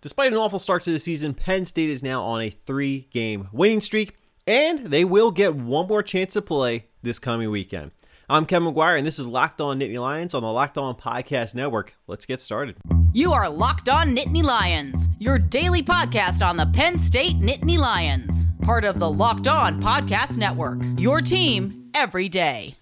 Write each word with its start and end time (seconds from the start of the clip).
Despite 0.00 0.32
an 0.32 0.38
awful 0.38 0.60
start 0.60 0.84
to 0.84 0.92
the 0.92 1.00
season, 1.00 1.34
Penn 1.34 1.66
State 1.66 1.90
is 1.90 2.04
now 2.04 2.22
on 2.22 2.40
a 2.40 2.50
three 2.50 3.08
game 3.10 3.48
winning 3.50 3.80
streak, 3.80 4.16
and 4.46 4.86
they 4.92 5.04
will 5.04 5.32
get 5.32 5.56
one 5.56 5.88
more 5.88 6.04
chance 6.04 6.34
to 6.34 6.42
play 6.42 6.86
this 7.02 7.18
coming 7.18 7.50
weekend. 7.50 7.90
I'm 8.30 8.46
Kevin 8.46 8.72
McGuire, 8.72 8.96
and 8.96 9.04
this 9.04 9.18
is 9.18 9.26
Locked 9.26 9.60
On 9.60 9.80
Nittany 9.80 9.98
Lions 9.98 10.34
on 10.34 10.42
the 10.42 10.52
Locked 10.52 10.78
On 10.78 10.94
Podcast 10.94 11.56
Network. 11.56 11.96
Let's 12.06 12.26
get 12.26 12.40
started. 12.40 12.76
You 13.12 13.32
are 13.32 13.48
Locked 13.48 13.88
On 13.88 14.14
Nittany 14.14 14.44
Lions, 14.44 15.08
your 15.18 15.36
daily 15.36 15.82
podcast 15.82 16.46
on 16.46 16.56
the 16.56 16.66
Penn 16.66 16.96
State 16.98 17.40
Nittany 17.40 17.76
Lions, 17.76 18.46
part 18.62 18.84
of 18.84 19.00
the 19.00 19.10
Locked 19.10 19.48
On 19.48 19.82
Podcast 19.82 20.38
Network. 20.38 20.78
Your 20.96 21.20
team 21.20 21.90
every 21.92 22.28
day. 22.28 22.77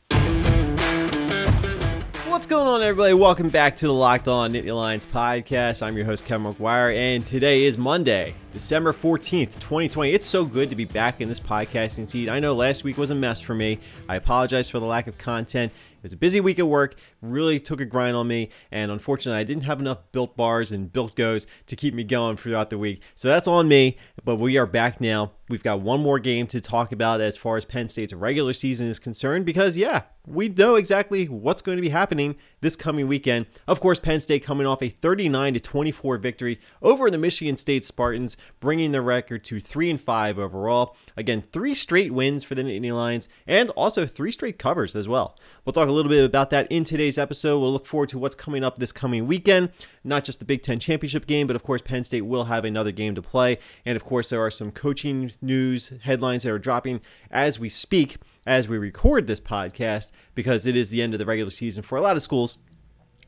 What's 2.37 2.47
going 2.47 2.67
on, 2.67 2.83
everybody? 2.83 3.15
Welcome 3.15 3.49
back 3.49 3.77
to 3.77 3.87
the 3.87 3.95
Locked 3.95 4.29
On 4.29 4.53
Nittany 4.53 4.77
Lions 4.77 5.07
podcast. 5.07 5.81
I'm 5.81 5.97
your 5.97 6.05
host, 6.05 6.27
Kevin 6.27 6.53
McGuire, 6.53 6.95
and 6.95 7.25
today 7.25 7.65
is 7.65 7.79
Monday, 7.79 8.35
December 8.57 8.95
14th, 8.95 9.53
2020. 9.61 10.13
It's 10.13 10.25
so 10.25 10.47
good 10.47 10.71
to 10.71 10.77
be 10.77 10.87
back 10.87 11.21
in 11.21 11.29
this 11.29 11.39
podcasting 11.39 12.09
seat. 12.09 12.31
I 12.31 12.41
know 12.41 12.55
last 12.55 12.85
week 12.85 12.97
was 12.97 13.11
a 13.11 13.15
mess 13.15 13.39
for 13.39 13.55
me. 13.55 13.79
I 14.09 14.17
apologize 14.17 14.71
for 14.71 14.81
the 14.81 14.87
lack 14.87 15.07
of 15.09 15.19
content. 15.19 15.71
It 15.97 16.03
was 16.03 16.15
a 16.15 16.17
busy 16.17 16.41
week 16.41 16.59
at 16.59 16.67
work, 16.67 16.95
really 17.21 17.61
took 17.61 17.81
a 17.81 17.85
grind 17.85 18.17
on 18.17 18.29
me, 18.29 18.49
and 18.71 18.91
unfortunately, 18.91 19.41
I 19.41 19.45
didn't 19.45 19.65
have 19.65 19.81
enough 19.81 19.99
built 20.13 20.37
bars 20.37 20.71
and 20.73 20.93
built 20.93 21.17
goes 21.17 21.47
to 21.67 21.77
keep 21.77 21.93
me 21.93 22.05
going 22.05 22.37
throughout 22.37 22.71
the 22.71 22.79
week. 22.79 23.03
So 23.15 23.29
that's 23.29 23.49
on 23.49 23.69
me, 23.69 23.99
but 24.25 24.37
we 24.37 24.57
are 24.57 24.67
back 24.67 25.01
now. 25.01 25.33
We've 25.49 25.63
got 25.63 25.81
one 25.81 26.01
more 26.01 26.19
game 26.19 26.47
to 26.49 26.61
talk 26.61 26.93
about 26.93 27.21
as 27.21 27.37
far 27.37 27.57
as 27.57 27.65
Penn 27.65 27.89
State's 27.89 28.13
regular 28.13 28.53
season 28.53 28.89
is 28.89 28.99
concerned 28.99 29.47
because, 29.47 29.77
yeah, 29.77 30.03
we 30.27 30.49
know 30.49 30.75
exactly 30.75 31.27
what's 31.29 31.63
going 31.63 31.77
to 31.77 31.83
be 31.83 31.89
happening 31.89 32.37
this 32.61 32.75
coming 32.75 33.07
weekend. 33.07 33.47
Of 33.69 33.81
course, 33.81 34.01
Penn 34.01 34.21
State 34.21 34.43
coming 34.43 34.67
off 34.67 34.83
a 34.83 34.89
39 34.89 35.55
to 35.55 35.61
24 35.61 36.19
victory 36.19 36.61
over 36.83 37.11
the 37.11 37.19
Michigan 37.19 37.57
State 37.57 37.85
Spartans, 37.85 38.37
bringing 38.61 38.93
the 38.93 39.01
record 39.01 39.45
to 39.45 39.61
3 39.61 39.91
and 39.91 40.01
5 40.01 40.39
overall. 40.39 40.97
Again, 41.17 41.43
three 41.53 41.75
straight 41.75 42.13
wins 42.13 42.45
for 42.45 42.55
the 42.55 42.63
Nittany 42.63 42.93
Lions 42.93 43.29
and 43.47 43.71
also 43.71 44.07
three 44.07 44.31
straight 44.31 44.59
covers 44.59 44.95
as 44.97 45.09
well. 45.09 45.37
We'll 45.65 45.73
talk 45.73 45.89
a 45.89 45.93
little 45.93 46.11
bit 46.11 46.25
about 46.25 46.51
that 46.51 46.71
in 46.71 46.85
today's 46.85 47.19
episode. 47.19 47.59
We'll 47.59 47.73
look 47.73 47.87
forward 47.87 48.09
to 48.11 48.19
what's 48.19 48.35
coming 48.35 48.65
up 48.65 48.79
this 48.79 48.93
coming 48.93 49.27
weekend, 49.27 49.71
not 50.05 50.25
just 50.25 50.39
the 50.39 50.45
Big 50.45 50.63
10 50.63 50.79
championship 50.81 51.27
game, 51.27 51.47
but 51.47 51.57
of 51.57 51.63
course 51.63 51.83
Penn 51.83 52.05
State 52.05 52.23
will 52.23 52.45
have 52.45 52.65
another 52.65 52.93
game 52.93 53.15
to 53.15 53.23
play, 53.23 53.59
and 53.85 53.97
of 53.97 54.05
course 54.05 54.31
there 54.31 54.45
are 54.45 54.51
some 54.51 54.71
coaching 54.71 55.33
news 55.43 55.93
headlines 56.03 56.45
that 56.45 56.53
are 56.53 56.59
dropping 56.59 57.01
as 57.31 57.59
we 57.59 57.69
speak 57.69 58.17
as 58.47 58.69
we 58.69 58.79
record 58.79 59.27
this 59.27 59.41
podcast 59.41 60.13
because 60.35 60.67
it 60.67 60.77
is 60.77 60.91
the 60.91 61.03
end 61.03 61.15
of 61.15 61.19
the 61.19 61.27
regular 61.27 61.51
season 61.51 61.83
for 61.83 61.99
a 61.99 62.01
lot 62.01 62.17
of 62.17 62.23
schools. 62.23 62.59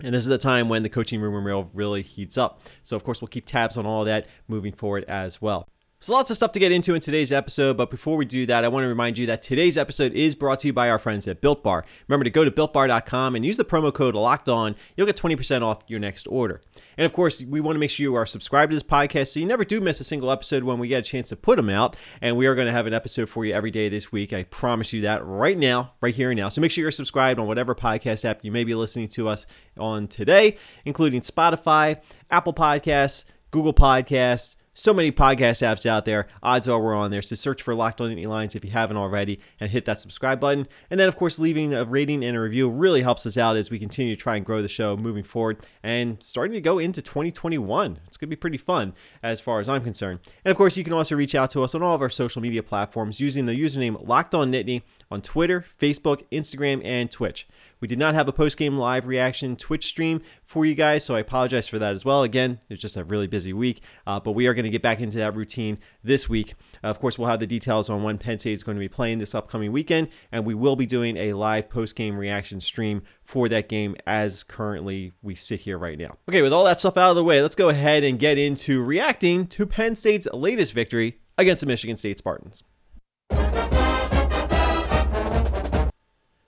And 0.00 0.14
this 0.14 0.22
is 0.22 0.28
the 0.28 0.38
time 0.38 0.68
when 0.68 0.82
the 0.82 0.88
coaching 0.88 1.20
rumor 1.20 1.40
mill 1.40 1.70
really 1.74 2.02
heats 2.02 2.38
up. 2.38 2.60
So, 2.82 2.96
of 2.96 3.04
course, 3.04 3.20
we'll 3.20 3.28
keep 3.28 3.46
tabs 3.46 3.76
on 3.76 3.86
all 3.86 4.04
that 4.04 4.26
moving 4.46 4.72
forward 4.72 5.04
as 5.08 5.42
well. 5.42 5.68
So, 6.00 6.12
lots 6.12 6.30
of 6.30 6.36
stuff 6.36 6.52
to 6.52 6.60
get 6.60 6.70
into 6.70 6.94
in 6.94 7.00
today's 7.00 7.32
episode, 7.32 7.76
but 7.76 7.90
before 7.90 8.16
we 8.16 8.24
do 8.24 8.46
that, 8.46 8.64
I 8.64 8.68
want 8.68 8.84
to 8.84 8.88
remind 8.88 9.18
you 9.18 9.26
that 9.26 9.42
today's 9.42 9.76
episode 9.76 10.12
is 10.12 10.36
brought 10.36 10.60
to 10.60 10.68
you 10.68 10.72
by 10.72 10.88
our 10.90 10.98
friends 10.98 11.26
at 11.26 11.40
Built 11.40 11.64
Bar. 11.64 11.84
Remember 12.06 12.22
to 12.22 12.30
go 12.30 12.44
to 12.44 12.52
builtbar.com 12.52 13.34
and 13.34 13.44
use 13.44 13.56
the 13.56 13.64
promo 13.64 13.92
code 13.92 14.14
LOCKED 14.14 14.48
ON. 14.48 14.76
You'll 14.96 15.08
get 15.08 15.16
20% 15.16 15.62
off 15.62 15.82
your 15.88 15.98
next 15.98 16.28
order. 16.28 16.60
And 16.96 17.04
of 17.04 17.12
course, 17.12 17.42
we 17.42 17.60
want 17.60 17.74
to 17.74 17.80
make 17.80 17.90
sure 17.90 18.04
you 18.04 18.14
are 18.14 18.26
subscribed 18.26 18.70
to 18.70 18.76
this 18.76 18.82
podcast 18.84 19.32
so 19.32 19.40
you 19.40 19.46
never 19.46 19.64
do 19.64 19.80
miss 19.80 19.98
a 19.98 20.04
single 20.04 20.30
episode 20.30 20.62
when 20.62 20.78
we 20.78 20.86
get 20.86 21.00
a 21.00 21.02
chance 21.02 21.30
to 21.30 21.36
put 21.36 21.56
them 21.56 21.68
out. 21.68 21.96
And 22.20 22.36
we 22.36 22.46
are 22.46 22.54
going 22.54 22.68
to 22.68 22.72
have 22.72 22.86
an 22.86 22.94
episode 22.94 23.28
for 23.28 23.44
you 23.44 23.52
every 23.52 23.72
day 23.72 23.88
this 23.88 24.12
week. 24.12 24.32
I 24.32 24.44
promise 24.44 24.92
you 24.92 25.00
that 25.00 25.26
right 25.26 25.58
now, 25.58 25.94
right 26.00 26.14
here 26.14 26.30
and 26.30 26.38
now. 26.38 26.48
So 26.48 26.60
make 26.60 26.70
sure 26.70 26.82
you're 26.82 26.92
subscribed 26.92 27.40
on 27.40 27.48
whatever 27.48 27.74
podcast 27.74 28.24
app 28.24 28.44
you 28.44 28.52
may 28.52 28.62
be 28.62 28.76
listening 28.76 29.08
to 29.08 29.26
us 29.26 29.48
on 29.76 30.06
today, 30.06 30.58
including 30.84 31.22
Spotify, 31.22 32.00
Apple 32.30 32.54
Podcasts, 32.54 33.24
Google 33.50 33.74
Podcasts 33.74 34.54
so 34.78 34.94
many 34.94 35.10
podcast 35.10 35.60
apps 35.66 35.84
out 35.84 36.04
there. 36.04 36.28
Odds 36.40 36.68
are 36.68 36.80
we're 36.80 36.94
on 36.94 37.10
there. 37.10 37.20
So 37.20 37.34
search 37.34 37.62
for 37.62 37.74
Locked 37.74 38.00
On 38.00 38.10
Nittany 38.10 38.28
Lions 38.28 38.54
if 38.54 38.64
you 38.64 38.70
haven't 38.70 38.96
already 38.96 39.40
and 39.58 39.72
hit 39.72 39.84
that 39.86 40.00
subscribe 40.00 40.38
button. 40.38 40.68
And 40.88 41.00
then, 41.00 41.08
of 41.08 41.16
course, 41.16 41.40
leaving 41.40 41.74
a 41.74 41.84
rating 41.84 42.22
and 42.22 42.36
a 42.36 42.40
review 42.40 42.70
really 42.70 43.02
helps 43.02 43.26
us 43.26 43.36
out 43.36 43.56
as 43.56 43.70
we 43.70 43.80
continue 43.80 44.14
to 44.14 44.22
try 44.22 44.36
and 44.36 44.46
grow 44.46 44.62
the 44.62 44.68
show 44.68 44.96
moving 44.96 45.24
forward 45.24 45.66
and 45.82 46.22
starting 46.22 46.54
to 46.54 46.60
go 46.60 46.78
into 46.78 47.02
2021. 47.02 47.98
It's 48.06 48.16
going 48.16 48.28
to 48.28 48.36
be 48.36 48.36
pretty 48.36 48.56
fun 48.56 48.94
as 49.20 49.40
far 49.40 49.58
as 49.58 49.68
I'm 49.68 49.82
concerned. 49.82 50.20
And 50.44 50.52
of 50.52 50.56
course, 50.56 50.76
you 50.76 50.84
can 50.84 50.92
also 50.92 51.16
reach 51.16 51.34
out 51.34 51.50
to 51.50 51.64
us 51.64 51.74
on 51.74 51.82
all 51.82 51.96
of 51.96 52.02
our 52.02 52.08
social 52.08 52.40
media 52.40 52.62
platforms 52.62 53.18
using 53.18 53.46
the 53.46 53.60
username 53.60 54.06
Locked 54.06 54.34
On 54.36 54.52
Nittany 54.52 54.82
on 55.10 55.20
Twitter, 55.22 55.64
Facebook, 55.80 56.22
Instagram, 56.30 56.84
and 56.84 57.10
Twitch. 57.10 57.48
We 57.80 57.88
did 57.88 57.98
not 57.98 58.14
have 58.14 58.28
a 58.28 58.32
post 58.32 58.58
game 58.58 58.76
live 58.76 59.06
reaction 59.06 59.56
Twitch 59.56 59.86
stream 59.86 60.20
for 60.42 60.66
you 60.66 60.74
guys, 60.74 61.04
so 61.04 61.14
I 61.14 61.20
apologize 61.20 61.68
for 61.68 61.78
that 61.78 61.94
as 61.94 62.04
well. 62.04 62.22
Again, 62.22 62.58
it's 62.68 62.82
just 62.82 62.96
a 62.96 63.04
really 63.04 63.26
busy 63.26 63.52
week, 63.52 63.82
uh, 64.06 64.18
but 64.18 64.32
we 64.32 64.46
are 64.46 64.54
going 64.54 64.64
to 64.64 64.70
get 64.70 64.82
back 64.82 65.00
into 65.00 65.18
that 65.18 65.36
routine 65.36 65.78
this 66.02 66.28
week. 66.28 66.54
Of 66.82 66.98
course, 66.98 67.18
we'll 67.18 67.28
have 67.28 67.40
the 67.40 67.46
details 67.46 67.88
on 67.88 68.02
when 68.02 68.18
Penn 68.18 68.38
State 68.38 68.54
is 68.54 68.64
going 68.64 68.76
to 68.76 68.80
be 68.80 68.88
playing 68.88 69.18
this 69.18 69.34
upcoming 69.34 69.72
weekend, 69.72 70.08
and 70.32 70.44
we 70.44 70.54
will 70.54 70.76
be 70.76 70.86
doing 70.86 71.16
a 71.16 71.32
live 71.34 71.70
post 71.70 71.94
game 71.94 72.16
reaction 72.16 72.60
stream 72.60 73.02
for 73.22 73.48
that 73.48 73.68
game 73.68 73.94
as 74.06 74.42
currently 74.42 75.12
we 75.22 75.34
sit 75.34 75.60
here 75.60 75.78
right 75.78 75.98
now. 75.98 76.16
Okay, 76.28 76.42
with 76.42 76.52
all 76.52 76.64
that 76.64 76.80
stuff 76.80 76.96
out 76.96 77.10
of 77.10 77.16
the 77.16 77.24
way, 77.24 77.42
let's 77.42 77.54
go 77.54 77.68
ahead 77.68 78.04
and 78.04 78.18
get 78.18 78.38
into 78.38 78.82
reacting 78.82 79.46
to 79.48 79.66
Penn 79.66 79.94
State's 79.94 80.26
latest 80.32 80.72
victory 80.72 81.18
against 81.36 81.60
the 81.60 81.66
Michigan 81.66 81.96
State 81.96 82.18
Spartans. 82.18 82.64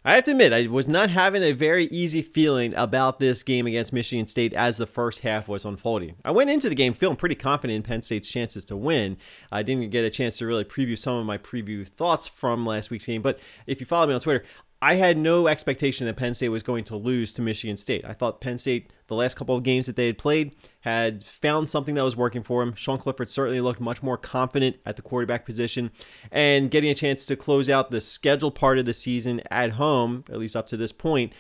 I 0.02 0.14
have 0.14 0.24
to 0.24 0.30
admit, 0.30 0.54
I 0.54 0.66
was 0.66 0.88
not 0.88 1.10
having 1.10 1.42
a 1.42 1.52
very 1.52 1.84
easy 1.84 2.22
feeling 2.22 2.74
about 2.74 3.18
this 3.18 3.42
game 3.42 3.66
against 3.66 3.92
Michigan 3.92 4.26
State 4.26 4.54
as 4.54 4.78
the 4.78 4.86
first 4.86 5.20
half 5.20 5.46
was 5.46 5.66
unfolding. 5.66 6.14
I 6.24 6.30
went 6.30 6.48
into 6.48 6.70
the 6.70 6.74
game 6.74 6.94
feeling 6.94 7.16
pretty 7.16 7.34
confident 7.34 7.76
in 7.76 7.82
Penn 7.82 8.00
State's 8.00 8.30
chances 8.30 8.64
to 8.66 8.78
win. 8.78 9.18
I 9.52 9.62
didn't 9.62 9.90
get 9.90 10.06
a 10.06 10.10
chance 10.10 10.38
to 10.38 10.46
really 10.46 10.64
preview 10.64 10.96
some 10.96 11.16
of 11.16 11.26
my 11.26 11.36
preview 11.36 11.86
thoughts 11.86 12.26
from 12.26 12.64
last 12.64 12.88
week's 12.88 13.04
game, 13.04 13.20
but 13.20 13.40
if 13.66 13.78
you 13.78 13.84
follow 13.84 14.06
me 14.06 14.14
on 14.14 14.20
Twitter, 14.20 14.42
I 14.82 14.94
had 14.94 15.18
no 15.18 15.46
expectation 15.46 16.06
that 16.06 16.16
Penn 16.16 16.32
State 16.32 16.48
was 16.48 16.62
going 16.62 16.84
to 16.84 16.96
lose 16.96 17.34
to 17.34 17.42
Michigan 17.42 17.76
State. 17.76 18.02
I 18.06 18.14
thought 18.14 18.40
Penn 18.40 18.56
State, 18.56 18.90
the 19.08 19.14
last 19.14 19.36
couple 19.36 19.54
of 19.54 19.62
games 19.62 19.84
that 19.84 19.96
they 19.96 20.06
had 20.06 20.16
played, 20.16 20.52
had 20.80 21.22
found 21.22 21.68
something 21.68 21.94
that 21.96 22.02
was 22.02 22.16
working 22.16 22.42
for 22.42 22.62
him. 22.62 22.74
Sean 22.74 22.96
Clifford 22.96 23.28
certainly 23.28 23.60
looked 23.60 23.80
much 23.80 24.02
more 24.02 24.16
confident 24.16 24.76
at 24.86 24.96
the 24.96 25.02
quarterback 25.02 25.44
position 25.44 25.90
and 26.32 26.70
getting 26.70 26.88
a 26.88 26.94
chance 26.94 27.26
to 27.26 27.36
close 27.36 27.68
out 27.68 27.90
the 27.90 28.00
scheduled 28.00 28.54
part 28.54 28.78
of 28.78 28.86
the 28.86 28.94
season 28.94 29.42
at 29.50 29.72
home, 29.72 30.24
at 30.30 30.38
least 30.38 30.56
up 30.56 30.66
to 30.68 30.78
this 30.78 30.92
point, 30.92 31.34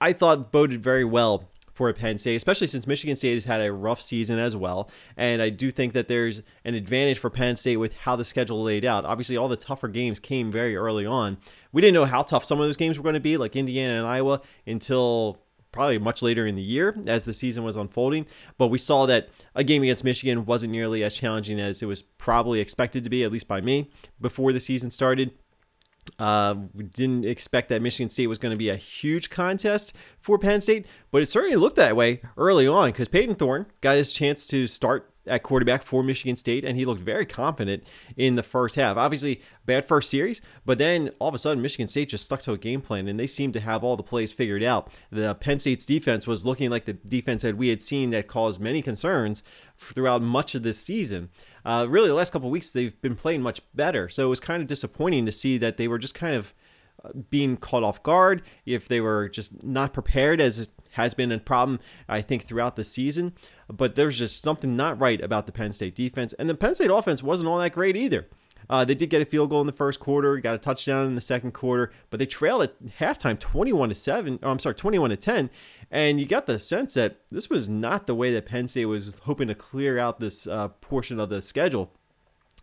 I 0.00 0.14
thought 0.14 0.50
boded 0.50 0.82
very 0.82 1.04
well 1.04 1.50
for 1.76 1.92
Penn 1.92 2.16
State, 2.16 2.36
especially 2.36 2.66
since 2.66 2.86
Michigan 2.86 3.16
State 3.16 3.34
has 3.34 3.44
had 3.44 3.60
a 3.60 3.70
rough 3.70 4.00
season 4.00 4.38
as 4.38 4.56
well. 4.56 4.90
And 5.14 5.42
I 5.42 5.50
do 5.50 5.70
think 5.70 5.92
that 5.92 6.08
there's 6.08 6.42
an 6.64 6.74
advantage 6.74 7.18
for 7.18 7.28
Penn 7.28 7.56
State 7.56 7.76
with 7.76 7.92
how 7.92 8.16
the 8.16 8.24
schedule 8.24 8.62
laid 8.62 8.86
out. 8.86 9.04
Obviously, 9.04 9.36
all 9.36 9.46
the 9.46 9.58
tougher 9.58 9.88
games 9.88 10.18
came 10.18 10.50
very 10.50 10.74
early 10.74 11.04
on. 11.04 11.36
We 11.72 11.82
didn't 11.82 11.92
know 11.92 12.06
how 12.06 12.22
tough 12.22 12.46
some 12.46 12.58
of 12.58 12.66
those 12.66 12.78
games 12.78 12.98
were 12.98 13.02
going 13.02 13.12
to 13.12 13.20
be, 13.20 13.36
like 13.36 13.54
Indiana 13.56 13.98
and 13.98 14.06
Iowa, 14.06 14.40
until 14.66 15.38
probably 15.70 15.98
much 15.98 16.22
later 16.22 16.46
in 16.46 16.54
the 16.54 16.62
year 16.62 16.96
as 17.06 17.26
the 17.26 17.34
season 17.34 17.62
was 17.62 17.76
unfolding. 17.76 18.24
But 18.56 18.68
we 18.68 18.78
saw 18.78 19.04
that 19.04 19.28
a 19.54 19.62
game 19.62 19.82
against 19.82 20.02
Michigan 20.02 20.46
wasn't 20.46 20.72
nearly 20.72 21.04
as 21.04 21.14
challenging 21.14 21.60
as 21.60 21.82
it 21.82 21.86
was 21.86 22.00
probably 22.00 22.60
expected 22.60 23.04
to 23.04 23.10
be, 23.10 23.22
at 23.22 23.30
least 23.30 23.46
by 23.46 23.60
me, 23.60 23.90
before 24.18 24.54
the 24.54 24.60
season 24.60 24.90
started. 24.90 25.32
Uh, 26.18 26.54
we 26.74 26.84
didn't 26.84 27.24
expect 27.24 27.68
that 27.68 27.82
Michigan 27.82 28.10
State 28.10 28.26
was 28.26 28.38
going 28.38 28.52
to 28.54 28.58
be 28.58 28.68
a 28.68 28.76
huge 28.76 29.30
contest 29.30 29.92
for 30.18 30.38
Penn 30.38 30.60
State, 30.60 30.86
but 31.10 31.22
it 31.22 31.28
certainly 31.28 31.56
looked 31.56 31.76
that 31.76 31.96
way 31.96 32.20
early 32.36 32.66
on 32.66 32.90
because 32.90 33.08
Payton 33.08 33.34
Thorne 33.36 33.66
got 33.80 33.96
his 33.96 34.12
chance 34.12 34.46
to 34.48 34.66
start 34.66 35.10
at 35.26 35.42
quarterback 35.42 35.82
for 35.82 36.02
Michigan 36.02 36.36
State, 36.36 36.64
and 36.64 36.76
he 36.76 36.84
looked 36.84 37.00
very 37.00 37.26
confident 37.26 37.84
in 38.16 38.36
the 38.36 38.42
first 38.42 38.74
half. 38.74 38.96
Obviously, 38.96 39.40
bad 39.64 39.84
first 39.84 40.10
series, 40.10 40.40
but 40.64 40.78
then 40.78 41.10
all 41.18 41.28
of 41.28 41.34
a 41.34 41.38
sudden, 41.38 41.62
Michigan 41.62 41.88
State 41.88 42.10
just 42.10 42.24
stuck 42.24 42.42
to 42.42 42.52
a 42.52 42.58
game 42.58 42.80
plan, 42.80 43.08
and 43.08 43.18
they 43.18 43.26
seemed 43.26 43.54
to 43.54 43.60
have 43.60 43.82
all 43.82 43.96
the 43.96 44.02
plays 44.02 44.32
figured 44.32 44.62
out. 44.62 44.92
The 45.10 45.34
Penn 45.34 45.58
State's 45.58 45.86
defense 45.86 46.26
was 46.26 46.44
looking 46.46 46.70
like 46.70 46.84
the 46.84 46.94
defense 46.94 47.42
that 47.42 47.56
we 47.56 47.68
had 47.68 47.82
seen 47.82 48.10
that 48.10 48.28
caused 48.28 48.60
many 48.60 48.82
concerns 48.82 49.42
throughout 49.78 50.22
much 50.22 50.54
of 50.54 50.62
this 50.62 50.78
season. 50.78 51.30
Uh, 51.64 51.86
really, 51.88 52.08
the 52.08 52.14
last 52.14 52.32
couple 52.32 52.50
weeks, 52.50 52.70
they've 52.70 53.00
been 53.02 53.16
playing 53.16 53.42
much 53.42 53.60
better, 53.74 54.08
so 54.08 54.26
it 54.26 54.30
was 54.30 54.40
kind 54.40 54.62
of 54.62 54.68
disappointing 54.68 55.26
to 55.26 55.32
see 55.32 55.58
that 55.58 55.76
they 55.76 55.88
were 55.88 55.98
just 55.98 56.14
kind 56.14 56.36
of 56.36 56.54
uh, 57.04 57.10
being 57.30 57.56
caught 57.56 57.82
off 57.82 58.02
guard, 58.02 58.42
if 58.64 58.88
they 58.88 59.00
were 59.00 59.28
just 59.28 59.62
not 59.62 59.92
prepared 59.92 60.40
as 60.40 60.68
has 60.96 61.14
been 61.14 61.32
a 61.32 61.38
problem, 61.38 61.80
I 62.08 62.20
think, 62.20 62.44
throughout 62.44 62.76
the 62.76 62.84
season. 62.84 63.32
But 63.68 63.96
there's 63.96 64.18
just 64.18 64.42
something 64.42 64.76
not 64.76 65.00
right 65.00 65.20
about 65.20 65.46
the 65.46 65.52
Penn 65.52 65.72
State 65.72 65.94
defense. 65.94 66.32
And 66.34 66.48
the 66.48 66.54
Penn 66.54 66.74
State 66.74 66.90
offense 66.90 67.22
wasn't 67.22 67.48
all 67.48 67.58
that 67.58 67.72
great 67.72 67.96
either. 67.96 68.26
Uh, 68.68 68.84
they 68.84 68.94
did 68.94 69.10
get 69.10 69.22
a 69.22 69.24
field 69.24 69.50
goal 69.50 69.60
in 69.60 69.66
the 69.66 69.72
first 69.72 70.00
quarter, 70.00 70.38
got 70.38 70.54
a 70.54 70.58
touchdown 70.58 71.06
in 71.06 71.14
the 71.14 71.20
second 71.20 71.52
quarter, 71.52 71.92
but 72.10 72.18
they 72.18 72.26
trailed 72.26 72.62
at 72.62 72.86
halftime 72.98 73.38
21 73.38 73.90
to 73.90 73.94
7. 73.94 74.40
Oh, 74.42 74.50
I'm 74.50 74.58
sorry, 74.58 74.74
21 74.74 75.10
to 75.10 75.16
10. 75.16 75.50
And 75.90 76.18
you 76.18 76.26
got 76.26 76.46
the 76.46 76.58
sense 76.58 76.94
that 76.94 77.20
this 77.30 77.48
was 77.48 77.68
not 77.68 78.06
the 78.06 78.14
way 78.14 78.32
that 78.32 78.46
Penn 78.46 78.66
State 78.66 78.86
was 78.86 79.18
hoping 79.22 79.48
to 79.48 79.54
clear 79.54 79.98
out 79.98 80.18
this 80.18 80.46
uh, 80.46 80.68
portion 80.80 81.20
of 81.20 81.28
the 81.28 81.40
schedule, 81.40 81.92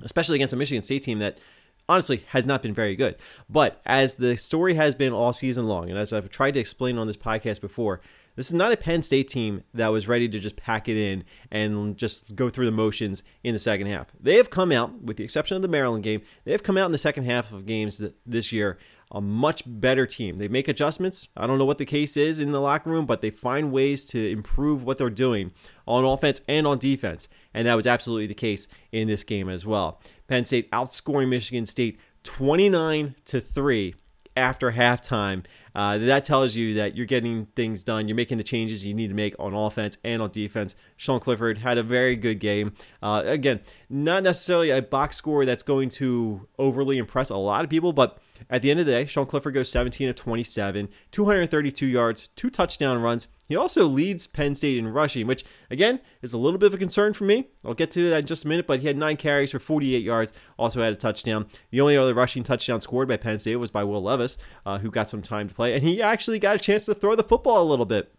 especially 0.02 0.36
against 0.36 0.54
a 0.54 0.58
Michigan 0.58 0.84
State 0.84 1.04
team 1.04 1.20
that 1.20 1.40
honestly 1.88 2.24
has 2.28 2.46
not 2.46 2.62
been 2.62 2.74
very 2.74 2.96
good. 2.96 3.16
But 3.50 3.82
as 3.86 4.16
the 4.16 4.36
story 4.36 4.74
has 4.76 4.96
been 4.96 5.14
all 5.14 5.34
season 5.34 5.68
long, 5.68 5.90
and 5.90 5.98
as 5.98 6.14
I've 6.14 6.30
tried 6.30 6.54
to 6.56 6.60
explain 6.60 6.98
on 6.98 7.08
this 7.08 7.18
podcast 7.18 7.62
before, 7.62 8.02
This 8.36 8.48
is 8.48 8.54
not 8.54 8.72
a 8.72 8.78
Penn 8.78 9.04
State 9.04 9.28
team 9.28 9.64
that 9.74 9.90
was 9.90 10.08
ready 10.08 10.28
to 10.28 10.40
just 10.40 10.56
pack 10.56 10.90
it 10.90 10.98
in 10.98 11.24
and 11.52 11.98
just 11.98 12.36
go 12.36 12.50
through 12.50 12.66
the 12.66 12.72
motions 12.72 13.24
in 13.44 13.54
the 13.54 13.60
second 13.60 13.88
half. 13.88 14.08
They 14.20 14.38
have 14.38 14.50
come 14.50 14.72
out, 14.72 15.02
with 15.04 15.18
the 15.18 15.24
exception 15.24 15.56
of 15.56 15.62
the 15.62 15.68
Maryland 15.68 16.04
game, 16.04 16.22
they 16.44 16.52
have 16.52 16.64
come 16.64 16.78
out 16.78 16.88
in 16.88 16.92
the 16.92 16.98
second 16.98 17.26
half 17.26 17.52
of 17.52 17.66
games 17.66 18.02
this 18.26 18.52
year 18.52 18.78
a 19.14 19.22
much 19.22 19.62
better 19.66 20.08
team. 20.08 20.38
They 20.38 20.48
make 20.48 20.68
adjustments. 20.68 21.28
I 21.38 21.46
don't 21.46 21.60
know 21.60 21.66
what 21.66 21.78
the 21.78 21.86
case 21.86 22.18
is 22.18 22.40
in 22.40 22.52
the 22.52 22.60
locker 22.60 22.90
room, 22.90 23.06
but 23.06 23.22
they 23.22 23.30
find 23.30 23.72
ways 23.72 24.06
to 24.06 24.30
improve 24.32 24.84
what 24.84 24.98
they're 24.98 25.12
doing 25.12 25.52
on 25.88 26.04
offense 26.04 26.42
and 26.48 26.66
on 26.66 26.80
defense. 26.80 27.30
And 27.54 27.68
that 27.68 27.76
was 27.76 27.86
absolutely 27.86 28.26
the 28.26 28.34
case 28.34 28.68
in 28.92 29.08
this 29.08 29.24
game 29.24 29.50
as 29.50 29.66
well. 29.66 30.02
Penn 30.28 30.46
State 30.46 30.72
outscoring 30.72 31.30
Michigan 31.30 31.68
State 31.68 32.00
29 32.24 33.16
to 33.26 33.40
3 33.40 33.94
after 34.36 34.72
halftime. 34.72 35.44
Uh, 35.76 35.98
that 35.98 36.24
tells 36.24 36.56
you 36.56 36.76
that 36.76 36.96
you're 36.96 37.06
getting 37.06 37.48
things 37.56 37.84
done. 37.84 38.08
You're 38.08 38.16
making 38.16 38.38
the 38.38 38.44
changes 38.44 38.86
you 38.86 38.94
need 38.94 39.08
to 39.08 39.14
make 39.14 39.36
on 39.40 39.54
offense 39.54 39.98
and 40.04 40.22
on 40.22 40.32
defense. 40.32 40.76
Sean 40.98 41.20
Clifford 41.20 41.58
had 41.58 41.78
a 41.78 41.84
very 41.84 42.16
good 42.16 42.40
game. 42.40 42.74
Uh, 43.02 43.24
again, 43.26 43.62
not 43.90 44.24
necessarily 44.24 44.70
a 44.70 44.82
box 44.82 45.18
score 45.18 45.46
that's 45.46 45.64
going 45.64 45.90
to 45.90 46.48
overly 46.58 46.98
impress 46.98 47.30
a 47.30 47.38
lot 47.38 47.64
of 47.64 47.70
people, 47.70 47.94
but 47.94 48.20
at 48.50 48.62
the 48.62 48.72
end 48.72 48.80
of 48.80 48.86
the 48.86 48.92
day, 48.92 49.06
Sean 49.06 49.26
Clifford 49.26 49.54
goes 49.54 49.70
17 49.70 50.10
of 50.10 50.16
27, 50.16 50.90
232 51.12 51.88
yards, 51.88 52.30
two 52.36 52.50
touchdown 52.50 53.02
runs. 53.02 53.28
He 53.50 53.56
also 53.58 53.88
leads 53.88 54.26
Penn 54.26 54.56
State 54.56 54.78
in 54.78 54.88
rushing, 54.88 55.28
which 55.28 55.44
again 55.70 56.00
is 56.22 56.32
a 56.32 56.38
little 56.38 56.58
bit 56.58 56.68
of 56.68 56.74
a 56.74 56.78
concern 56.78 57.14
for 57.14 57.26
me. 57.26 57.50
I'll 57.66 57.74
get 57.74 57.92
to 57.92 58.10
that 58.10 58.20
in 58.20 58.26
just 58.26 58.46
a 58.46 58.48
minute, 58.48 58.66
but 58.68 58.80
he 58.80 58.88
had 58.88 58.98
nine 58.98 59.18
carries 59.18 59.52
for 59.52 59.60
48 59.60 60.02
yards, 60.02 60.32
also 60.58 60.82
had 60.82 60.94
a 60.94 60.96
touchdown. 60.98 61.48
The 61.70 61.82
only 61.82 61.98
other 61.98 62.14
rushing 62.14 62.44
touchdown 62.44 62.80
scored 62.80 63.10
by 63.10 63.18
Penn 63.18 63.40
State 63.40 63.58
was 63.58 63.72
by 63.72 63.84
Will 63.84 64.02
Levis, 64.02 64.38
uh, 64.66 64.80
who 64.80 64.90
got 64.90 65.10
some 65.10 65.22
time 65.22 65.50
to 65.50 65.54
play, 65.56 65.74
and 65.74 65.84
he 65.84 66.02
actually 66.02 66.40
got 66.40 66.56
a 66.56 66.60
chance 66.60 66.86
to 66.86 66.96
throw 66.96 67.16
the 67.16 67.24
football 67.24 67.62
a 67.62 67.70
little 67.70 67.86
bit. 67.86 68.14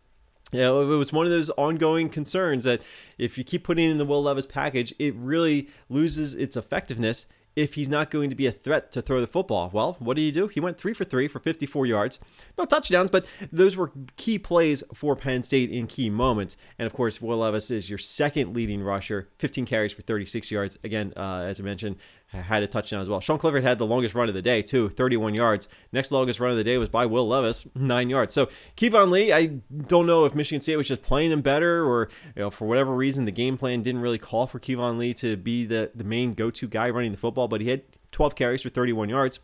You 0.53 0.61
know, 0.61 0.93
it 0.93 0.97
was 0.97 1.12
one 1.12 1.27
of 1.27 1.32
those 1.32 1.50
ongoing 1.50 2.11
concerns 2.11 2.65
that 2.65 2.82
if 3.19 3.38
you 3.38 3.44
keep 3.44 3.65
putting 3.65 3.91
in 3.91 3.99
the 3.99 4.05
Will 4.05 4.23
Levis 4.23 4.47
package, 4.47 4.94
it 4.99 5.15
really 5.17 5.69
loses 5.88 6.35
its 6.35 6.56
effectiveness 6.56 7.27
if 7.56 7.75
he's 7.75 7.89
not 7.89 8.11
going 8.11 8.31
to 8.31 8.37
be 8.37 8.47
a 8.47 8.53
threat 8.53 8.91
to 8.93 9.03
throw 9.03 9.21
the 9.21 9.27
football. 9.27 9.71
Well, 9.73 9.97
what 9.99 10.15
did 10.15 10.23
he 10.23 10.31
do? 10.31 10.49
He 10.49 10.61
went 10.61 10.79
three 10.79 10.93
for 10.93 11.05
three 11.05 11.29
for 11.29 11.39
54 11.39 11.87
yards. 11.87 12.19
No 12.59 12.65
touchdowns, 12.65 13.11
but 13.11 13.27
those 13.53 13.77
were 13.77 13.93
key 14.17 14.39
plays 14.39 14.83
for 14.93 15.15
Penn 15.15 15.43
State 15.43 15.71
in 15.71 15.87
key 15.87 16.11
moments. 16.11 16.56
And 16.79 16.87
of 16.87 16.93
course, 16.93 17.21
Will 17.21 17.39
Levis 17.39 17.71
is 17.71 17.89
your 17.89 17.99
second 17.99 18.55
leading 18.55 18.83
rusher, 18.83 19.29
15 19.39 19.67
carries 19.67 19.93
for 19.93 20.03
36 20.03 20.51
yards. 20.51 20.79
Again, 20.83 21.12
uh, 21.17 21.45
as 21.47 21.61
I 21.61 21.65
mentioned, 21.65 21.97
had 22.42 22.62
a 22.62 22.66
touchdown 22.66 23.00
as 23.00 23.08
well. 23.08 23.20
Sean 23.20 23.38
Clifford 23.38 23.62
had 23.62 23.78
the 23.78 23.86
longest 23.86 24.14
run 24.14 24.28
of 24.28 24.34
the 24.34 24.42
day, 24.42 24.62
too, 24.62 24.88
31 24.88 25.34
yards. 25.34 25.69
Next 25.92 26.10
longest 26.10 26.40
run 26.40 26.50
of 26.50 26.56
the 26.56 26.64
day 26.64 26.78
was 26.78 26.88
by 26.88 27.06
Will 27.06 27.26
Levis, 27.26 27.66
nine 27.75 28.10
yards. 28.10 28.34
So 28.34 28.48
Keyvone 28.76 29.10
Lee, 29.10 29.32
I 29.32 29.46
don't 29.86 30.06
know 30.06 30.25
if 30.25 30.34
Michigan 30.34 30.60
State 30.60 30.76
was 30.76 30.88
just 30.88 31.02
playing 31.02 31.32
him 31.32 31.42
better 31.42 31.84
or, 31.84 32.08
you 32.34 32.42
know, 32.42 32.50
for 32.50 32.66
whatever 32.66 32.94
reason, 32.94 33.25
the 33.25 33.32
game 33.32 33.56
plan 33.56 33.82
didn't 33.82 34.00
really 34.00 34.19
call 34.19 34.46
for 34.46 34.58
Keyvone 34.58 34.98
Lee 34.98 35.14
to 35.14 35.36
be 35.36 35.64
the, 35.64 35.90
the 35.94 36.04
main 36.04 36.34
go-to 36.34 36.69
guy 36.69 36.90
running 36.90 37.12
the 37.12 37.19
football, 37.19 37.48
but 37.48 37.60
he 37.60 37.69
had 37.69 37.82
12 38.12 38.34
carries 38.34 38.62
for 38.62 38.69
31 38.69 39.08
yards. 39.08 39.40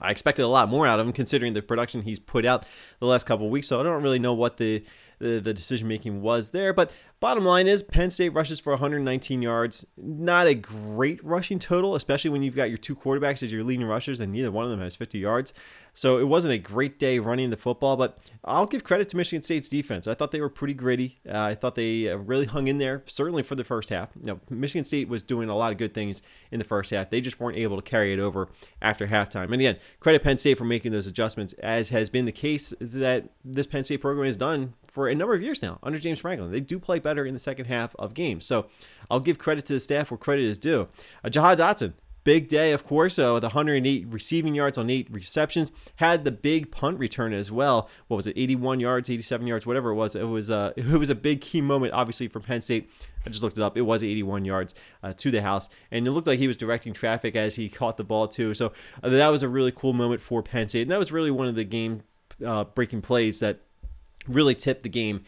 I 0.00 0.10
expected 0.10 0.42
a 0.42 0.48
lot 0.48 0.68
more 0.68 0.86
out 0.86 0.98
of 0.98 1.06
him 1.06 1.12
considering 1.12 1.54
the 1.54 1.62
production 1.62 2.02
he's 2.02 2.18
put 2.18 2.44
out 2.44 2.66
the 2.98 3.06
last 3.06 3.24
couple 3.24 3.48
weeks. 3.48 3.68
So 3.68 3.80
I 3.80 3.84
don't 3.84 4.02
really 4.02 4.18
know 4.18 4.34
what 4.34 4.56
the 4.56 4.84
the, 5.18 5.40
the 5.40 5.54
decision 5.54 5.88
making 5.88 6.20
was 6.22 6.50
there. 6.50 6.72
But 6.72 6.90
bottom 7.26 7.44
line 7.44 7.66
is 7.66 7.82
Penn 7.82 8.12
State 8.12 8.28
rushes 8.28 8.60
for 8.60 8.70
119 8.70 9.42
yards. 9.42 9.84
Not 9.96 10.46
a 10.46 10.54
great 10.54 11.18
rushing 11.24 11.58
total, 11.58 11.96
especially 11.96 12.30
when 12.30 12.44
you've 12.44 12.54
got 12.54 12.68
your 12.68 12.78
two 12.78 12.94
quarterbacks 12.94 13.42
as 13.42 13.50
your 13.50 13.64
leading 13.64 13.84
rushers, 13.84 14.20
and 14.20 14.30
neither 14.30 14.52
one 14.52 14.64
of 14.64 14.70
them 14.70 14.78
has 14.78 14.94
50 14.94 15.18
yards. 15.18 15.52
So 15.96 16.18
it 16.18 16.24
wasn't 16.24 16.52
a 16.52 16.58
great 16.58 16.98
day 16.98 17.18
running 17.18 17.48
the 17.48 17.56
football, 17.56 17.96
but 17.96 18.18
I'll 18.44 18.66
give 18.66 18.84
credit 18.84 19.08
to 19.08 19.16
Michigan 19.16 19.42
State's 19.42 19.66
defense. 19.66 20.06
I 20.06 20.12
thought 20.12 20.30
they 20.30 20.42
were 20.42 20.50
pretty 20.50 20.74
gritty. 20.74 21.18
Uh, 21.26 21.40
I 21.40 21.54
thought 21.54 21.74
they 21.74 22.10
uh, 22.10 22.16
really 22.16 22.44
hung 22.44 22.68
in 22.68 22.76
there, 22.76 23.02
certainly 23.06 23.42
for 23.42 23.54
the 23.54 23.64
first 23.64 23.88
half. 23.88 24.10
You 24.14 24.34
know, 24.34 24.40
Michigan 24.50 24.84
State 24.84 25.08
was 25.08 25.22
doing 25.22 25.48
a 25.48 25.56
lot 25.56 25.72
of 25.72 25.78
good 25.78 25.94
things 25.94 26.20
in 26.50 26.58
the 26.58 26.66
first 26.66 26.90
half. 26.90 27.08
They 27.08 27.22
just 27.22 27.40
weren't 27.40 27.56
able 27.56 27.76
to 27.76 27.82
carry 27.82 28.12
it 28.12 28.18
over 28.18 28.50
after 28.82 29.06
halftime. 29.06 29.44
And 29.44 29.54
again, 29.54 29.78
credit 29.98 30.22
Penn 30.22 30.36
State 30.36 30.58
for 30.58 30.66
making 30.66 30.92
those 30.92 31.06
adjustments, 31.06 31.54
as 31.54 31.88
has 31.88 32.10
been 32.10 32.26
the 32.26 32.30
case 32.30 32.74
that 32.78 33.30
this 33.42 33.66
Penn 33.66 33.82
State 33.82 34.02
program 34.02 34.26
has 34.26 34.36
done 34.36 34.74
for 34.86 35.08
a 35.08 35.14
number 35.14 35.34
of 35.34 35.40
years 35.40 35.62
now 35.62 35.78
under 35.82 35.98
James 35.98 36.18
Franklin. 36.18 36.52
They 36.52 36.60
do 36.60 36.78
play 36.78 36.98
better 36.98 37.15
in 37.24 37.34
the 37.34 37.40
second 37.40 37.66
half 37.66 37.94
of 37.96 38.12
games. 38.12 38.44
So 38.44 38.66
I'll 39.10 39.20
give 39.20 39.38
credit 39.38 39.64
to 39.66 39.72
the 39.72 39.80
staff 39.80 40.10
where 40.10 40.18
credit 40.18 40.44
is 40.44 40.58
due. 40.58 40.88
Uh, 41.24 41.30
Jahan 41.30 41.56
Dotson, 41.56 41.94
Big 42.26 42.48
day, 42.48 42.72
of 42.72 42.84
course, 42.84 43.20
uh, 43.20 43.30
with 43.34 43.44
108 43.44 44.04
receiving 44.08 44.52
yards 44.52 44.76
on 44.76 44.90
eight 44.90 45.06
receptions. 45.12 45.70
Had 45.94 46.24
the 46.24 46.32
big 46.32 46.72
punt 46.72 46.98
return 46.98 47.32
as 47.32 47.52
well. 47.52 47.88
What 48.08 48.16
was 48.16 48.26
it? 48.26 48.36
81 48.36 48.80
yards, 48.80 49.08
87 49.08 49.46
yards, 49.46 49.64
whatever 49.64 49.90
it 49.90 49.94
was. 49.94 50.16
It 50.16 50.24
was 50.24 50.50
uh, 50.50 50.72
it 50.76 50.86
was 50.86 51.08
a 51.08 51.14
big 51.14 51.40
key 51.40 51.60
moment, 51.60 51.92
obviously, 51.92 52.26
for 52.26 52.40
Penn 52.40 52.62
State. 52.62 52.90
I 53.24 53.30
just 53.30 53.44
looked 53.44 53.58
it 53.58 53.62
up. 53.62 53.76
It 53.76 53.82
was 53.82 54.02
81 54.02 54.44
yards 54.44 54.74
uh, 55.04 55.12
to 55.18 55.30
the 55.30 55.40
house, 55.40 55.68
and 55.92 56.04
it 56.04 56.10
looked 56.10 56.26
like 56.26 56.40
he 56.40 56.48
was 56.48 56.56
directing 56.56 56.94
traffic 56.94 57.36
as 57.36 57.54
he 57.54 57.68
caught 57.68 57.96
the 57.96 58.02
ball 58.02 58.26
too. 58.26 58.54
So 58.54 58.72
uh, 59.04 59.08
that 59.10 59.28
was 59.28 59.44
a 59.44 59.48
really 59.48 59.70
cool 59.70 59.92
moment 59.92 60.20
for 60.20 60.42
Penn 60.42 60.66
State, 60.66 60.82
and 60.82 60.90
that 60.90 60.98
was 60.98 61.12
really 61.12 61.30
one 61.30 61.46
of 61.46 61.54
the 61.54 61.62
game 61.62 62.02
uh, 62.44 62.64
breaking 62.64 63.02
plays 63.02 63.38
that 63.38 63.60
really 64.26 64.56
tipped 64.56 64.82
the 64.82 64.88
game 64.88 65.22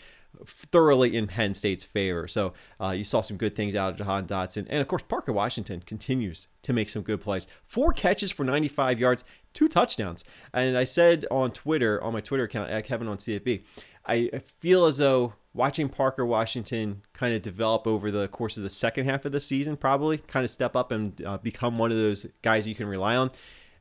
thoroughly 0.46 1.16
in 1.16 1.26
Penn 1.26 1.54
State's 1.54 1.84
favor. 1.84 2.28
So 2.28 2.52
uh, 2.80 2.90
you 2.90 3.04
saw 3.04 3.20
some 3.20 3.36
good 3.36 3.54
things 3.56 3.74
out 3.74 3.92
of 3.92 3.96
Jahan 3.96 4.26
Dotson. 4.26 4.66
And 4.68 4.80
of 4.80 4.88
course, 4.88 5.02
Parker 5.02 5.32
Washington 5.32 5.82
continues 5.86 6.48
to 6.62 6.72
make 6.72 6.88
some 6.88 7.02
good 7.02 7.20
plays. 7.20 7.46
Four 7.64 7.92
catches 7.92 8.30
for 8.30 8.44
95 8.44 8.98
yards, 8.98 9.24
two 9.54 9.68
touchdowns. 9.68 10.24
And 10.52 10.76
I 10.76 10.84
said 10.84 11.26
on 11.30 11.52
Twitter, 11.52 12.02
on 12.02 12.12
my 12.12 12.20
Twitter 12.20 12.44
account, 12.44 12.70
at 12.70 12.84
Kevin 12.84 13.08
on 13.08 13.18
CFB, 13.18 13.62
I 14.06 14.40
feel 14.60 14.86
as 14.86 14.96
though 14.96 15.34
watching 15.52 15.88
Parker 15.90 16.24
Washington 16.24 17.02
kind 17.12 17.34
of 17.34 17.42
develop 17.42 17.86
over 17.86 18.10
the 18.10 18.28
course 18.28 18.56
of 18.56 18.62
the 18.62 18.70
second 18.70 19.04
half 19.04 19.26
of 19.26 19.32
the 19.32 19.40
season, 19.40 19.76
probably 19.76 20.18
kind 20.18 20.44
of 20.44 20.50
step 20.50 20.74
up 20.74 20.90
and 20.90 21.22
uh, 21.24 21.36
become 21.38 21.76
one 21.76 21.90
of 21.90 21.98
those 21.98 22.26
guys 22.40 22.66
you 22.66 22.74
can 22.74 22.86
rely 22.86 23.16
on. 23.16 23.30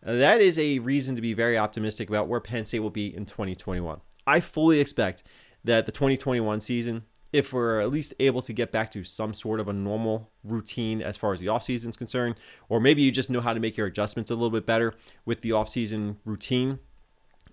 Uh, 0.06 0.16
that 0.16 0.42
is 0.42 0.60
a 0.60 0.80
reason 0.80 1.16
to 1.16 1.22
be 1.22 1.34
very 1.34 1.58
optimistic 1.58 2.10
about 2.10 2.28
where 2.28 2.40
Penn 2.40 2.66
State 2.66 2.80
will 2.80 2.90
be 2.90 3.16
in 3.16 3.26
2021. 3.26 4.02
I 4.26 4.40
fully 4.42 4.80
expect 4.80 5.24
that 5.64 5.86
the 5.86 5.92
2021 5.92 6.60
season, 6.62 7.04
if 7.34 7.52
we're 7.52 7.82
at 7.82 7.92
least 7.92 8.14
able 8.20 8.42
to 8.42 8.54
get 8.54 8.72
back 8.72 8.90
to 8.92 9.04
some 9.04 9.34
sort 9.34 9.60
of 9.60 9.68
a 9.68 9.74
normal 9.74 10.32
routine 10.44 11.02
as 11.02 11.18
far 11.18 11.34
as 11.34 11.40
the 11.40 11.48
offseason 11.48 11.90
is 11.90 11.98
concerned, 11.98 12.36
or 12.70 12.80
maybe 12.80 13.02
you 13.02 13.12
just 13.12 13.30
know 13.30 13.42
how 13.42 13.54
to 13.54 13.60
make 13.60 13.78
your 13.78 13.88
adjustments 13.88 14.32
a 14.32 14.36
little 14.36 14.50
bit 14.50 14.66
better 14.66 14.94
with 15.26 15.42
the 15.42 15.50
offseason 15.50 16.18
routine. 16.26 16.80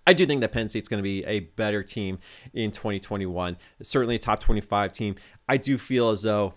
I 0.06 0.12
do 0.12 0.26
think 0.26 0.42
that 0.42 0.52
Penn 0.52 0.68
State's 0.68 0.88
going 0.88 0.98
to 0.98 1.02
be 1.02 1.24
a 1.24 1.40
better 1.40 1.82
team 1.82 2.18
in 2.52 2.70
2021. 2.70 3.56
Certainly 3.82 4.16
a 4.16 4.18
top 4.18 4.40
25 4.40 4.92
team. 4.92 5.16
I 5.48 5.56
do 5.56 5.78
feel 5.78 6.10
as 6.10 6.22
though 6.22 6.54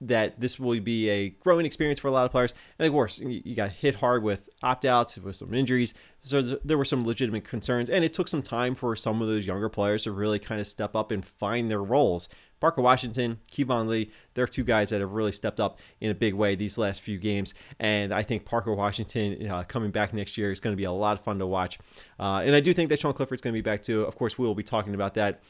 that 0.00 0.40
this 0.40 0.58
will 0.58 0.80
be 0.80 1.08
a 1.08 1.28
growing 1.28 1.66
experience 1.66 1.98
for 1.98 2.08
a 2.08 2.10
lot 2.10 2.24
of 2.24 2.30
players. 2.30 2.54
And 2.78 2.86
of 2.86 2.92
course, 2.92 3.18
you 3.18 3.54
got 3.54 3.70
hit 3.70 3.96
hard 3.96 4.22
with 4.22 4.48
opt 4.62 4.84
outs, 4.84 5.18
with 5.18 5.36
some 5.36 5.52
injuries. 5.52 5.92
So 6.20 6.40
there 6.42 6.78
were 6.78 6.84
some 6.84 7.04
legitimate 7.04 7.44
concerns. 7.44 7.90
And 7.90 8.04
it 8.04 8.12
took 8.12 8.28
some 8.28 8.42
time 8.42 8.74
for 8.74 8.96
some 8.96 9.20
of 9.20 9.28
those 9.28 9.46
younger 9.46 9.68
players 9.68 10.04
to 10.04 10.12
really 10.12 10.38
kind 10.38 10.60
of 10.60 10.66
step 10.66 10.96
up 10.96 11.10
and 11.10 11.24
find 11.24 11.70
their 11.70 11.82
roles. 11.82 12.28
Parker 12.60 12.82
Washington, 12.82 13.38
Keyvone 13.50 13.88
Lee, 13.88 14.10
they're 14.34 14.46
two 14.46 14.64
guys 14.64 14.90
that 14.90 15.00
have 15.00 15.12
really 15.12 15.32
stepped 15.32 15.60
up 15.60 15.78
in 16.00 16.10
a 16.10 16.14
big 16.14 16.34
way 16.34 16.54
these 16.54 16.76
last 16.76 17.00
few 17.00 17.18
games. 17.18 17.54
And 17.78 18.12
I 18.12 18.22
think 18.22 18.44
Parker 18.44 18.74
Washington 18.74 19.50
uh, 19.50 19.64
coming 19.64 19.90
back 19.90 20.12
next 20.12 20.36
year 20.36 20.52
is 20.52 20.60
going 20.60 20.74
to 20.74 20.76
be 20.76 20.84
a 20.84 20.92
lot 20.92 21.18
of 21.18 21.24
fun 21.24 21.38
to 21.38 21.46
watch. 21.46 21.78
Uh, 22.18 22.42
and 22.44 22.54
I 22.54 22.60
do 22.60 22.74
think 22.74 22.90
that 22.90 23.00
Sean 23.00 23.14
Clifford's 23.14 23.40
going 23.40 23.54
to 23.54 23.56
be 23.56 23.62
back 23.62 23.82
too. 23.82 24.02
Of 24.02 24.14
course, 24.16 24.38
we 24.38 24.46
will 24.46 24.54
be 24.54 24.62
talking 24.62 24.94
about 24.94 25.14
that 25.14 25.40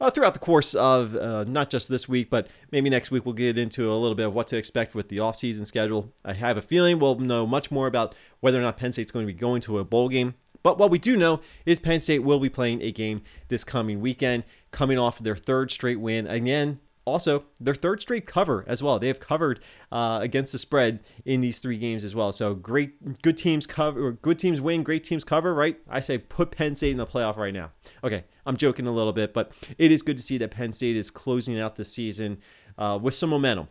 uh, 0.00 0.10
throughout 0.10 0.32
the 0.32 0.40
course 0.40 0.74
of 0.74 1.14
uh, 1.16 1.44
not 1.44 1.70
just 1.70 1.88
this 1.88 2.08
week, 2.08 2.30
but 2.30 2.48
maybe 2.70 2.88
next 2.90 3.10
week 3.10 3.24
we'll 3.24 3.34
get 3.34 3.58
into 3.58 3.90
a 3.92 3.96
little 3.96 4.14
bit 4.14 4.26
of 4.26 4.34
what 4.34 4.46
to 4.48 4.56
expect 4.56 4.94
with 4.94 5.08
the 5.08 5.18
offseason 5.18 5.66
schedule. 5.66 6.12
I 6.24 6.34
have 6.34 6.56
a 6.56 6.62
feeling 6.62 6.98
we'll 6.98 7.18
know 7.18 7.46
much 7.46 7.70
more 7.70 7.86
about 7.86 8.14
whether 8.40 8.58
or 8.58 8.62
not 8.62 8.76
Penn 8.76 8.92
State's 8.92 9.12
going 9.12 9.26
to 9.26 9.32
be 9.32 9.38
going 9.38 9.60
to 9.62 9.78
a 9.78 9.84
bowl 9.84 10.08
game. 10.08 10.34
But 10.62 10.78
what 10.78 10.90
we 10.90 10.98
do 10.98 11.16
know 11.16 11.40
is 11.64 11.78
Penn 11.78 12.00
State 12.00 12.20
will 12.20 12.40
be 12.40 12.48
playing 12.48 12.82
a 12.82 12.90
game 12.90 13.22
this 13.48 13.64
coming 13.64 14.00
weekend, 14.00 14.44
coming 14.70 14.98
off 14.98 15.18
their 15.18 15.36
third 15.36 15.70
straight 15.70 16.00
win. 16.00 16.26
Again, 16.26 16.80
also 17.08 17.44
their 17.60 17.74
third 17.74 18.00
straight 18.00 18.26
cover 18.26 18.64
as 18.66 18.82
well. 18.82 18.98
They 18.98 19.08
have 19.08 19.20
covered 19.20 19.60
uh, 19.90 20.20
against 20.22 20.52
the 20.52 20.58
spread 20.58 21.00
in 21.24 21.40
these 21.40 21.58
three 21.58 21.78
games 21.78 22.04
as 22.04 22.14
well. 22.14 22.32
So 22.32 22.54
great, 22.54 23.22
good 23.22 23.36
teams 23.36 23.66
cover, 23.66 24.12
good 24.12 24.38
teams 24.38 24.60
win, 24.60 24.82
great 24.82 25.04
teams 25.04 25.24
cover. 25.24 25.54
Right? 25.54 25.78
I 25.88 26.00
say 26.00 26.18
put 26.18 26.50
Penn 26.50 26.76
State 26.76 26.92
in 26.92 26.96
the 26.96 27.06
playoff 27.06 27.36
right 27.36 27.54
now. 27.54 27.72
Okay, 28.04 28.24
I'm 28.46 28.56
joking 28.56 28.86
a 28.86 28.92
little 28.92 29.12
bit, 29.12 29.34
but 29.34 29.52
it 29.78 29.90
is 29.90 30.02
good 30.02 30.16
to 30.16 30.22
see 30.22 30.38
that 30.38 30.50
Penn 30.50 30.72
State 30.72 30.96
is 30.96 31.10
closing 31.10 31.58
out 31.58 31.76
the 31.76 31.84
season 31.84 32.38
uh, 32.76 32.98
with 33.00 33.14
some 33.14 33.30
momentum. 33.30 33.68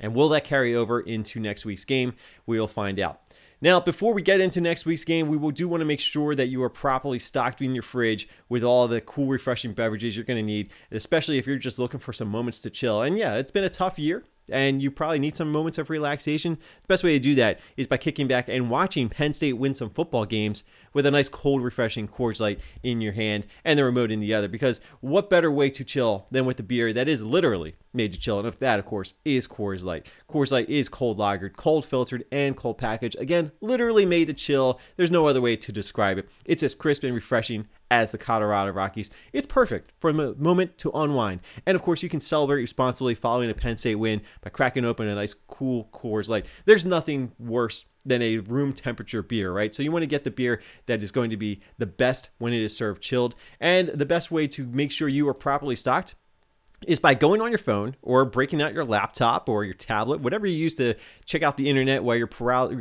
And 0.00 0.14
will 0.14 0.30
that 0.30 0.44
carry 0.44 0.74
over 0.74 1.00
into 1.00 1.40
next 1.40 1.66
week's 1.66 1.84
game? 1.84 2.14
We'll 2.46 2.66
find 2.66 2.98
out. 2.98 3.20
Now, 3.62 3.78
before 3.78 4.14
we 4.14 4.22
get 4.22 4.40
into 4.40 4.60
next 4.60 4.86
week's 4.86 5.04
game, 5.04 5.28
we 5.28 5.36
will 5.36 5.50
do 5.50 5.68
want 5.68 5.82
to 5.82 5.84
make 5.84 6.00
sure 6.00 6.34
that 6.34 6.46
you 6.46 6.62
are 6.62 6.70
properly 6.70 7.18
stocked 7.18 7.60
in 7.60 7.74
your 7.74 7.82
fridge 7.82 8.26
with 8.48 8.64
all 8.64 8.88
the 8.88 9.02
cool, 9.02 9.26
refreshing 9.26 9.74
beverages 9.74 10.16
you're 10.16 10.24
going 10.24 10.38
to 10.38 10.42
need, 10.42 10.70
especially 10.90 11.36
if 11.36 11.46
you're 11.46 11.58
just 11.58 11.78
looking 11.78 12.00
for 12.00 12.14
some 12.14 12.28
moments 12.28 12.60
to 12.60 12.70
chill. 12.70 13.02
And 13.02 13.18
yeah, 13.18 13.34
it's 13.34 13.52
been 13.52 13.64
a 13.64 13.70
tough 13.70 13.98
year 13.98 14.24
and 14.50 14.82
you 14.82 14.90
probably 14.90 15.18
need 15.18 15.36
some 15.36 15.50
moments 15.50 15.78
of 15.78 15.90
relaxation, 15.90 16.54
the 16.54 16.88
best 16.88 17.04
way 17.04 17.12
to 17.12 17.22
do 17.22 17.34
that 17.36 17.60
is 17.76 17.86
by 17.86 17.96
kicking 17.96 18.26
back 18.26 18.48
and 18.48 18.70
watching 18.70 19.08
Penn 19.08 19.32
State 19.32 19.54
win 19.54 19.74
some 19.74 19.90
football 19.90 20.24
games 20.24 20.64
with 20.92 21.06
a 21.06 21.10
nice 21.10 21.28
cold, 21.28 21.62
refreshing 21.62 22.08
Coors 22.08 22.40
Light 22.40 22.60
in 22.82 23.00
your 23.00 23.12
hand 23.12 23.46
and 23.64 23.78
the 23.78 23.84
remote 23.84 24.10
in 24.10 24.20
the 24.20 24.34
other. 24.34 24.48
Because 24.48 24.80
what 25.00 25.30
better 25.30 25.50
way 25.50 25.70
to 25.70 25.84
chill 25.84 26.26
than 26.30 26.46
with 26.46 26.60
a 26.60 26.64
beer 26.64 26.92
that 26.92 27.08
is 27.08 27.24
literally 27.24 27.76
made 27.92 28.12
to 28.12 28.18
chill? 28.18 28.38
And 28.38 28.48
if 28.48 28.58
that, 28.58 28.78
of 28.78 28.86
course, 28.86 29.14
is 29.24 29.46
Coors 29.46 29.82
Light. 29.82 30.06
Coors 30.28 30.52
Light 30.52 30.68
is 30.68 30.88
cold 30.88 31.18
lagered, 31.18 31.56
cold 31.56 31.84
filtered, 31.84 32.24
and 32.30 32.56
cold 32.56 32.78
packaged. 32.78 33.16
Again, 33.18 33.52
literally 33.60 34.04
made 34.04 34.26
to 34.26 34.34
chill. 34.34 34.80
There's 34.96 35.10
no 35.10 35.26
other 35.26 35.40
way 35.40 35.56
to 35.56 35.72
describe 35.72 36.18
it. 36.18 36.28
It's 36.44 36.62
as 36.62 36.74
crisp 36.74 37.04
and 37.04 37.14
refreshing 37.14 37.66
as 37.90 38.12
the 38.12 38.18
Colorado 38.18 38.70
Rockies. 38.70 39.10
It's 39.32 39.46
perfect 39.46 39.92
for 39.98 40.10
a 40.10 40.14
moment 40.14 40.78
to 40.78 40.92
unwind. 40.92 41.40
And 41.66 41.74
of 41.74 41.82
course, 41.82 42.02
you 42.02 42.08
can 42.08 42.20
celebrate 42.20 42.60
responsibly 42.60 43.14
following 43.14 43.50
a 43.50 43.54
Penn 43.54 43.78
State 43.78 43.96
win 43.96 44.22
by 44.42 44.50
cracking 44.50 44.84
open 44.84 45.08
a 45.08 45.14
nice, 45.14 45.34
cool 45.34 45.88
Coors 45.92 46.28
Light. 46.28 46.46
There's 46.66 46.84
nothing 46.84 47.32
worse 47.38 47.86
than 48.04 48.22
a 48.22 48.38
room 48.38 48.72
temperature 48.72 49.22
beer, 49.22 49.52
right? 49.52 49.74
So 49.74 49.82
you 49.82 49.92
want 49.92 50.02
to 50.02 50.06
get 50.06 50.24
the 50.24 50.30
beer 50.30 50.62
that 50.86 51.02
is 51.02 51.12
going 51.12 51.30
to 51.30 51.36
be 51.36 51.60
the 51.78 51.86
best 51.86 52.30
when 52.38 52.52
it 52.52 52.62
is 52.62 52.76
served 52.76 53.02
chilled. 53.02 53.34
And 53.60 53.88
the 53.88 54.06
best 54.06 54.30
way 54.30 54.46
to 54.48 54.66
make 54.66 54.90
sure 54.90 55.08
you 55.08 55.28
are 55.28 55.34
properly 55.34 55.76
stocked 55.76 56.14
is 56.86 56.98
by 56.98 57.12
going 57.12 57.42
on 57.42 57.50
your 57.50 57.58
phone 57.58 57.94
or 58.00 58.24
breaking 58.24 58.62
out 58.62 58.72
your 58.72 58.84
laptop 58.84 59.48
or 59.48 59.64
your 59.64 59.74
tablet, 59.74 60.20
whatever 60.20 60.46
you 60.46 60.56
use 60.56 60.74
to 60.76 60.94
check 61.26 61.42
out 61.42 61.56
the 61.56 61.68
internet 61.68 62.02
while 62.02 62.16
you're 62.16 62.26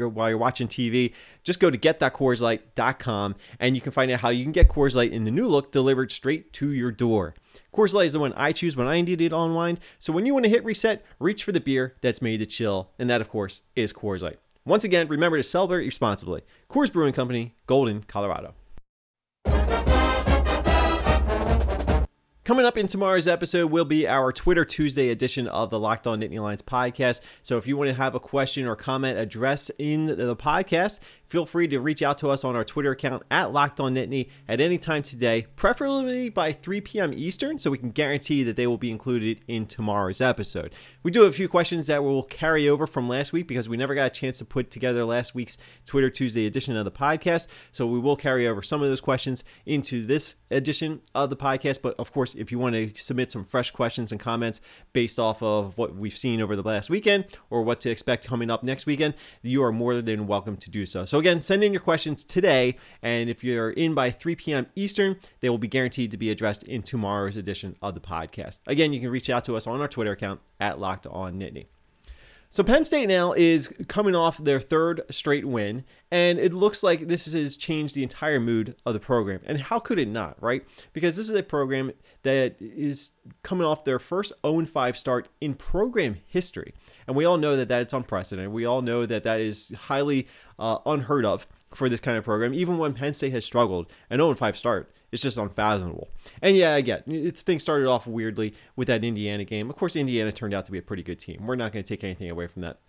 while 0.10 0.30
you're 0.30 0.38
watching 0.38 0.68
TV. 0.68 1.14
Just 1.44 1.60
go 1.60 1.70
to 1.70 1.78
get.coorslight.com 1.78 3.36
and 3.60 3.76
you 3.76 3.82
can 3.82 3.92
find 3.92 4.10
out 4.12 4.22
how 4.22 4.30
you 4.30 4.44
can 4.44 4.54
get 4.54 4.70
Coors 4.70 4.96
Light 4.96 5.12
in 5.12 5.26
the 5.26 5.32
new 5.32 5.48
look 5.48 5.72
delivered 5.72 6.12
straight 6.12 6.54
to 6.54 6.72
your 6.72 6.92
door. 6.92 7.34
Coors 7.74 7.94
Light 7.94 8.06
is 8.06 8.14
the 8.14 8.20
one 8.20 8.34
I 8.34 8.54
choose 8.54 8.76
when 8.76 8.88
I 8.88 9.02
need 9.02 9.22
it 9.22 9.34
unwind. 9.34 9.80
So 10.00 10.14
when 10.14 10.26
you 10.26 10.34
want 10.34 10.46
to 10.46 10.50
hit 10.50 10.64
reset, 10.64 11.06
reach 11.20 11.44
for 11.44 11.52
the 11.52 11.60
beer 11.60 11.96
that's 12.02 12.22
made 12.22 12.38
to 12.38 12.46
chill, 12.46 12.92
and 12.98 13.10
that 13.10 13.22
of 13.22 13.30
course 13.30 13.62
is 13.76 13.92
Coors 13.92 14.22
Light. 14.22 14.40
Once 14.70 14.84
again, 14.84 15.08
remember 15.08 15.36
to 15.36 15.42
celebrate 15.42 15.84
responsibly. 15.84 16.44
Coors 16.70 16.94
Brewing 16.94 17.12
Company, 17.12 17.56
Golden, 17.66 18.04
Colorado. 18.04 18.54
Coming 22.44 22.66
up 22.66 22.78
in 22.78 22.86
tomorrow's 22.86 23.28
episode 23.28 23.72
will 23.72 23.86
be 23.86 24.08
our 24.08 24.32
Twitter 24.32 24.66
Tuesday 24.66 25.10
edition 25.10 25.48
of 25.48 25.72
the 25.72 25.80
Locked 25.80 26.06
On 26.06 26.20
Nittany 26.20 26.40
Lions 26.40 26.62
podcast. 26.62 27.22
So 27.42 27.58
if 27.58 27.66
you 27.66 27.78
want 27.78 27.90
to 27.90 27.96
have 27.96 28.14
a 28.14 28.20
question 28.20 28.68
or 28.68 28.76
comment 28.76 29.18
addressed 29.18 29.72
in 29.80 30.06
the 30.06 30.36
podcast, 30.36 31.00
feel 31.30 31.46
free 31.46 31.68
to 31.68 31.80
reach 31.80 32.02
out 32.02 32.18
to 32.18 32.30
us 32.30 32.44
on 32.44 32.56
our 32.56 32.66
Twitter 32.66 32.92
account 32.92 33.24
at 33.32 33.54
Locked 33.54 33.80
On 33.80 33.94
Nittany 33.94 34.30
at 34.48 34.60
any 34.60 34.78
time 34.78 35.04
today, 35.04 35.46
preferably 35.56 36.30
by 36.30 36.52
3 36.52 36.82
p.m. 36.82 37.14
Eastern, 37.14 37.60
so 37.60 37.72
we 37.72 37.78
can 37.78 37.92
guarantee 37.92 38.44
that 38.44 38.56
they 38.56 38.68
will 38.68 38.78
be 38.78 38.92
included 38.92 39.40
in 39.48 39.68
tomorrow's 39.68 40.22
episode. 40.22 40.74
We 41.04 41.12
do 41.12 41.22
have 41.22 41.30
a 41.30 41.36
few 41.36 41.48
questions 41.48 41.88
that 41.88 42.04
we 42.04 42.10
will 42.10 42.24
carry 42.24 42.68
over 42.68 42.88
from 42.88 43.08
last 43.08 43.32
week 43.32 43.48
because 43.48 43.70
we 43.70 43.78
never 43.78 43.96
got 43.96 44.08
a 44.08 44.10
chance 44.10 44.40
to 44.40 44.46
put 44.46 44.72
together 44.72 45.06
last 45.06 45.36
week's 45.36 45.58
Twitter 45.86 46.10
Tuesday 46.10 46.46
edition 46.48 46.76
of 46.76 46.86
the 46.86 46.92
podcast. 46.92 47.48
So 47.72 47.86
we 47.86 48.00
will 48.00 48.16
carry 48.16 48.48
over 48.48 48.62
some 48.62 48.82
of 48.82 48.90
those 48.90 49.02
questions 49.02 49.44
into 49.66 50.06
this 50.06 50.36
edition 50.50 51.02
of 51.14 51.30
the 51.30 51.38
podcast. 51.38 51.82
But 51.82 51.96
of 52.00 52.12
course, 52.12 52.34
if 52.34 52.52
you 52.52 52.58
want 52.58 52.74
to 52.74 52.92
submit 52.96 53.32
some 53.32 53.46
fresh 53.46 53.72
questions 53.72 54.12
and 54.12 54.20
comments 54.20 54.62
based 54.94 55.20
off 55.20 55.44
of 55.44 55.78
what 55.78 55.96
we've 55.96 56.18
seen 56.18 56.42
over 56.42 56.56
the 56.56 56.64
last 56.64 56.90
weekend 56.90 57.26
or 57.50 57.62
what 57.62 57.80
to 57.82 57.92
expect 57.92 58.26
coming 58.26 58.50
up 58.50 58.64
next 58.64 58.86
weekend, 58.86 59.14
you 59.44 59.64
are 59.64 59.72
more 59.72 60.02
than 60.02 60.26
welcome 60.26 60.58
to 60.58 60.70
do 60.70 60.86
so. 60.86 61.06
So 61.06 61.19
again, 61.20 61.42
send 61.42 61.64
in 61.64 61.74
your 61.74 61.82
questions 61.82 62.24
today, 62.24 62.78
and 63.02 63.30
if 63.30 63.44
you're 63.44 63.72
in 63.72 63.94
by 63.94 64.12
3 64.12 64.36
p.m. 64.36 64.68
Eastern, 64.76 65.18
they 65.42 65.50
will 65.50 65.58
be 65.58 65.68
guaranteed 65.68 66.12
to 66.12 66.18
be 66.18 66.32
addressed 66.32 66.64
in 66.64 66.82
tomorrow's 66.82 67.38
edition 67.38 67.76
of 67.82 67.94
the 67.94 68.02
podcast. 68.02 68.60
Again, 68.68 68.94
you 68.94 69.00
can 69.00 69.10
reach 69.10 69.30
out 69.30 69.46
to 69.46 69.56
us 69.56 69.68
on 69.68 69.82
our 69.82 69.88
Twitter 69.88 70.12
account 70.12 70.42
at 70.60 70.80
Locked 70.80 71.08
On 71.08 71.40
Nittany. 71.40 71.68
So 72.51 72.63
Penn 72.63 72.84
State 72.84 73.06
now 73.08 73.34
is 73.34 73.72
coming 73.88 74.15
off 74.15 74.39
their 74.39 74.60
third 74.60 75.01
straight 75.12 75.46
win, 75.46 75.84
and 76.10 76.39
it 76.39 76.51
looks 76.51 76.82
like 76.82 77.08
this 77.08 77.32
has 77.32 77.56
changed 77.56 77.94
the 77.94 78.01
entire 78.01 78.39
mood 78.39 78.75
of 78.88 78.94
the 78.94 79.00
program. 79.00 79.41
And 79.46 79.62
how 79.62 79.77
could 79.77 80.00
it 80.00 80.08
not, 80.08 80.41
right? 80.41 80.65
Because 80.91 81.15
this 81.15 81.29
is 81.29 81.36
a 81.36 81.44
program 81.44 81.91
that 82.24 82.56
is 82.60 83.12
coming 83.44 83.68
off 83.68 83.84
their 83.84 84.00
first 84.00 84.34
0-5 84.44 84.98
start 84.98 85.27
in 85.39 85.53
program 85.53 86.15
history, 86.25 86.74
and 87.06 87.15
we 87.15 87.24
all 87.24 87.38
know 87.38 87.56
that 87.56 87.68
that's 87.68 87.94
unprecedented. 87.94 88.51
We 88.51 88.65
all 88.65 88.82
know 88.82 89.06
that 89.06 89.22
that 89.24 89.39
is 89.39 89.72
highly 89.82 90.27
uh, 90.58 90.79
unheard 90.88 91.25
of 91.25 91.46
for 91.72 91.88
this 91.88 92.00
kind 92.00 92.18
of 92.18 92.24
program, 92.24 92.56
even 92.56 92.79
when 92.79 92.96
Penn 92.96 93.13
State 93.13 93.32
has 93.34 93.46
struggled. 93.46 93.91
An 94.10 94.20
0-5 94.20 94.56
start 94.56 94.91
it's 95.12 95.22
just 95.22 95.38
unfathomable. 95.38 96.10
And 96.42 96.56
yeah, 96.56 96.75
I 96.75 96.82
get 96.82 97.08
again, 97.08 97.32
things 97.32 97.62
started 97.62 97.88
off 97.88 98.08
weirdly 98.08 98.54
with 98.75 98.88
that 98.88 99.04
Indiana 99.04 99.44
game. 99.46 99.70
Of 99.70 99.75
course, 99.75 99.96
Indiana 99.96 100.32
turned 100.32 100.54
out 100.54 100.66
to 100.66 100.72
be 100.72 100.78
a 100.78 100.82
pretty 100.82 101.04
good 101.04 101.20
team. 101.20 101.46
We're 101.46 101.56
not 101.56 101.72
going 101.72 101.84
to 101.84 101.88
take 101.88 102.04
anything 102.04 102.30
away 102.30 102.48
from 102.48 102.62
that. 102.63 102.80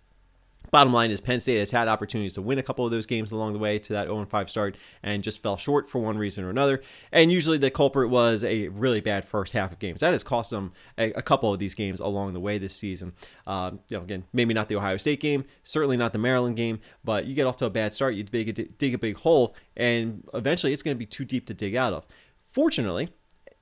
Bottom 0.71 0.93
line 0.93 1.11
is 1.11 1.19
Penn 1.19 1.41
State 1.41 1.59
has 1.59 1.71
had 1.71 1.89
opportunities 1.89 2.35
to 2.35 2.41
win 2.41 2.57
a 2.57 2.63
couple 2.63 2.85
of 2.85 2.91
those 2.91 3.05
games 3.05 3.33
along 3.33 3.51
the 3.51 3.59
way 3.59 3.77
to 3.77 3.91
that 3.91 4.07
0-5 4.07 4.49
start 4.49 4.77
and 5.03 5.21
just 5.21 5.43
fell 5.43 5.57
short 5.57 5.89
for 5.89 5.99
one 5.99 6.17
reason 6.17 6.45
or 6.45 6.49
another. 6.49 6.81
And 7.11 7.29
usually 7.29 7.57
the 7.57 7.69
culprit 7.69 8.09
was 8.09 8.41
a 8.45 8.69
really 8.69 9.01
bad 9.01 9.25
first 9.25 9.51
half 9.51 9.73
of 9.73 9.79
games. 9.79 9.99
That 9.99 10.13
has 10.13 10.23
cost 10.23 10.49
them 10.49 10.71
a, 10.97 11.11
a 11.11 11.21
couple 11.21 11.53
of 11.53 11.59
these 11.59 11.75
games 11.75 11.99
along 11.99 12.31
the 12.31 12.39
way 12.39 12.57
this 12.57 12.73
season. 12.73 13.11
Um, 13.45 13.81
you 13.89 13.97
know, 13.97 14.03
again, 14.03 14.23
maybe 14.31 14.53
not 14.53 14.69
the 14.69 14.77
Ohio 14.77 14.95
State 14.95 15.19
game, 15.19 15.43
certainly 15.63 15.97
not 15.97 16.13
the 16.13 16.19
Maryland 16.19 16.55
game, 16.55 16.79
but 17.03 17.25
you 17.25 17.35
get 17.35 17.47
off 17.47 17.57
to 17.57 17.65
a 17.65 17.69
bad 17.69 17.93
start, 17.93 18.15
you 18.15 18.23
dig 18.23 18.57
a, 18.57 18.63
dig 18.63 18.93
a 18.93 18.97
big 18.97 19.17
hole, 19.17 19.53
and 19.75 20.23
eventually 20.33 20.71
it's 20.71 20.83
going 20.83 20.95
to 20.95 20.99
be 20.99 21.05
too 21.05 21.25
deep 21.25 21.47
to 21.47 21.53
dig 21.53 21.75
out 21.75 21.91
of. 21.91 22.07
Fortunately, 22.49 23.09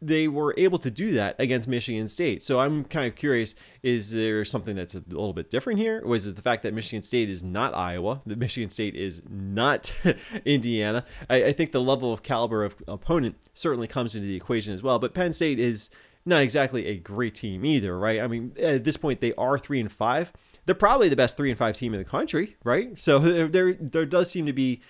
they 0.01 0.27
were 0.27 0.53
able 0.57 0.79
to 0.79 0.89
do 0.89 1.11
that 1.11 1.35
against 1.39 1.67
Michigan 1.67 2.07
State. 2.07 2.41
So 2.41 2.59
I'm 2.59 2.85
kind 2.85 3.07
of 3.07 3.15
curious 3.15 3.55
is 3.83 4.11
there 4.11 4.45
something 4.45 4.75
that's 4.75 4.95
a 4.95 5.03
little 5.09 5.33
bit 5.33 5.49
different 5.49 5.79
here? 5.79 6.01
Or 6.05 6.15
is 6.15 6.25
it 6.25 6.35
the 6.35 6.41
fact 6.41 6.63
that 6.63 6.73
Michigan 6.73 7.03
State 7.03 7.29
is 7.29 7.43
not 7.43 7.75
Iowa, 7.75 8.21
that 8.25 8.37
Michigan 8.37 8.69
State 8.69 8.95
is 8.95 9.21
not 9.29 9.93
Indiana? 10.45 11.05
I, 11.29 11.45
I, 11.45 11.53
think 11.53 11.71
the 11.71 11.81
level 11.81 12.13
of 12.13 12.23
caliber 12.23 12.63
of 12.63 12.75
opponent 12.87 13.35
certainly 13.53 13.87
comes 13.87 14.15
into 14.15 14.27
the 14.27 14.35
equation 14.35 14.73
as 14.73 14.81
well. 14.81 14.99
But 14.99 15.13
Penn 15.13 15.33
State 15.33 15.59
is 15.59 15.89
not 16.25 16.41
exactly 16.41 16.85
a 16.87 16.97
great 16.97 17.35
team 17.35 17.65
either, 17.65 17.97
right? 17.97 18.21
I 18.21 18.27
mean, 18.27 18.53
at 18.59 18.85
this 18.85 18.97
point, 18.97 19.19
they 19.19 19.33
are 19.35 19.57
three 19.57 19.81
and 19.81 19.91
five. 19.91 20.31
They're 20.65 20.75
probably 20.75 21.09
the 21.09 21.15
best 21.15 21.35
three 21.35 21.49
and 21.49 21.57
five 21.57 21.75
team 21.75 21.93
in 21.93 21.99
the 21.99 22.05
country, 22.05 22.55
right? 22.63 22.99
So 22.99 23.19
there, 23.19 23.47
there, 23.47 23.73
there 23.73 24.05
does 24.05 24.31
seem 24.31 24.45
to 24.45 24.53
be 24.53 24.81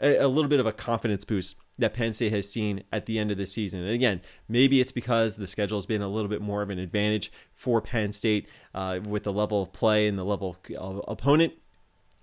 a, 0.00 0.18
a 0.18 0.28
little 0.28 0.48
bit 0.48 0.60
of 0.60 0.66
a 0.66 0.72
confidence 0.72 1.24
boost 1.24 1.56
that 1.78 1.94
Penn 1.94 2.12
State 2.12 2.32
has 2.32 2.50
seen 2.50 2.82
at 2.92 3.06
the 3.06 3.18
end 3.18 3.30
of 3.30 3.38
the 3.38 3.46
season. 3.46 3.80
And 3.80 3.90
again, 3.90 4.20
maybe 4.48 4.80
it's 4.80 4.92
because 4.92 5.36
the 5.36 5.46
schedule 5.46 5.78
has 5.78 5.86
been 5.86 6.02
a 6.02 6.08
little 6.08 6.28
bit 6.28 6.42
more 6.42 6.62
of 6.62 6.70
an 6.70 6.78
advantage 6.78 7.30
for 7.52 7.80
Penn 7.80 8.12
State 8.12 8.48
uh, 8.74 9.00
with 9.04 9.24
the 9.24 9.32
level 9.32 9.62
of 9.62 9.72
play 9.72 10.08
and 10.08 10.18
the 10.18 10.24
level 10.24 10.56
of 10.76 11.02
opponent 11.06 11.54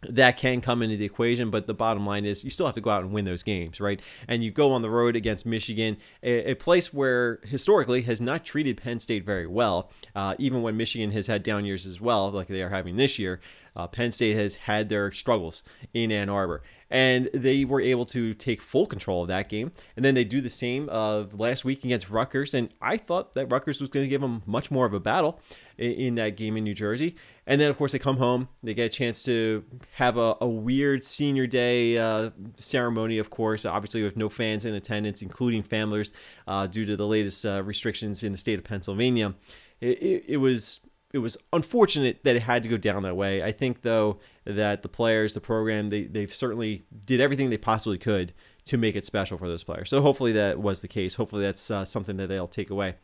that 0.09 0.38
can 0.38 0.62
come 0.62 0.81
into 0.81 0.97
the 0.97 1.05
equation. 1.05 1.50
But 1.50 1.67
the 1.67 1.74
bottom 1.74 2.05
line 2.05 2.25
is 2.25 2.43
you 2.43 2.50
still 2.50 2.65
have 2.65 2.75
to 2.75 2.81
go 2.81 2.89
out 2.89 3.03
and 3.03 3.12
win 3.12 3.25
those 3.25 3.43
games, 3.43 3.79
right? 3.79 4.00
And 4.27 4.43
you 4.43 4.51
go 4.51 4.71
on 4.71 4.81
the 4.81 4.89
road 4.89 5.15
against 5.15 5.45
Michigan, 5.45 5.97
a, 6.24 6.51
a 6.51 6.53
place 6.55 6.93
where 6.93 7.39
historically 7.43 8.03
has 8.03 8.21
not 8.21 8.45
treated 8.45 8.77
Penn 8.77 9.00
State 9.00 9.25
very 9.25 9.47
well, 9.47 9.91
uh, 10.15 10.35
even 10.38 10.62
when 10.62 10.77
Michigan 10.77 11.12
has 11.12 11.27
had 11.27 11.43
down 11.43 11.65
years 11.65 11.85
as 11.85 12.00
well, 12.01 12.31
like 12.31 12.47
they 12.47 12.62
are 12.62 12.69
having 12.69 12.97
this 12.97 13.19
year. 13.19 13.39
Uh, 13.75 13.88
Penn 13.88 14.12
State 14.12 14.38
has 14.38 14.55
had 14.55 14.89
their 14.89 15.12
struggles 15.12 15.63
in 15.93 16.12
Ann 16.12 16.29
Arbor 16.29 16.62
and 16.89 17.29
they 17.33 17.65
were 17.65 17.81
able 17.81 18.05
to 18.05 18.33
take 18.33 18.61
full 18.61 18.85
control 18.85 19.23
of 19.23 19.27
that 19.27 19.49
game. 19.49 19.71
And 19.95 20.05
then 20.05 20.13
they 20.13 20.23
do 20.23 20.41
the 20.41 20.49
same 20.49 20.89
uh, 20.91 21.25
last 21.33 21.65
week 21.65 21.83
against 21.83 22.09
Rutgers, 22.09 22.53
and 22.53 22.69
I 22.81 22.97
thought 22.97 23.33
that 23.33 23.51
Rutgers 23.51 23.81
was 23.81 23.89
going 23.89 24.03
to 24.03 24.07
give 24.07 24.21
them 24.21 24.43
much 24.45 24.69
more 24.69 24.85
of 24.85 24.93
a 24.93 24.99
battle 24.99 25.39
in, 25.77 25.91
in, 25.91 26.15
that 26.15 26.37
game 26.37 26.57
in 26.57 26.63
New 26.63 26.73
Jersey. 26.73 27.15
And 27.47 27.59
then, 27.59 27.69
of 27.69 27.77
course, 27.77 27.91
they 27.91 27.99
come 27.99 28.17
home. 28.17 28.49
They 28.63 28.73
get 28.73 28.85
a 28.85 28.89
chance 28.89 29.23
to 29.23 29.63
have 29.93 30.17
a, 30.17 30.35
a 30.41 30.47
weird 30.47 31.03
senior 31.03 31.47
day 31.47 31.97
uh, 31.97 32.31
ceremony, 32.57 33.17
of 33.17 33.29
course, 33.29 33.65
obviously 33.65 34.03
with 34.03 34.17
no 34.17 34.29
fans 34.29 34.65
in 34.65 34.73
attendance, 34.73 35.21
including 35.21 35.63
families, 35.63 36.11
uh, 36.47 36.67
due 36.67 36.85
to 36.85 36.95
the 36.95 37.07
latest 37.07 37.45
uh, 37.45 37.63
restrictions 37.63 38.23
in 38.23 38.31
the 38.31 38.37
state 38.37 38.59
of 38.59 38.65
Pennsylvania. 38.65 39.35
It, 39.81 40.01
it, 40.01 40.25
it 40.27 40.37
was 40.37 40.81
it 41.15 41.19
was 41.19 41.38
unfortunate 41.53 42.19
that 42.25 42.36
it 42.36 42.41
had 42.41 42.62
to 42.63 42.69
go 42.69 42.75
down 42.75 43.03
that 43.03 43.15
way. 43.15 43.41
I 43.41 43.53
think 43.53 43.84
though 43.84 44.19
that 44.43 44.84
the 44.84 44.89
players, 44.89 45.34
the 45.34 45.39
program, 45.39 45.88
they 45.88 46.03
they've 46.03 46.34
certainly 46.34 46.84
did 47.05 47.22
everything 47.22 47.50
they 47.50 47.57
possibly 47.57 47.98
could 47.98 48.34
to 48.65 48.77
make 48.77 48.98
it 48.98 49.05
special 49.05 49.38
for 49.38 49.48
those 49.48 49.63
players. 49.63 49.89
So 49.89 50.01
hopefully 50.01 50.34
that 50.34 50.60
was 50.60 50.81
the 50.81 50.89
case. 50.89 51.15
Hopefully 51.15 51.43
that's 51.43 51.72
uh, 51.72 51.86
something 51.86 52.17
that 52.17 52.27
they'll 52.27 52.48
take 52.48 52.69
away. 52.69 52.95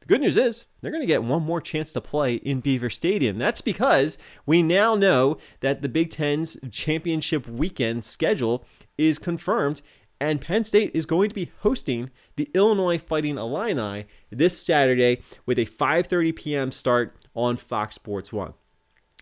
The 0.00 0.06
good 0.06 0.20
news 0.20 0.36
is 0.36 0.66
they're 0.80 0.92
going 0.92 1.02
to 1.02 1.06
get 1.06 1.24
one 1.24 1.42
more 1.42 1.60
chance 1.60 1.92
to 1.94 2.00
play 2.00 2.34
in 2.34 2.60
Beaver 2.60 2.90
Stadium. 2.90 3.38
That's 3.38 3.60
because 3.60 4.18
we 4.46 4.62
now 4.62 4.94
know 4.94 5.38
that 5.58 5.82
the 5.82 5.88
Big 5.88 6.10
Ten's 6.10 6.56
championship 6.70 7.48
weekend 7.48 8.04
schedule 8.04 8.64
is 8.96 9.18
confirmed 9.18 9.82
and 10.20 10.40
Penn 10.40 10.64
State 10.64 10.90
is 10.94 11.06
going 11.06 11.28
to 11.28 11.34
be 11.34 11.52
hosting 11.60 12.10
the 12.36 12.50
Illinois 12.54 12.98
Fighting 12.98 13.38
Illini 13.38 14.06
this 14.30 14.60
Saturday 14.60 15.22
with 15.46 15.58
a 15.58 15.66
5:30 15.66 16.34
p.m. 16.34 16.72
start 16.72 17.16
on 17.38 17.56
Fox 17.56 17.94
Sports 17.94 18.32
1. 18.32 18.52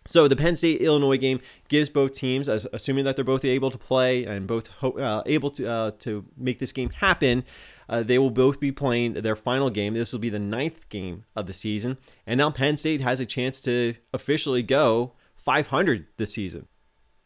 So 0.07 0.29
the 0.29 0.37
Penn 0.37 0.57
State 0.57 0.81
Illinois 0.81 1.19
game 1.19 1.41
gives 1.69 1.89
both 1.89 2.13
teams, 2.13 2.49
assuming 2.49 3.05
that 3.05 3.17
they're 3.17 3.25
both 3.25 3.45
able 3.45 3.73
to 3.73 3.79
play 3.79 4.25
and 4.25 4.47
both 4.47 4.71
uh, 4.83 5.23
able 5.27 5.51
to 5.51 5.69
uh, 5.69 5.91
to 5.99 6.25
make 6.37 6.59
this 6.59 6.73
game 6.73 6.91
happen, 6.91 7.45
Uh, 7.89 8.03
they 8.03 8.19
will 8.19 8.31
both 8.33 8.59
be 8.59 8.73
playing 8.73 9.13
their 9.15 9.37
final 9.37 9.71
game. 9.71 9.95
This 9.95 10.13
will 10.13 10.19
be 10.21 10.29
the 10.29 10.41
ninth 10.41 10.89
game 10.89 11.25
of 11.37 11.47
the 11.47 11.53
season. 11.53 11.99
And 12.27 12.39
now 12.39 12.51
Penn 12.51 12.77
State 12.77 13.01
has 13.01 13.21
a 13.21 13.27
chance 13.27 13.61
to 13.61 13.95
officially 14.13 14.63
go 14.65 15.13
500 15.37 16.07
this 16.17 16.33
season. 16.35 16.67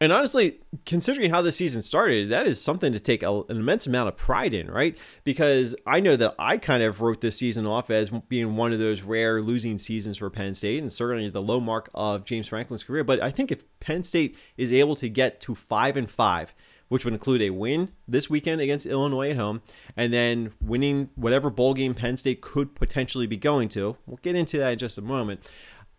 And 0.03 0.15
honestly, 0.15 0.61
considering 0.87 1.31
how 1.31 1.43
the 1.43 1.53
season 1.53 1.83
started, 1.83 2.31
that 2.31 2.47
is 2.47 2.59
something 2.59 2.95
to 2.95 3.01
take 3.01 3.23
an 3.23 3.45
immense 3.51 3.87
amount 3.87 4.09
of 4.09 4.17
pride 4.17 4.55
in, 4.55 4.71
right? 4.71 4.97
Because 5.25 5.77
I 5.87 6.01
know 6.01 6.17
that 6.17 6.35
I 6.39 6.57
kind 6.57 6.83
of 6.83 7.03
wrote 7.03 7.21
this 7.21 7.37
season 7.37 7.67
off 7.67 7.91
as 7.91 8.09
being 8.09 8.57
one 8.57 8.73
of 8.73 8.79
those 8.79 9.03
rare 9.03 9.43
losing 9.43 9.77
seasons 9.77 10.17
for 10.17 10.31
Penn 10.31 10.55
State 10.55 10.81
and 10.81 10.91
certainly 10.91 11.29
the 11.29 11.43
low 11.43 11.61
mark 11.61 11.91
of 11.95 12.25
James 12.25 12.49
Franklin's 12.49 12.83
career. 12.83 13.05
But 13.05 13.23
I 13.23 13.31
think 13.31 13.53
if 13.53 13.63
Penn 13.79 14.03
State 14.03 14.39
is 14.57 14.73
able 14.73 14.97
to 14.97 15.09
get 15.11 15.39
to 15.43 15.55
five 15.55 15.99
and 15.99 16.09
five, 16.09 16.55
which 16.89 17.05
would 17.05 17.13
include 17.13 17.43
a 17.43 17.51
win 17.51 17.91
this 18.09 18.31
weekend 18.31 18.63
against 18.63 18.87
Illinois 18.87 19.31
at 19.31 19.37
home, 19.37 19.61
and 19.99 20.15
then 20.15 20.51
winning 20.63 21.11
whatever 21.15 21.51
bowl 21.51 21.75
game 21.75 21.95
Penn 21.95 22.17
State 22.17 22.41
could 22.41 22.75
potentially 22.75 23.27
be 23.27 23.37
going 23.37 23.69
to. 23.69 23.99
We'll 24.07 24.19
get 24.23 24.35
into 24.35 24.57
that 24.59 24.73
in 24.73 24.79
just 24.79 24.97
a 24.97 25.03
moment. 25.03 25.41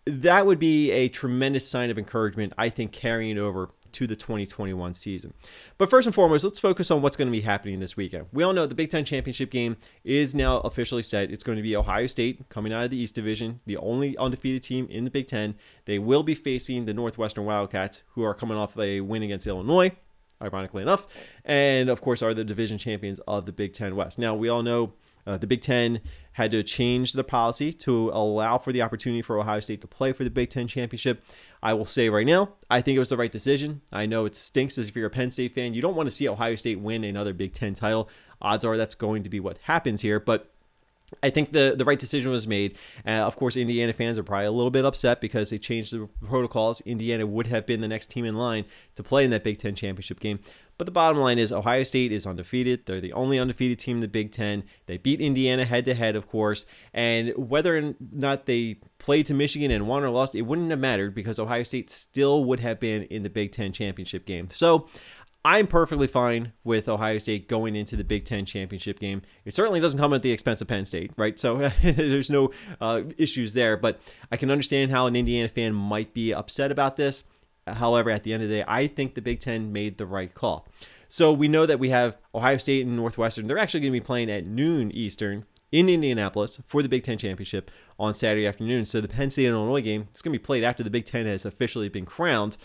That 0.05 0.47
would 0.47 0.57
be 0.57 0.89
a 0.89 1.07
tremendous 1.07 1.67
sign 1.67 1.91
of 1.91 1.99
encouragement, 1.99 2.53
I 2.57 2.69
think, 2.69 2.91
carrying 2.91 3.37
over 3.37 3.69
to 3.93 4.07
the 4.07 4.15
2021 4.15 4.93
season. 4.93 5.33
But 5.77 5.89
first 5.89 6.05
and 6.05 6.15
foremost, 6.15 6.43
let's 6.43 6.59
focus 6.59 6.91
on 6.91 7.01
what's 7.01 7.17
going 7.17 7.27
to 7.27 7.31
be 7.31 7.41
happening 7.41 7.79
this 7.79 7.97
weekend. 7.97 8.27
We 8.31 8.43
all 8.43 8.53
know 8.53 8.65
the 8.65 8.75
Big 8.75 8.89
Ten 8.89 9.05
championship 9.05 9.51
game 9.51 9.77
is 10.03 10.33
now 10.35 10.59
officially 10.59 11.03
set. 11.03 11.31
It's 11.31 11.43
going 11.43 11.57
to 11.57 11.61
be 11.61 11.75
Ohio 11.75 12.07
State 12.07 12.49
coming 12.49 12.73
out 12.73 12.85
of 12.85 12.91
the 12.91 12.97
East 12.97 13.15
Division, 13.15 13.61
the 13.65 13.77
only 13.77 14.17
undefeated 14.17 14.63
team 14.63 14.87
in 14.89 15.03
the 15.03 15.11
Big 15.11 15.27
Ten. 15.27 15.55
They 15.85 15.99
will 15.99 16.23
be 16.23 16.35
facing 16.35 16.85
the 16.85 16.93
Northwestern 16.93 17.45
Wildcats, 17.45 18.03
who 18.09 18.23
are 18.23 18.33
coming 18.33 18.57
off 18.57 18.77
a 18.77 19.01
win 19.01 19.23
against 19.23 19.47
Illinois. 19.47 19.91
Ironically 20.41 20.81
enough, 20.81 21.05
and 21.45 21.87
of 21.87 22.01
course, 22.01 22.23
are 22.23 22.33
the 22.33 22.43
division 22.43 22.79
champions 22.79 23.19
of 23.27 23.45
the 23.45 23.51
Big 23.51 23.73
Ten 23.73 23.95
West. 23.95 24.17
Now, 24.17 24.33
we 24.33 24.49
all 24.49 24.63
know 24.63 24.93
uh, 25.25 25.37
the 25.37 25.47
Big 25.47 25.61
Ten 25.61 26.01
had 26.33 26.51
to 26.51 26.63
change 26.63 27.13
the 27.13 27.23
policy 27.23 27.73
to 27.73 28.09
allow 28.09 28.57
for 28.57 28.71
the 28.71 28.81
opportunity 28.81 29.21
for 29.21 29.39
Ohio 29.39 29.59
State 29.59 29.81
to 29.81 29.87
play 29.87 30.13
for 30.13 30.23
the 30.23 30.29
Big 30.29 30.49
Ten 30.49 30.67
championship. 30.67 31.23
I 31.63 31.73
will 31.73 31.85
say 31.85 32.09
right 32.09 32.25
now, 32.25 32.53
I 32.69 32.81
think 32.81 32.95
it 32.95 32.99
was 32.99 33.09
the 33.09 33.17
right 33.17 33.31
decision. 33.31 33.81
I 33.91 34.05
know 34.05 34.25
it 34.25 34.35
stinks 34.35 34.77
as 34.77 34.87
if 34.87 34.95
you're 34.95 35.05
a 35.05 35.11
Penn 35.11 35.31
State 35.31 35.53
fan. 35.53 35.73
You 35.73 35.81
don't 35.81 35.95
want 35.95 36.07
to 36.07 36.15
see 36.15 36.27
Ohio 36.27 36.55
State 36.55 36.79
win 36.79 37.03
another 37.03 37.33
Big 37.33 37.53
Ten 37.53 37.73
title. 37.73 38.09
Odds 38.41 38.65
are 38.65 38.77
that's 38.77 38.95
going 38.95 39.23
to 39.23 39.29
be 39.29 39.39
what 39.39 39.59
happens 39.59 40.01
here, 40.01 40.19
but 40.19 40.51
I 41.21 41.29
think 41.29 41.51
the, 41.51 41.75
the 41.77 41.85
right 41.85 41.99
decision 41.99 42.31
was 42.31 42.47
made. 42.47 42.77
Uh, 43.05 43.11
of 43.11 43.35
course, 43.35 43.57
Indiana 43.57 43.93
fans 43.93 44.17
are 44.17 44.23
probably 44.23 44.45
a 44.45 44.51
little 44.51 44.71
bit 44.71 44.85
upset 44.85 45.21
because 45.21 45.49
they 45.49 45.57
changed 45.57 45.93
the 45.93 46.07
protocols. 46.25 46.81
Indiana 46.81 47.27
would 47.27 47.47
have 47.47 47.65
been 47.65 47.81
the 47.81 47.87
next 47.87 48.07
team 48.07 48.25
in 48.25 48.35
line 48.35 48.65
to 48.95 49.03
play 49.03 49.25
in 49.25 49.31
that 49.31 49.43
Big 49.43 49.57
Ten 49.57 49.75
championship 49.75 50.19
game. 50.19 50.39
But 50.81 50.85
the 50.85 50.91
bottom 50.93 51.19
line 51.19 51.37
is 51.37 51.51
Ohio 51.51 51.83
State 51.83 52.11
is 52.11 52.25
undefeated. 52.25 52.87
They're 52.87 52.99
the 52.99 53.13
only 53.13 53.37
undefeated 53.37 53.77
team 53.77 53.97
in 53.97 54.01
the 54.01 54.07
Big 54.07 54.31
Ten. 54.31 54.63
They 54.87 54.97
beat 54.97 55.21
Indiana 55.21 55.63
head 55.63 55.85
to 55.85 55.93
head, 55.93 56.15
of 56.15 56.27
course. 56.27 56.65
And 56.91 57.33
whether 57.37 57.77
or 57.77 57.93
not 58.11 58.47
they 58.47 58.79
played 58.97 59.27
to 59.27 59.35
Michigan 59.35 59.69
and 59.69 59.87
won 59.87 60.03
or 60.03 60.09
lost, 60.09 60.33
it 60.33 60.41
wouldn't 60.41 60.71
have 60.71 60.79
mattered 60.79 61.13
because 61.13 61.37
Ohio 61.37 61.61
State 61.61 61.91
still 61.91 62.45
would 62.45 62.61
have 62.61 62.79
been 62.79 63.03
in 63.03 63.21
the 63.21 63.29
Big 63.29 63.51
Ten 63.51 63.71
championship 63.73 64.25
game. 64.25 64.49
So 64.51 64.89
I'm 65.45 65.67
perfectly 65.67 66.07
fine 66.07 66.53
with 66.63 66.89
Ohio 66.89 67.19
State 67.19 67.47
going 67.47 67.75
into 67.75 67.95
the 67.95 68.03
Big 68.03 68.25
Ten 68.25 68.43
championship 68.43 68.99
game. 68.99 69.21
It 69.45 69.53
certainly 69.53 69.81
doesn't 69.81 69.99
come 69.99 70.15
at 70.15 70.23
the 70.23 70.31
expense 70.31 70.61
of 70.61 70.67
Penn 70.67 70.85
State, 70.85 71.11
right? 71.15 71.37
So 71.37 71.69
there's 71.83 72.31
no 72.31 72.49
uh, 72.79 73.03
issues 73.19 73.53
there. 73.53 73.77
But 73.77 74.01
I 74.31 74.37
can 74.37 74.49
understand 74.49 74.89
how 74.89 75.05
an 75.05 75.15
Indiana 75.15 75.47
fan 75.47 75.75
might 75.75 76.15
be 76.15 76.33
upset 76.33 76.71
about 76.71 76.95
this. 76.95 77.23
However, 77.67 78.09
at 78.09 78.23
the 78.23 78.33
end 78.33 78.43
of 78.43 78.49
the 78.49 78.55
day, 78.55 78.63
I 78.67 78.87
think 78.87 79.15
the 79.15 79.21
Big 79.21 79.39
Ten 79.39 79.71
made 79.71 79.97
the 79.97 80.05
right 80.05 80.33
call. 80.33 80.67
So 81.07 81.33
we 81.33 81.47
know 81.47 81.65
that 81.65 81.79
we 81.79 81.89
have 81.89 82.17
Ohio 82.33 82.57
State 82.57 82.85
and 82.85 82.95
Northwestern. 82.95 83.47
They're 83.47 83.57
actually 83.57 83.81
going 83.81 83.93
to 83.93 83.99
be 83.99 84.05
playing 84.05 84.31
at 84.31 84.45
noon 84.45 84.91
Eastern 84.91 85.45
in 85.71 85.89
Indianapolis 85.89 86.59
for 86.65 86.81
the 86.81 86.89
Big 86.89 87.03
Ten 87.03 87.17
championship 87.17 87.69
on 87.99 88.13
Saturday 88.13 88.47
afternoon. 88.47 88.85
So 88.85 89.01
the 89.01 89.07
Penn 89.07 89.29
State 89.29 89.45
and 89.45 89.55
Illinois 89.55 89.81
game 89.81 90.07
is 90.13 90.21
going 90.21 90.33
to 90.33 90.39
be 90.39 90.43
played 90.43 90.63
after 90.63 90.83
the 90.83 90.89
Big 90.89 91.05
Ten 91.05 91.25
has 91.25 91.45
officially 91.45 91.89
been 91.89 92.05
crowned. 92.05 92.57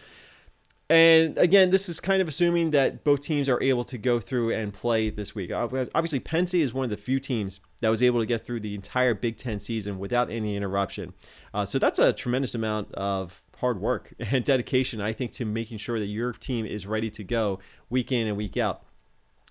And 0.88 1.36
again, 1.36 1.70
this 1.70 1.88
is 1.88 1.98
kind 1.98 2.22
of 2.22 2.28
assuming 2.28 2.70
that 2.70 3.02
both 3.02 3.20
teams 3.20 3.48
are 3.48 3.60
able 3.60 3.82
to 3.84 3.98
go 3.98 4.20
through 4.20 4.52
and 4.52 4.72
play 4.72 5.10
this 5.10 5.34
week. 5.34 5.50
Obviously, 5.52 6.20
Penn 6.20 6.46
State 6.46 6.60
is 6.60 6.72
one 6.72 6.84
of 6.84 6.90
the 6.90 6.96
few 6.96 7.18
teams 7.18 7.58
that 7.80 7.88
was 7.88 8.04
able 8.04 8.20
to 8.20 8.26
get 8.26 8.46
through 8.46 8.60
the 8.60 8.76
entire 8.76 9.12
Big 9.12 9.36
Ten 9.36 9.58
season 9.58 9.98
without 9.98 10.30
any 10.30 10.54
interruption. 10.54 11.12
Uh, 11.52 11.66
so 11.66 11.80
that's 11.80 11.98
a 11.98 12.12
tremendous 12.12 12.54
amount 12.54 12.94
of 12.94 13.42
hard 13.56 13.80
work 13.80 14.14
and 14.18 14.44
dedication, 14.44 15.00
I 15.00 15.12
think, 15.12 15.32
to 15.32 15.44
making 15.44 15.78
sure 15.78 15.98
that 15.98 16.06
your 16.06 16.32
team 16.32 16.66
is 16.66 16.86
ready 16.86 17.10
to 17.10 17.24
go 17.24 17.58
week 17.90 18.12
in 18.12 18.26
and 18.26 18.36
week 18.36 18.56
out. 18.56 18.82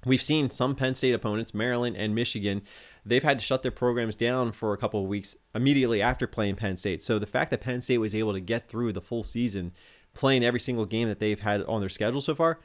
We've 0.06 0.22
seen 0.22 0.52
some 0.52 0.76
Penn 0.76 0.94
State 0.94 1.14
opponents, 1.14 1.54
Maryland 1.54 1.98
and 1.98 2.14
Michigan, 2.14 2.62
they've 3.06 3.24
had 3.24 3.40
to 3.40 3.46
shut 3.46 3.62
their 3.62 3.72
programs 3.72 4.16
down 4.16 4.52
for 4.52 4.74
a 4.74 4.78
couple 4.78 5.02
of 5.02 5.08
weeks 5.08 5.36
immediately 5.54 6.02
after 6.02 6.28
playing 6.28 6.56
Penn 6.56 6.78
State. 6.78 7.04
So 7.04 7.20
the 7.20 7.28
fact 7.28 7.52
that 7.52 7.62
Penn 7.62 7.82
State 7.82 8.00
was 8.00 8.16
able 8.16 8.34
to 8.34 8.40
get 8.40 8.68
through 8.68 8.94
the 8.94 9.02
full 9.02 9.24
season 9.24 9.72
playing 10.14 10.44
every 10.44 10.60
single 10.60 10.86
game 10.86 11.08
that 11.08 11.20
they've 11.20 11.40
had 11.40 11.64
on 11.64 11.82
their 11.82 11.90
schedule 11.90 12.22
so 12.22 12.34
far, 12.34 12.60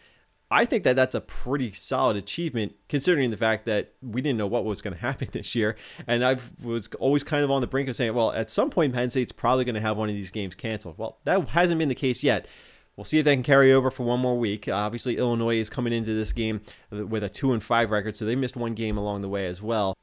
I 0.50 0.64
think 0.64 0.82
that 0.84 0.96
that's 0.96 1.14
a 1.14 1.20
pretty 1.20 1.72
solid 1.72 2.16
achievement 2.16 2.74
considering 2.88 3.30
the 3.30 3.36
fact 3.36 3.66
that 3.66 3.94
we 4.02 4.20
didn't 4.20 4.38
know 4.38 4.48
what 4.48 4.64
was 4.64 4.82
going 4.82 4.94
to 4.96 5.00
happen 5.00 5.28
this 5.32 5.54
year. 5.54 5.76
And 6.06 6.24
I 6.24 6.38
was 6.62 6.88
always 6.98 7.22
kind 7.22 7.44
of 7.44 7.50
on 7.50 7.60
the 7.60 7.66
brink 7.66 7.88
of 7.88 7.96
saying, 7.96 8.14
well, 8.14 8.32
at 8.32 8.50
some 8.50 8.70
point, 8.70 8.92
Penn 8.92 9.10
State's 9.10 9.32
probably 9.32 9.64
going 9.64 9.76
to 9.76 9.80
have 9.80 9.96
one 9.96 10.08
of 10.08 10.14
these 10.14 10.30
games 10.30 10.54
canceled. 10.54 10.98
Well, 10.98 11.18
that 11.24 11.48
hasn't 11.50 11.78
been 11.78 11.88
the 11.88 11.94
case 11.94 12.22
yet. 12.22 12.48
We'll 12.96 13.04
see 13.04 13.18
if 13.18 13.24
they 13.24 13.34
can 13.34 13.42
carry 13.42 13.72
over 13.72 13.90
for 13.90 14.02
one 14.02 14.20
more 14.20 14.38
week. 14.38 14.68
Obviously, 14.68 15.16
Illinois 15.16 15.56
is 15.56 15.70
coming 15.70 15.92
into 15.92 16.12
this 16.12 16.32
game 16.32 16.60
with 16.90 17.24
a 17.24 17.28
two 17.28 17.52
and 17.52 17.62
five 17.62 17.90
record, 17.90 18.16
so 18.16 18.26
they 18.26 18.36
missed 18.36 18.56
one 18.56 18.74
game 18.74 18.98
along 18.98 19.22
the 19.22 19.28
way 19.28 19.46
as 19.46 19.62
well. 19.62 19.94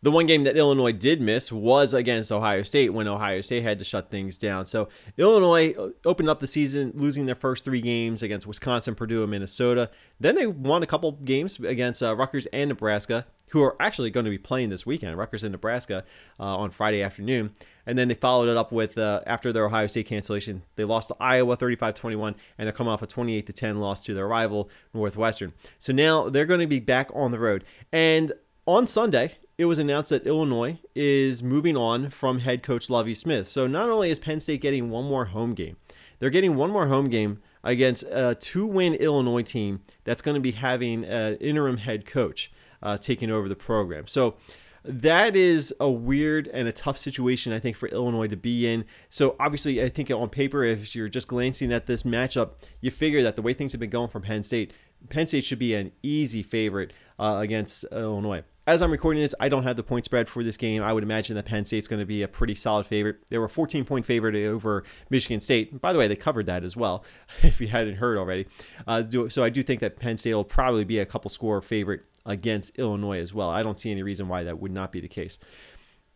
The 0.00 0.12
one 0.12 0.26
game 0.26 0.44
that 0.44 0.56
Illinois 0.56 0.92
did 0.92 1.20
miss 1.20 1.50
was 1.50 1.92
against 1.92 2.30
Ohio 2.30 2.62
State 2.62 2.90
when 2.90 3.08
Ohio 3.08 3.40
State 3.40 3.64
had 3.64 3.78
to 3.80 3.84
shut 3.84 4.10
things 4.10 4.38
down. 4.38 4.64
So 4.64 4.88
Illinois 5.16 5.72
uh, 5.72 5.88
opened 6.04 6.28
up 6.28 6.38
the 6.38 6.46
season 6.46 6.92
losing 6.94 7.26
their 7.26 7.34
first 7.34 7.64
three 7.64 7.80
games 7.80 8.22
against 8.22 8.46
Wisconsin, 8.46 8.94
Purdue, 8.94 9.22
and 9.22 9.30
Minnesota. 9.32 9.90
Then 10.20 10.36
they 10.36 10.46
won 10.46 10.84
a 10.84 10.86
couple 10.86 11.12
games 11.12 11.58
against 11.58 12.00
uh, 12.00 12.14
Rutgers 12.14 12.46
and 12.52 12.68
Nebraska, 12.68 13.26
who 13.48 13.60
are 13.62 13.74
actually 13.80 14.10
going 14.10 14.24
to 14.24 14.30
be 14.30 14.38
playing 14.38 14.68
this 14.68 14.86
weekend, 14.86 15.18
Rutgers 15.18 15.42
and 15.42 15.50
Nebraska, 15.50 16.04
uh, 16.38 16.44
on 16.44 16.70
Friday 16.70 17.02
afternoon. 17.02 17.52
And 17.84 17.98
then 17.98 18.06
they 18.06 18.14
followed 18.14 18.48
it 18.48 18.56
up 18.56 18.70
with, 18.70 18.98
uh, 18.98 19.22
after 19.26 19.52
their 19.52 19.66
Ohio 19.66 19.88
State 19.88 20.06
cancellation, 20.06 20.62
they 20.76 20.84
lost 20.84 21.08
to 21.08 21.16
Iowa 21.18 21.56
35 21.56 21.94
21, 21.94 22.36
and 22.56 22.66
they're 22.66 22.72
coming 22.72 22.92
off 22.92 23.02
a 23.02 23.06
28 23.08 23.52
10 23.52 23.80
loss 23.80 24.04
to 24.04 24.14
their 24.14 24.28
rival, 24.28 24.70
Northwestern. 24.94 25.54
So 25.78 25.92
now 25.92 26.28
they're 26.28 26.46
going 26.46 26.60
to 26.60 26.68
be 26.68 26.78
back 26.78 27.10
on 27.14 27.32
the 27.32 27.38
road. 27.40 27.64
And 27.90 28.32
on 28.66 28.86
Sunday, 28.86 29.38
it 29.58 29.64
was 29.64 29.80
announced 29.80 30.10
that 30.10 30.24
Illinois 30.24 30.78
is 30.94 31.42
moving 31.42 31.76
on 31.76 32.10
from 32.10 32.38
head 32.38 32.62
coach 32.62 32.88
Lovie 32.88 33.14
Smith. 33.14 33.48
So 33.48 33.66
not 33.66 33.90
only 33.90 34.08
is 34.08 34.20
Penn 34.20 34.38
State 34.38 34.60
getting 34.60 34.88
one 34.88 35.04
more 35.04 35.26
home 35.26 35.54
game, 35.54 35.76
they're 36.20 36.30
getting 36.30 36.54
one 36.54 36.70
more 36.70 36.86
home 36.86 37.10
game 37.10 37.42
against 37.64 38.04
a 38.04 38.36
two-win 38.36 38.94
Illinois 38.94 39.42
team 39.42 39.80
that's 40.04 40.22
going 40.22 40.36
to 40.36 40.40
be 40.40 40.52
having 40.52 41.04
an 41.04 41.34
interim 41.36 41.78
head 41.78 42.06
coach 42.06 42.52
uh, 42.84 42.96
taking 42.96 43.32
over 43.32 43.48
the 43.48 43.56
program. 43.56 44.06
So 44.06 44.36
that 44.84 45.34
is 45.34 45.74
a 45.80 45.90
weird 45.90 46.46
and 46.48 46.68
a 46.68 46.72
tough 46.72 46.96
situation, 46.96 47.52
I 47.52 47.58
think, 47.58 47.76
for 47.76 47.88
Illinois 47.88 48.28
to 48.28 48.36
be 48.36 48.72
in. 48.72 48.84
So 49.10 49.34
obviously, 49.40 49.82
I 49.82 49.88
think 49.88 50.08
on 50.08 50.28
paper, 50.28 50.62
if 50.62 50.94
you're 50.94 51.08
just 51.08 51.26
glancing 51.26 51.72
at 51.72 51.86
this 51.86 52.04
matchup, 52.04 52.50
you 52.80 52.92
figure 52.92 53.24
that 53.24 53.34
the 53.34 53.42
way 53.42 53.54
things 53.54 53.72
have 53.72 53.80
been 53.80 53.90
going 53.90 54.08
from 54.08 54.22
Penn 54.22 54.44
State, 54.44 54.72
Penn 55.08 55.26
State 55.26 55.44
should 55.44 55.58
be 55.58 55.74
an 55.74 55.90
easy 56.00 56.44
favorite 56.44 56.92
uh, 57.18 57.38
against 57.42 57.84
Illinois 57.90 58.44
as 58.68 58.82
I'm 58.82 58.90
recording 58.90 59.22
this, 59.22 59.34
I 59.40 59.48
don't 59.48 59.62
have 59.62 59.76
the 59.76 59.82
point 59.82 60.04
spread 60.04 60.28
for 60.28 60.44
this 60.44 60.58
game. 60.58 60.82
I 60.82 60.92
would 60.92 61.02
imagine 61.02 61.36
that 61.36 61.46
Penn 61.46 61.64
State's 61.64 61.88
going 61.88 62.00
to 62.00 62.06
be 62.06 62.20
a 62.20 62.28
pretty 62.28 62.54
solid 62.54 62.84
favorite. 62.84 63.16
They 63.30 63.38
were 63.38 63.48
14 63.48 63.86
point 63.86 64.04
favorite 64.04 64.36
over 64.36 64.84
Michigan 65.08 65.40
State. 65.40 65.80
By 65.80 65.94
the 65.94 65.98
way, 65.98 66.06
they 66.06 66.16
covered 66.16 66.44
that 66.46 66.64
as 66.64 66.76
well, 66.76 67.02
if 67.42 67.62
you 67.62 67.68
hadn't 67.68 67.94
heard 67.94 68.18
already. 68.18 68.46
Uh, 68.86 69.04
so 69.30 69.42
I 69.42 69.48
do 69.48 69.62
think 69.62 69.80
that 69.80 69.96
Penn 69.96 70.18
State 70.18 70.34
will 70.34 70.44
probably 70.44 70.84
be 70.84 70.98
a 70.98 71.06
couple 71.06 71.30
score 71.30 71.62
favorite 71.62 72.02
against 72.26 72.78
Illinois 72.78 73.20
as 73.20 73.32
well. 73.32 73.48
I 73.48 73.62
don't 73.62 73.78
see 73.78 73.90
any 73.90 74.02
reason 74.02 74.28
why 74.28 74.44
that 74.44 74.60
would 74.60 74.72
not 74.72 74.92
be 74.92 75.00
the 75.00 75.08
case. 75.08 75.38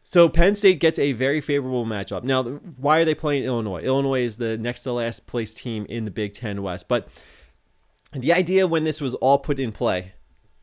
So 0.04 0.28
Penn 0.28 0.54
State 0.54 0.78
gets 0.78 0.98
a 0.98 1.12
very 1.12 1.40
favorable 1.40 1.86
matchup. 1.86 2.22
Now, 2.22 2.42
why 2.42 2.98
are 2.98 3.04
they 3.06 3.14
playing 3.14 3.44
Illinois? 3.44 3.80
Illinois 3.80 4.24
is 4.24 4.36
the 4.36 4.58
next 4.58 4.80
to 4.80 4.92
last 4.92 5.26
place 5.26 5.54
team 5.54 5.86
in 5.88 6.04
the 6.04 6.10
Big 6.10 6.34
Ten 6.34 6.62
West. 6.62 6.86
But 6.86 7.08
the 8.12 8.34
idea 8.34 8.66
when 8.66 8.84
this 8.84 9.00
was 9.00 9.14
all 9.14 9.38
put 9.38 9.58
in 9.58 9.72
play 9.72 10.12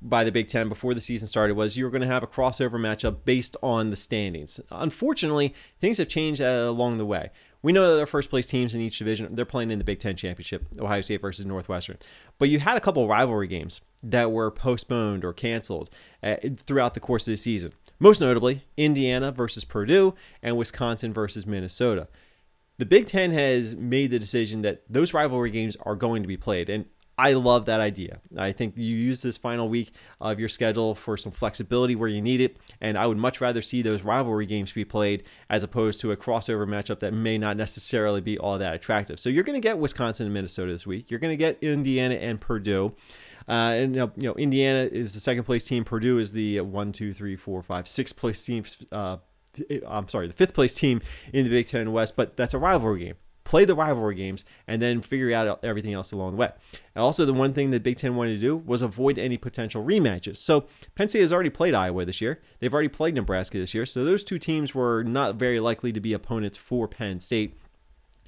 by 0.02 0.24
the 0.24 0.32
Big 0.32 0.48
Ten 0.48 0.70
before 0.70 0.94
the 0.94 1.02
season 1.02 1.28
started 1.28 1.56
was 1.56 1.78
you 1.78 1.84
were 1.84 1.92
going 1.92 2.02
to 2.02 2.08
have 2.08 2.24
a 2.24 2.28
crossover 2.28 2.80
matchup 2.80 3.26
based 3.26 3.58
on 3.62 3.90
the 3.90 3.96
standings. 3.96 4.60
Unfortunately, 4.72 5.54
things 5.80 5.98
have 5.98 6.08
changed 6.08 6.42
uh, 6.42 6.66
along 6.68 6.98
the 6.98 7.06
way. 7.06 7.32
We 7.62 7.74
know 7.74 7.92
that 7.92 8.00
our 8.00 8.06
first 8.06 8.30
place 8.30 8.48
teams 8.48 8.74
in 8.74 8.80
each 8.80 9.00
division 9.00 9.36
they're 9.36 9.44
playing 9.44 9.72
in 9.72 9.80
the 9.80 9.84
Big 9.84 10.00
Ten 10.00 10.16
championship, 10.16 10.66
Ohio 10.80 11.02
State 11.02 11.22
versus 11.22 11.46
Northwestern. 11.46 11.98
But 12.38 12.50
you 12.50 12.60
had 12.60 12.78
a 12.78 12.82
couple 12.82 13.08
rivalry 13.08 13.48
games 13.48 13.82
that 14.02 14.32
were 14.32 14.50
postponed 14.50 15.26
or 15.26 15.34
canceled 15.34 15.90
uh, 16.24 16.38
throughout 16.56 16.94
the 16.94 17.02
course 17.02 17.28
of 17.28 17.32
the 17.32 17.38
season. 17.38 17.74
Most 18.00 18.22
notably, 18.22 18.64
Indiana 18.78 19.34
versus 19.34 19.66
Purdue 19.66 20.16
and 20.42 20.56
Wisconsin 20.56 21.14
versus 21.14 21.46
Minnesota. 21.46 22.08
The 22.78 22.86
Big 22.86 23.08
Ten 23.08 23.32
has 23.32 23.76
made 23.76 24.12
the 24.12 24.20
decision 24.20 24.62
that 24.62 24.84
those 24.90 25.14
rivalry 25.14 25.52
games 25.52 25.76
are 25.82 25.96
going 25.96 26.22
to 26.22 26.28
be 26.28 26.38
played, 26.38 26.70
and 26.70 26.86
I 27.20 27.34
love 27.34 27.66
that 27.66 27.82
idea. 27.82 28.22
I 28.38 28.54
think 28.54 28.78
you 28.78 28.96
use 28.96 29.22
this 29.22 29.36
final 29.36 29.68
week 29.68 29.92
of 30.22 30.40
your 30.40 30.48
schedule 30.48 30.96
for 30.96 31.18
some 31.18 31.34
flexibility 31.34 31.94
where 31.94 32.08
you 32.08 32.22
need 32.22 32.40
it, 32.40 32.56
and 32.80 32.98
I 32.98 33.08
would 33.08 33.18
much 33.18 33.42
rather 33.42 33.62
see 33.62 33.82
those 33.82 34.04
rivalry 34.04 34.46
games 34.46 34.72
be 34.72 34.86
played 34.86 35.24
as 35.50 35.62
opposed 35.62 36.00
to 36.00 36.14
a 36.14 36.18
crossover 36.18 36.66
matchup 36.66 37.00
that 37.00 37.14
may 37.14 37.38
not 37.38 37.58
necessarily 37.58 38.22
be 38.22 38.38
all 38.38 38.58
that 38.58 38.74
attractive. 38.74 39.20
So 39.20 39.28
you're 39.28 39.44
going 39.44 39.62
to 39.62 39.68
get 39.68 39.78
Wisconsin 39.78 40.28
and 40.28 40.34
Minnesota 40.34 40.72
this 40.72 40.88
week. 40.88 41.12
You're 41.12 41.20
going 41.20 41.34
to 41.34 41.38
get 41.38 41.62
Indiana 41.62 42.16
and 42.16 42.40
Purdue. 42.40 42.96
Uh, 43.50 43.74
and 43.74 43.96
you 43.96 44.12
know, 44.18 44.36
Indiana 44.36 44.88
is 44.90 45.14
the 45.14 45.20
second 45.20 45.44
place 45.44 45.66
team. 45.66 45.84
Purdue 45.84 46.20
is 46.20 46.32
the 46.32 46.62
one, 46.62 46.94
two, 46.94 47.14
three, 47.14 47.36
four, 47.36 47.62
five, 47.62 47.86
sixth 47.90 48.16
place 48.16 48.46
team. 48.46 48.64
Uh, 48.94 49.18
I'm 49.86 50.08
sorry, 50.08 50.28
the 50.28 50.34
fifth 50.34 50.54
place 50.54 50.74
team 50.74 51.02
in 51.34 51.44
the 51.44 51.50
Big 51.50 51.68
Ten 51.68 51.92
West. 51.92 52.16
But 52.16 52.38
that's 52.38 52.54
a 52.54 52.60
rivalry 52.60 53.00
game 53.02 53.16
play 53.50 53.66
the 53.66 53.74
rivalry 53.74 54.14
games, 54.14 54.46
and 54.68 54.80
then 54.80 55.02
figure 55.02 55.34
out 55.34 55.60
everything 55.64 55.92
else 55.92 56.12
along 56.12 56.34
the 56.34 56.38
way. 56.38 56.52
And 56.94 57.02
also, 57.02 57.26
the 57.26 57.34
one 57.34 57.52
thing 57.52 57.72
that 57.72 57.82
Big 57.82 57.98
Ten 57.98 58.16
wanted 58.16 58.36
to 58.36 58.40
do 58.40 58.56
was 58.58 58.84
avoid 58.84 59.18
any 59.18 59.38
potential 59.38 59.84
rematches. 59.84 60.38
So 60.38 60.68
Penn 60.94 61.10
State 61.10 61.22
has 61.22 61.34
already 61.34 61.50
played 61.50 61.74
Iowa 61.74 62.06
this 62.06 62.22
year. 62.22 62.40
They've 62.60 62.72
already 62.72 62.90
played 62.90 63.16
Nebraska 63.16 63.58
this 63.58 63.74
year. 63.74 63.88
So 63.88 64.06
those 64.06 64.24
two 64.24 64.38
teams 64.38 64.76
were 64.76 65.04
not 65.04 65.38
very 65.38 65.60
likely 65.60 65.92
to 65.92 66.00
be 66.00 66.14
opponents 66.14 66.60
for 66.60 66.88
Penn 66.88 67.20
State. 67.20 67.60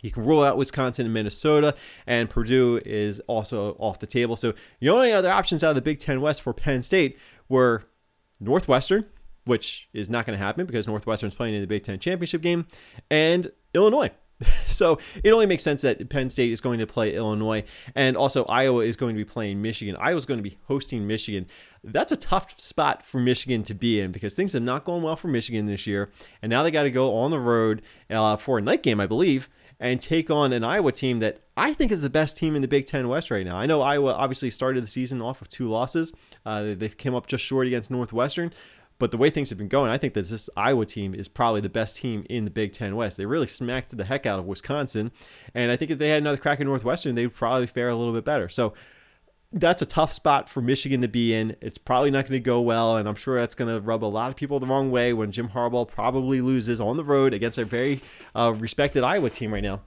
You 0.02 0.10
can 0.10 0.26
rule 0.26 0.44
out 0.44 0.58
Wisconsin 0.58 1.06
and 1.06 1.14
Minnesota, 1.14 1.76
and 2.08 2.28
Purdue 2.28 2.82
is 2.84 3.20
also 3.28 3.74
off 3.74 4.00
the 4.00 4.08
table. 4.08 4.36
So 4.36 4.56
the 4.80 4.90
only 4.90 5.12
other 5.12 5.30
options 5.30 5.64
out 5.64 5.70
of 5.70 5.76
the 5.76 5.84
Big 5.84 6.00
Ten 6.00 6.20
West 6.20 6.42
for 6.42 6.52
Penn 6.52 6.82
State 6.82 7.16
were 7.48 7.84
Northwestern, 8.40 9.06
which 9.46 9.88
is 9.94 10.10
not 10.10 10.26
going 10.26 10.36
to 10.36 10.44
happen 10.44 10.66
because 10.66 10.88
Northwestern's 10.88 11.36
playing 11.36 11.54
in 11.54 11.62
the 11.62 11.68
Big 11.68 11.84
Ten 11.84 12.00
championship 12.00 12.42
game, 12.42 12.66
and 13.12 13.52
Illinois. 13.76 14.10
so 14.68 15.00
it 15.24 15.32
only 15.32 15.46
makes 15.46 15.64
sense 15.64 15.82
that 15.82 16.10
Penn 16.10 16.30
State 16.30 16.52
is 16.52 16.62
going 16.62 16.80
to 16.80 16.88
play 16.88 17.14
Illinois, 17.16 17.64
and 17.96 18.18
also 18.18 18.46
Iowa 18.46 18.84
is 18.84 18.96
going 18.96 19.16
to 19.16 19.18
be 19.18 19.26
playing 19.26 19.62
Michigan. 19.62 19.96
Iowa's 20.00 20.26
going 20.26 20.40
to 20.40 20.50
be 20.50 20.58
hosting 20.68 21.08
Michigan. 21.08 21.48
That's 21.84 22.12
a 22.12 22.18
tough 22.18 22.60
spot 22.60 23.04
for 23.06 23.20
Michigan 23.20 23.64
to 23.64 23.74
be 23.74 24.00
in 24.00 24.12
because 24.12 24.34
things 24.34 24.54
have 24.54 24.64
not 24.64 24.86
gone 24.86 25.02
well 25.02 25.16
for 25.16 25.28
Michigan 25.28 25.66
this 25.66 25.88
year, 25.88 26.12
and 26.42 26.50
now 26.50 26.64
they 26.64 26.72
got 26.72 26.84
to 26.84 26.92
go 26.92 27.16
on 27.16 27.32
the 27.32 27.40
road 27.40 27.82
uh, 28.10 28.38
for 28.38 28.58
a 28.58 28.62
night 28.62 28.84
game, 28.84 29.00
I 29.00 29.08
believe, 29.08 29.50
and 29.80 30.00
take 30.00 30.30
on 30.30 30.54
an 30.54 30.64
Iowa 30.64 30.92
team 30.92 31.20
that 31.20 31.42
I 31.58 31.74
think 31.74 31.92
is 31.92 32.04
the 32.04 32.10
best 32.10 32.38
team 32.38 32.56
in 32.56 32.62
the 32.62 32.68
Big 32.68 32.86
Ten 32.86 33.08
West 33.08 33.32
right 33.32 33.46
now. 33.46 33.58
I 33.58 33.66
know 33.66 33.82
Iowa 33.82 34.14
obviously 34.14 34.52
started 34.52 34.84
the 34.84 34.88
season 34.88 35.22
off 35.22 35.40
with 35.40 35.50
two 35.50 35.70
losses. 35.70 36.14
Uh, 36.46 36.76
they 36.76 36.90
came 36.90 37.16
up 37.16 37.26
just 37.28 37.44
short 37.44 37.66
against 37.68 37.90
Northwestern, 37.90 38.54
but 39.02 39.10
the 39.10 39.18
way 39.18 39.32
things 39.32 39.50
have 39.50 39.58
been 39.58 39.68
going, 39.68 39.90
I 39.90 39.98
think 39.98 40.14
that 40.14 40.30
this 40.30 40.48
Iowa 40.56 40.86
team 40.86 41.16
is 41.16 41.28
probably 41.28 41.60
the 41.60 41.70
best 41.70 41.98
team 41.98 42.24
in 42.30 42.46
the 42.46 42.52
Big 42.52 42.72
Ten 42.72 42.96
West. 42.96 43.18
They 43.18 43.26
really 43.26 43.48
smacked 43.48 43.98
the 43.98 44.04
heck 44.06 44.28
out 44.28 44.38
of 44.38 44.46
Wisconsin. 44.46 45.12
And 45.56 45.72
I 45.72 45.76
think 45.76 45.90
if 45.90 45.98
they 45.98 46.10
had 46.10 46.20
another 46.22 46.38
crack 46.38 46.60
at 46.60 46.68
Northwestern, 46.68 47.16
they 47.16 47.26
would 47.26 47.34
probably 47.34 47.66
fare 47.66 47.90
a 47.90 47.96
little 47.96 48.14
bit 48.14 48.24
better. 48.24 48.48
So 48.48 48.76
that's 49.52 49.82
a 49.82 49.88
tough 49.88 50.14
spot 50.14 50.50
for 50.50 50.62
Michigan 50.62 51.02
to 51.02 51.08
be 51.08 51.34
in. 51.34 51.56
It's 51.62 51.80
probably 51.80 52.12
not 52.12 52.28
going 52.28 52.40
to 52.40 52.46
go 52.46 52.62
well, 52.62 52.96
and 52.96 53.10
I'm 53.10 53.16
sure 53.16 53.40
that's 53.40 53.56
going 53.56 53.74
to 53.74 53.82
rub 53.82 54.04
a 54.04 54.06
lot 54.06 54.30
of 54.30 54.36
people 54.36 54.60
the 54.60 54.68
wrong 54.68 54.92
way 54.92 55.14
when 55.14 55.32
Jim 55.32 55.50
Harbaugh 55.50 55.88
probably 55.88 56.40
loses 56.40 56.80
on 56.80 56.96
the 56.96 57.04
road 57.04 57.34
against 57.34 57.58
a 57.58 57.66
very 57.66 58.02
uh, 58.36 58.54
respected 58.56 59.04
Iowa 59.04 59.32
team 59.32 59.52
right 59.52 59.64
now. 59.64 59.82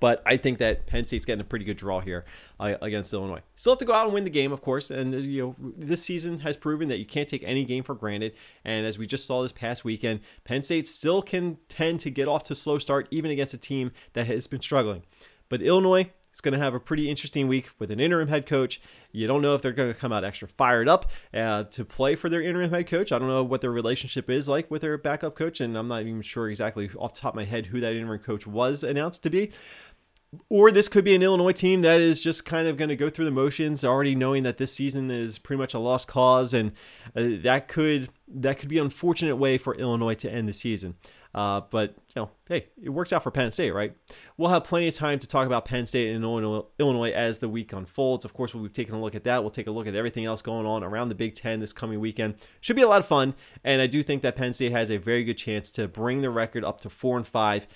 But 0.00 0.22
I 0.26 0.36
think 0.38 0.58
that 0.58 0.86
Penn 0.86 1.06
State's 1.06 1.26
getting 1.26 1.42
a 1.42 1.44
pretty 1.44 1.64
good 1.64 1.76
draw 1.76 2.00
here 2.00 2.24
uh, 2.58 2.74
against 2.80 3.12
Illinois. 3.12 3.42
Still 3.54 3.72
have 3.72 3.78
to 3.78 3.84
go 3.84 3.92
out 3.92 4.06
and 4.06 4.14
win 4.14 4.24
the 4.24 4.30
game, 4.30 4.50
of 4.50 4.62
course. 4.62 4.90
And 4.90 5.14
you 5.24 5.42
know, 5.42 5.72
this 5.76 6.02
season 6.02 6.40
has 6.40 6.56
proven 6.56 6.88
that 6.88 6.98
you 6.98 7.06
can't 7.06 7.28
take 7.28 7.44
any 7.44 7.64
game 7.64 7.84
for 7.84 7.94
granted. 7.94 8.32
And 8.64 8.86
as 8.86 8.98
we 8.98 9.06
just 9.06 9.26
saw 9.26 9.42
this 9.42 9.52
past 9.52 9.84
weekend, 9.84 10.20
Penn 10.44 10.62
State 10.62 10.88
still 10.88 11.22
can 11.22 11.58
tend 11.68 12.00
to 12.00 12.10
get 12.10 12.28
off 12.28 12.44
to 12.44 12.54
a 12.54 12.56
slow 12.56 12.78
start, 12.78 13.06
even 13.10 13.30
against 13.30 13.54
a 13.54 13.58
team 13.58 13.92
that 14.14 14.26
has 14.26 14.46
been 14.46 14.62
struggling. 14.62 15.02
But 15.48 15.62
Illinois, 15.62 16.10
is 16.32 16.40
going 16.40 16.52
to 16.52 16.58
have 16.58 16.74
a 16.74 16.80
pretty 16.80 17.10
interesting 17.10 17.48
week 17.48 17.70
with 17.78 17.90
an 17.90 18.00
interim 18.00 18.28
head 18.28 18.46
coach. 18.46 18.80
You 19.12 19.26
don't 19.26 19.42
know 19.42 19.54
if 19.54 19.62
they're 19.62 19.72
going 19.72 19.92
to 19.92 19.98
come 19.98 20.12
out 20.12 20.24
extra 20.24 20.46
fired 20.46 20.88
up 20.88 21.10
uh, 21.34 21.64
to 21.64 21.84
play 21.84 22.14
for 22.14 22.28
their 22.28 22.42
interim 22.42 22.70
head 22.70 22.86
coach. 22.86 23.10
I 23.10 23.18
don't 23.18 23.28
know 23.28 23.42
what 23.42 23.60
their 23.60 23.72
relationship 23.72 24.30
is 24.30 24.48
like 24.48 24.70
with 24.70 24.82
their 24.82 24.96
backup 24.96 25.34
coach, 25.34 25.60
and 25.60 25.76
I'm 25.76 25.88
not 25.88 26.02
even 26.02 26.22
sure 26.22 26.48
exactly 26.48 26.88
off 26.96 27.14
the 27.14 27.20
top 27.20 27.32
of 27.32 27.36
my 27.36 27.44
head 27.44 27.66
who 27.66 27.80
that 27.80 27.94
interim 27.94 28.20
coach 28.20 28.46
was 28.46 28.84
announced 28.84 29.22
to 29.24 29.30
be. 29.30 29.50
Or 30.48 30.70
this 30.70 30.86
could 30.86 31.04
be 31.04 31.14
an 31.14 31.22
Illinois 31.22 31.52
team 31.52 31.82
that 31.82 32.00
is 32.00 32.20
just 32.20 32.44
kind 32.44 32.68
of 32.68 32.76
going 32.76 32.88
to 32.88 32.96
go 32.96 33.10
through 33.10 33.24
the 33.24 33.32
motions, 33.32 33.84
already 33.84 34.14
knowing 34.14 34.44
that 34.44 34.58
this 34.58 34.72
season 34.72 35.10
is 35.10 35.38
pretty 35.38 35.58
much 35.58 35.74
a 35.74 35.78
lost 35.80 36.06
cause, 36.06 36.54
and 36.54 36.70
uh, 37.16 37.42
that 37.42 37.66
could 37.66 38.10
that 38.28 38.58
could 38.60 38.68
be 38.68 38.78
an 38.78 38.84
unfortunate 38.84 39.36
way 39.36 39.58
for 39.58 39.74
Illinois 39.74 40.14
to 40.14 40.30
end 40.30 40.48
the 40.48 40.52
season. 40.52 40.94
Uh, 41.34 41.60
but 41.70 41.94
you 42.14 42.22
know, 42.22 42.30
hey, 42.48 42.66
it 42.80 42.90
works 42.90 43.12
out 43.12 43.22
for 43.22 43.30
Penn 43.30 43.52
State, 43.52 43.72
right? 43.72 43.94
We'll 44.36 44.50
have 44.50 44.64
plenty 44.64 44.88
of 44.88 44.94
time 44.94 45.18
to 45.20 45.26
talk 45.26 45.46
about 45.46 45.64
Penn 45.64 45.86
State 45.86 46.14
and 46.14 46.24
Illinois 46.24 47.10
as 47.10 47.38
the 47.38 47.48
week 47.48 47.72
unfolds. 47.72 48.24
Of 48.24 48.32
course, 48.32 48.54
we'll 48.54 48.64
be 48.64 48.68
taking 48.68 48.94
a 48.94 49.00
look 49.00 49.14
at 49.14 49.24
that. 49.24 49.42
We'll 49.42 49.50
take 49.50 49.68
a 49.68 49.72
look 49.72 49.86
at 49.86 49.94
everything 49.94 50.24
else 50.24 50.42
going 50.42 50.66
on 50.66 50.82
around 50.82 51.08
the 51.08 51.14
Big 51.14 51.34
Ten 51.34 51.60
this 51.60 51.72
coming 51.72 52.00
weekend. 52.00 52.36
Should 52.60 52.76
be 52.76 52.82
a 52.82 52.88
lot 52.88 53.00
of 53.00 53.06
fun, 53.06 53.34
and 53.64 53.80
I 53.80 53.86
do 53.86 54.02
think 54.02 54.22
that 54.22 54.36
Penn 54.36 54.52
State 54.52 54.72
has 54.72 54.90
a 54.90 54.96
very 54.96 55.24
good 55.24 55.38
chance 55.38 55.70
to 55.72 55.86
bring 55.88 56.20
the 56.20 56.30
record 56.30 56.64
up 56.64 56.80
to 56.80 56.90
four 56.90 57.16
and 57.16 57.26
five 57.26 57.66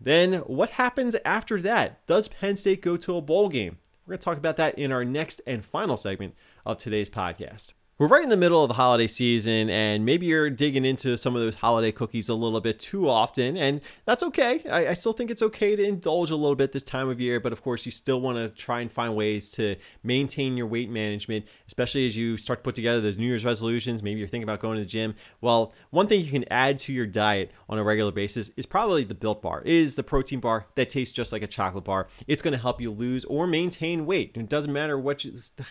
then 0.00 0.34
what 0.40 0.70
happens 0.70 1.16
after 1.24 1.60
that? 1.60 2.06
Does 2.06 2.28
Penn 2.28 2.56
State 2.56 2.82
go 2.82 2.96
to 2.96 3.16
a 3.16 3.22
bowl 3.22 3.48
game? 3.48 3.78
We're 4.06 4.12
going 4.12 4.18
to 4.18 4.24
talk 4.24 4.38
about 4.38 4.56
that 4.56 4.78
in 4.78 4.92
our 4.92 5.04
next 5.04 5.40
and 5.46 5.64
final 5.64 5.96
segment 5.96 6.34
of 6.66 6.76
today's 6.78 7.08
podcast. 7.08 7.72
We're 7.96 8.08
right 8.08 8.24
in 8.24 8.28
the 8.28 8.36
middle 8.36 8.60
of 8.60 8.66
the 8.66 8.74
holiday 8.74 9.06
season, 9.06 9.70
and 9.70 10.04
maybe 10.04 10.26
you're 10.26 10.50
digging 10.50 10.84
into 10.84 11.16
some 11.16 11.36
of 11.36 11.42
those 11.42 11.54
holiday 11.54 11.92
cookies 11.92 12.28
a 12.28 12.34
little 12.34 12.60
bit 12.60 12.80
too 12.80 13.08
often, 13.08 13.56
and 13.56 13.80
that's 14.04 14.24
okay. 14.24 14.64
I, 14.68 14.88
I 14.88 14.94
still 14.94 15.12
think 15.12 15.30
it's 15.30 15.42
okay 15.42 15.76
to 15.76 15.84
indulge 15.84 16.32
a 16.32 16.34
little 16.34 16.56
bit 16.56 16.72
this 16.72 16.82
time 16.82 17.08
of 17.08 17.20
year, 17.20 17.38
but 17.38 17.52
of 17.52 17.62
course, 17.62 17.86
you 17.86 17.92
still 17.92 18.20
want 18.20 18.36
to 18.36 18.48
try 18.48 18.80
and 18.80 18.90
find 18.90 19.14
ways 19.14 19.52
to 19.52 19.76
maintain 20.02 20.56
your 20.56 20.66
weight 20.66 20.90
management, 20.90 21.44
especially 21.68 22.04
as 22.08 22.16
you 22.16 22.36
start 22.36 22.58
to 22.58 22.62
put 22.64 22.74
together 22.74 23.00
those 23.00 23.16
New 23.16 23.28
Year's 23.28 23.44
resolutions. 23.44 24.02
Maybe 24.02 24.18
you're 24.18 24.26
thinking 24.26 24.48
about 24.48 24.58
going 24.58 24.76
to 24.76 24.82
the 24.82 24.90
gym. 24.90 25.14
Well, 25.40 25.72
one 25.90 26.08
thing 26.08 26.20
you 26.24 26.32
can 26.32 26.46
add 26.50 26.80
to 26.80 26.92
your 26.92 27.06
diet 27.06 27.52
on 27.68 27.78
a 27.78 27.84
regular 27.84 28.10
basis 28.10 28.50
is 28.56 28.66
probably 28.66 29.04
the 29.04 29.14
Built 29.14 29.40
Bar. 29.40 29.62
It 29.64 29.70
is 29.72 29.94
the 29.94 30.02
protein 30.02 30.40
bar 30.40 30.66
that 30.74 30.90
tastes 30.90 31.12
just 31.12 31.30
like 31.30 31.42
a 31.42 31.46
chocolate 31.46 31.84
bar. 31.84 32.08
It's 32.26 32.42
going 32.42 32.54
to 32.54 32.58
help 32.58 32.80
you 32.80 32.90
lose 32.90 33.24
or 33.26 33.46
maintain 33.46 34.04
weight. 34.04 34.32
It 34.34 34.48
doesn't 34.48 34.72
matter 34.72 34.98
what 34.98 35.24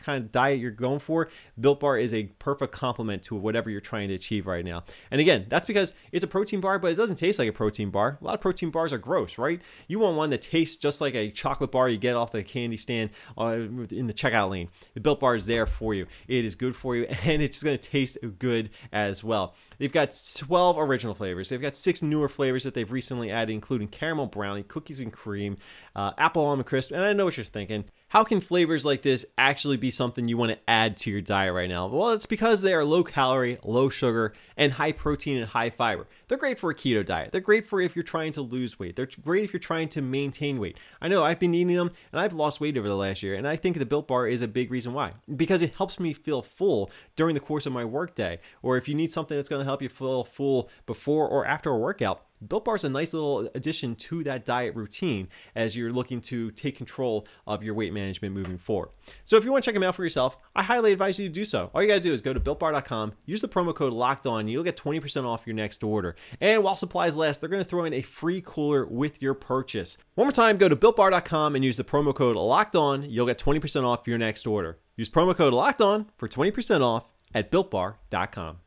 kind 0.06 0.24
of 0.24 0.32
diet 0.32 0.62
you're 0.62 0.72
going 0.72 1.00
for. 1.00 1.28
Built 1.60 1.82
Bar 1.82 1.98
is 1.98 2.13
a 2.14 2.24
perfect 2.40 2.72
complement 2.72 3.24
to 3.24 3.36
whatever 3.36 3.70
you're 3.70 3.82
trying 3.82 4.10
to 4.10 4.16
achieve 4.16 4.48
right 4.48 4.64
now. 4.64 4.84
And 5.12 5.20
again, 5.20 5.46
that's 5.50 5.66
because 5.66 5.94
it's 6.12 6.24
a 6.24 6.28
protein 6.28 6.62
bar, 6.62 6.80
but 6.80 6.92
it 6.92 6.96
doesn't 6.96 7.18
taste 7.18 7.40
like 7.40 7.50
a 7.50 7.54
protein 7.54 7.90
bar. 7.90 8.18
A 8.22 8.24
lot 8.24 8.36
of 8.36 8.42
protein 8.42 8.70
bars 8.70 8.94
are 8.94 8.98
gross, 8.98 9.38
right? 9.38 9.62
You 9.88 10.00
want 10.00 10.18
one 10.18 10.30
that 10.30 10.42
tastes 10.42 10.76
just 10.76 11.02
like 11.02 11.16
a 11.16 11.30
chocolate 11.32 11.72
bar 11.72 11.90
you 11.90 11.98
get 11.98 12.16
off 12.16 12.32
the 12.32 12.44
candy 12.44 12.78
stand 12.78 13.10
uh, 13.38 13.52
in 13.92 14.08
the 14.08 14.14
checkout 14.14 14.50
lane. 14.50 14.70
The 14.94 15.02
Built 15.02 15.20
Bar 15.20 15.36
is 15.36 15.46
there 15.46 15.66
for 15.66 15.94
you. 15.94 16.08
It 16.28 16.46
is 16.46 16.56
good 16.56 16.76
for 16.76 16.96
you, 16.96 17.04
and 17.24 17.42
it's 17.42 17.64
going 17.64 17.78
to 17.78 17.90
taste 17.90 18.18
good 18.40 18.70
as 18.92 19.24
well. 19.24 19.56
They've 19.78 19.92
got 19.92 20.16
12 20.38 20.78
original 20.78 21.14
flavors. 21.14 21.50
They've 21.50 21.62
got 21.62 21.76
six 21.76 22.02
newer 22.02 22.30
flavors 22.30 22.64
that 22.64 22.74
they've 22.74 22.92
recently 22.92 23.32
added, 23.32 23.54
including 23.54 23.88
caramel 23.88 24.28
brownie, 24.28 24.64
cookies 24.64 25.00
and 25.00 25.12
cream, 25.12 25.58
uh, 25.96 26.12
apple 26.18 26.46
almond 26.46 26.68
crisp. 26.68 26.92
And 26.92 27.04
I 27.04 27.14
know 27.14 27.26
what 27.26 27.38
you're 27.38 27.44
thinking 27.44 27.86
how 28.14 28.24
can 28.24 28.40
flavors 28.40 28.86
like 28.86 29.02
this 29.02 29.26
actually 29.40 29.76
be 29.76 29.90
something 29.90 30.28
you 30.28 30.38
want 30.38 30.52
to 30.52 30.60
add 30.68 30.98
to 30.98 31.10
your 31.10 31.20
diet 31.20 31.52
right 31.52 31.68
now? 31.68 31.88
Well, 31.88 32.12
it's 32.12 32.28
because 32.28 32.62
they 32.62 32.76
are 32.76 32.86
low 32.86 33.04
calorie, 33.04 33.58
low 33.64 33.90
sugar, 33.90 34.34
and 34.56 34.72
high 34.72 34.92
protein 34.92 35.38
and 35.38 35.48
high 35.48 35.72
fiber. 35.72 36.06
They're 36.28 36.38
great 36.38 36.60
for 36.60 36.70
a 36.70 36.76
keto 36.76 37.04
diet. 37.04 37.32
They're 37.32 37.42
great 37.42 37.66
for 37.66 37.82
if 37.82 37.96
you're 37.96 38.04
trying 38.04 38.32
to 38.34 38.42
lose 38.44 38.78
weight. 38.78 38.96
They're 38.96 39.10
great 39.24 39.46
if 39.46 39.52
you're 39.52 39.60
trying 39.60 39.90
to 39.90 40.02
maintain 40.04 40.60
weight. 40.60 40.78
I 41.02 41.08
know 41.08 41.24
I've 41.24 41.40
been 41.40 41.56
eating 41.56 41.76
them 41.76 41.90
and 42.12 42.22
I've 42.22 42.34
lost 42.34 42.62
weight 42.62 42.78
over 42.78 42.88
the 42.88 42.96
last 42.96 43.24
year, 43.24 43.34
and 43.34 43.48
I 43.48 43.56
think 43.56 43.80
the 43.80 43.86
Built 43.86 44.08
Bar 44.08 44.28
is 44.28 44.44
a 44.44 44.48
big 44.48 44.70
reason 44.70 44.94
why. 44.94 45.14
Because 45.36 45.64
it 45.64 45.74
helps 45.74 46.00
me 46.00 46.14
feel 46.14 46.44
full 46.44 46.92
during 47.16 47.34
the 47.34 47.40
course 47.40 47.66
of 47.66 47.74
my 47.74 47.84
workday. 47.84 48.40
Or 48.62 48.78
if 48.78 48.88
you 48.88 48.94
need 48.94 49.12
something 49.12 49.36
that's 49.36 49.50
going 49.50 49.62
to 49.62 49.66
help 49.66 49.82
you 49.82 49.90
feel 49.90 50.24
full 50.24 50.70
before 50.86 51.28
or 51.28 51.48
after 51.48 51.72
a 51.72 51.78
workout, 51.80 52.22
Built 52.48 52.66
Bar 52.66 52.76
is 52.76 52.84
a 52.84 52.90
nice 52.90 53.14
little 53.14 53.50
addition 53.56 53.96
to 53.96 54.24
that 54.24 54.46
diet 54.46 54.76
routine 54.76 55.28
as 55.56 55.76
you're 55.76 55.92
looking 55.92 56.22
to 56.22 56.52
take 56.52 56.78
control 56.78 57.28
of 57.48 57.64
your 57.64 57.74
weight 57.74 57.94
management 57.94 58.34
moving 58.34 58.58
forward. 58.58 58.90
So 59.24 59.38
if 59.38 59.46
you 59.46 59.52
want 59.52 59.64
to 59.64 59.68
check 59.68 59.74
them 59.74 59.84
out 59.84 59.96
for 59.96 60.04
yourself, 60.04 60.38
I 60.56 60.64
highly 60.64 60.92
advise 60.92 61.20
you 61.20 61.28
to 61.28 61.34
do 61.34 61.46
so. 61.46 61.70
All 61.74 61.82
you 61.82 61.88
got 61.88 61.96
to 61.96 62.00
do 62.00 62.14
is 62.14 62.22
go 62.22 62.34
to 62.34 62.40
builtbar.com, 62.40 63.14
use 63.26 63.42
the 63.42 63.48
promo 63.48 63.74
code 63.74 63.94
locked 63.94 64.26
on, 64.26 64.48
you'll 64.48 64.64
get 64.64 64.78
20% 64.78 65.26
off 65.26 65.46
your 65.46 65.56
next 65.56 65.84
order. 65.84 66.16
And 66.42 66.64
while 66.64 66.76
supplies 66.76 67.16
last, 67.16 67.40
they're 67.40 67.50
going 67.50 67.64
to 67.64 67.70
throw 67.70 67.86
in 67.86 67.94
a 67.94 68.02
free 68.02 68.42
cooler 68.46 68.86
with 68.86 69.22
your 69.22 69.34
purchase. 69.34 69.98
One 70.16 70.28
more 70.28 70.32
time, 70.32 70.58
go 70.58 70.70
to 70.70 70.76
builtbar.com 70.76 71.56
and 71.56 71.64
use 71.64 71.78
the 71.78 71.84
promo 71.84 72.14
code 72.14 72.36
locked 72.36 72.76
on, 72.76 73.10
you'll 73.10 73.26
get 73.26 73.38
20% 73.38 73.84
off 73.84 74.08
your 74.08 74.18
next 74.18 74.48
order. 74.48 74.80
Use 74.96 75.10
promo 75.10 75.36
code 75.36 75.54
locked 75.54 75.82
on 75.82 76.08
for 76.18 76.28
20% 76.28 76.82
off 76.82 77.10
at 77.34 77.52
builtbar.com. 77.52 78.58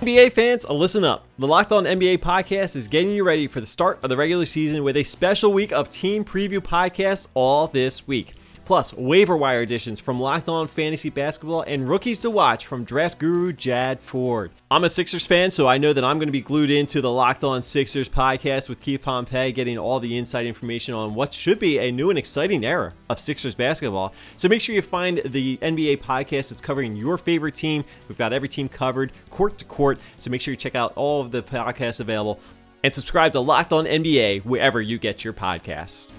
NBA 0.00 0.30
fans, 0.30 0.64
uh, 0.64 0.72
listen 0.74 1.02
up. 1.02 1.26
The 1.40 1.48
Locked 1.48 1.72
On 1.72 1.82
NBA 1.82 2.18
podcast 2.18 2.76
is 2.76 2.86
getting 2.86 3.10
you 3.10 3.24
ready 3.24 3.48
for 3.48 3.58
the 3.60 3.66
start 3.66 3.98
of 4.04 4.10
the 4.10 4.16
regular 4.16 4.46
season 4.46 4.84
with 4.84 4.96
a 4.96 5.02
special 5.02 5.52
week 5.52 5.72
of 5.72 5.90
team 5.90 6.24
preview 6.24 6.60
podcasts 6.60 7.26
all 7.34 7.66
this 7.66 8.06
week. 8.06 8.34
Plus 8.68 8.92
waiver 8.92 9.34
wire 9.34 9.62
additions 9.62 9.98
from 9.98 10.20
Locked 10.20 10.46
On 10.46 10.68
Fantasy 10.68 11.08
Basketball 11.08 11.62
and 11.62 11.88
rookies 11.88 12.18
to 12.18 12.28
watch 12.28 12.66
from 12.66 12.84
draft 12.84 13.18
guru 13.18 13.50
Jad 13.50 13.98
Ford. 13.98 14.50
I'm 14.70 14.84
a 14.84 14.90
Sixers 14.90 15.24
fan, 15.24 15.50
so 15.50 15.66
I 15.66 15.78
know 15.78 15.94
that 15.94 16.04
I'm 16.04 16.18
going 16.18 16.28
to 16.28 16.32
be 16.32 16.42
glued 16.42 16.70
into 16.70 17.00
the 17.00 17.10
Locked 17.10 17.44
On 17.44 17.62
Sixers 17.62 18.10
podcast 18.10 18.68
with 18.68 18.82
Keith 18.82 19.00
Pompey, 19.00 19.52
getting 19.52 19.78
all 19.78 20.00
the 20.00 20.18
inside 20.18 20.44
information 20.44 20.92
on 20.92 21.14
what 21.14 21.32
should 21.32 21.58
be 21.58 21.78
a 21.78 21.90
new 21.90 22.10
and 22.10 22.18
exciting 22.18 22.62
era 22.62 22.92
of 23.08 23.18
Sixers 23.18 23.54
basketball. 23.54 24.12
So 24.36 24.50
make 24.50 24.60
sure 24.60 24.74
you 24.74 24.82
find 24.82 25.22
the 25.24 25.56
NBA 25.62 26.02
podcast 26.02 26.50
that's 26.50 26.60
covering 26.60 26.94
your 26.94 27.16
favorite 27.16 27.54
team. 27.54 27.86
We've 28.06 28.18
got 28.18 28.34
every 28.34 28.50
team 28.50 28.68
covered, 28.68 29.14
court 29.30 29.56
to 29.56 29.64
court. 29.64 29.98
So 30.18 30.30
make 30.30 30.42
sure 30.42 30.52
you 30.52 30.58
check 30.58 30.74
out 30.74 30.92
all 30.94 31.22
of 31.22 31.30
the 31.30 31.42
podcasts 31.42 32.00
available 32.00 32.38
and 32.84 32.92
subscribe 32.92 33.32
to 33.32 33.40
Locked 33.40 33.72
On 33.72 33.86
NBA 33.86 34.44
wherever 34.44 34.82
you 34.82 34.98
get 34.98 35.24
your 35.24 35.32
podcasts. 35.32 36.12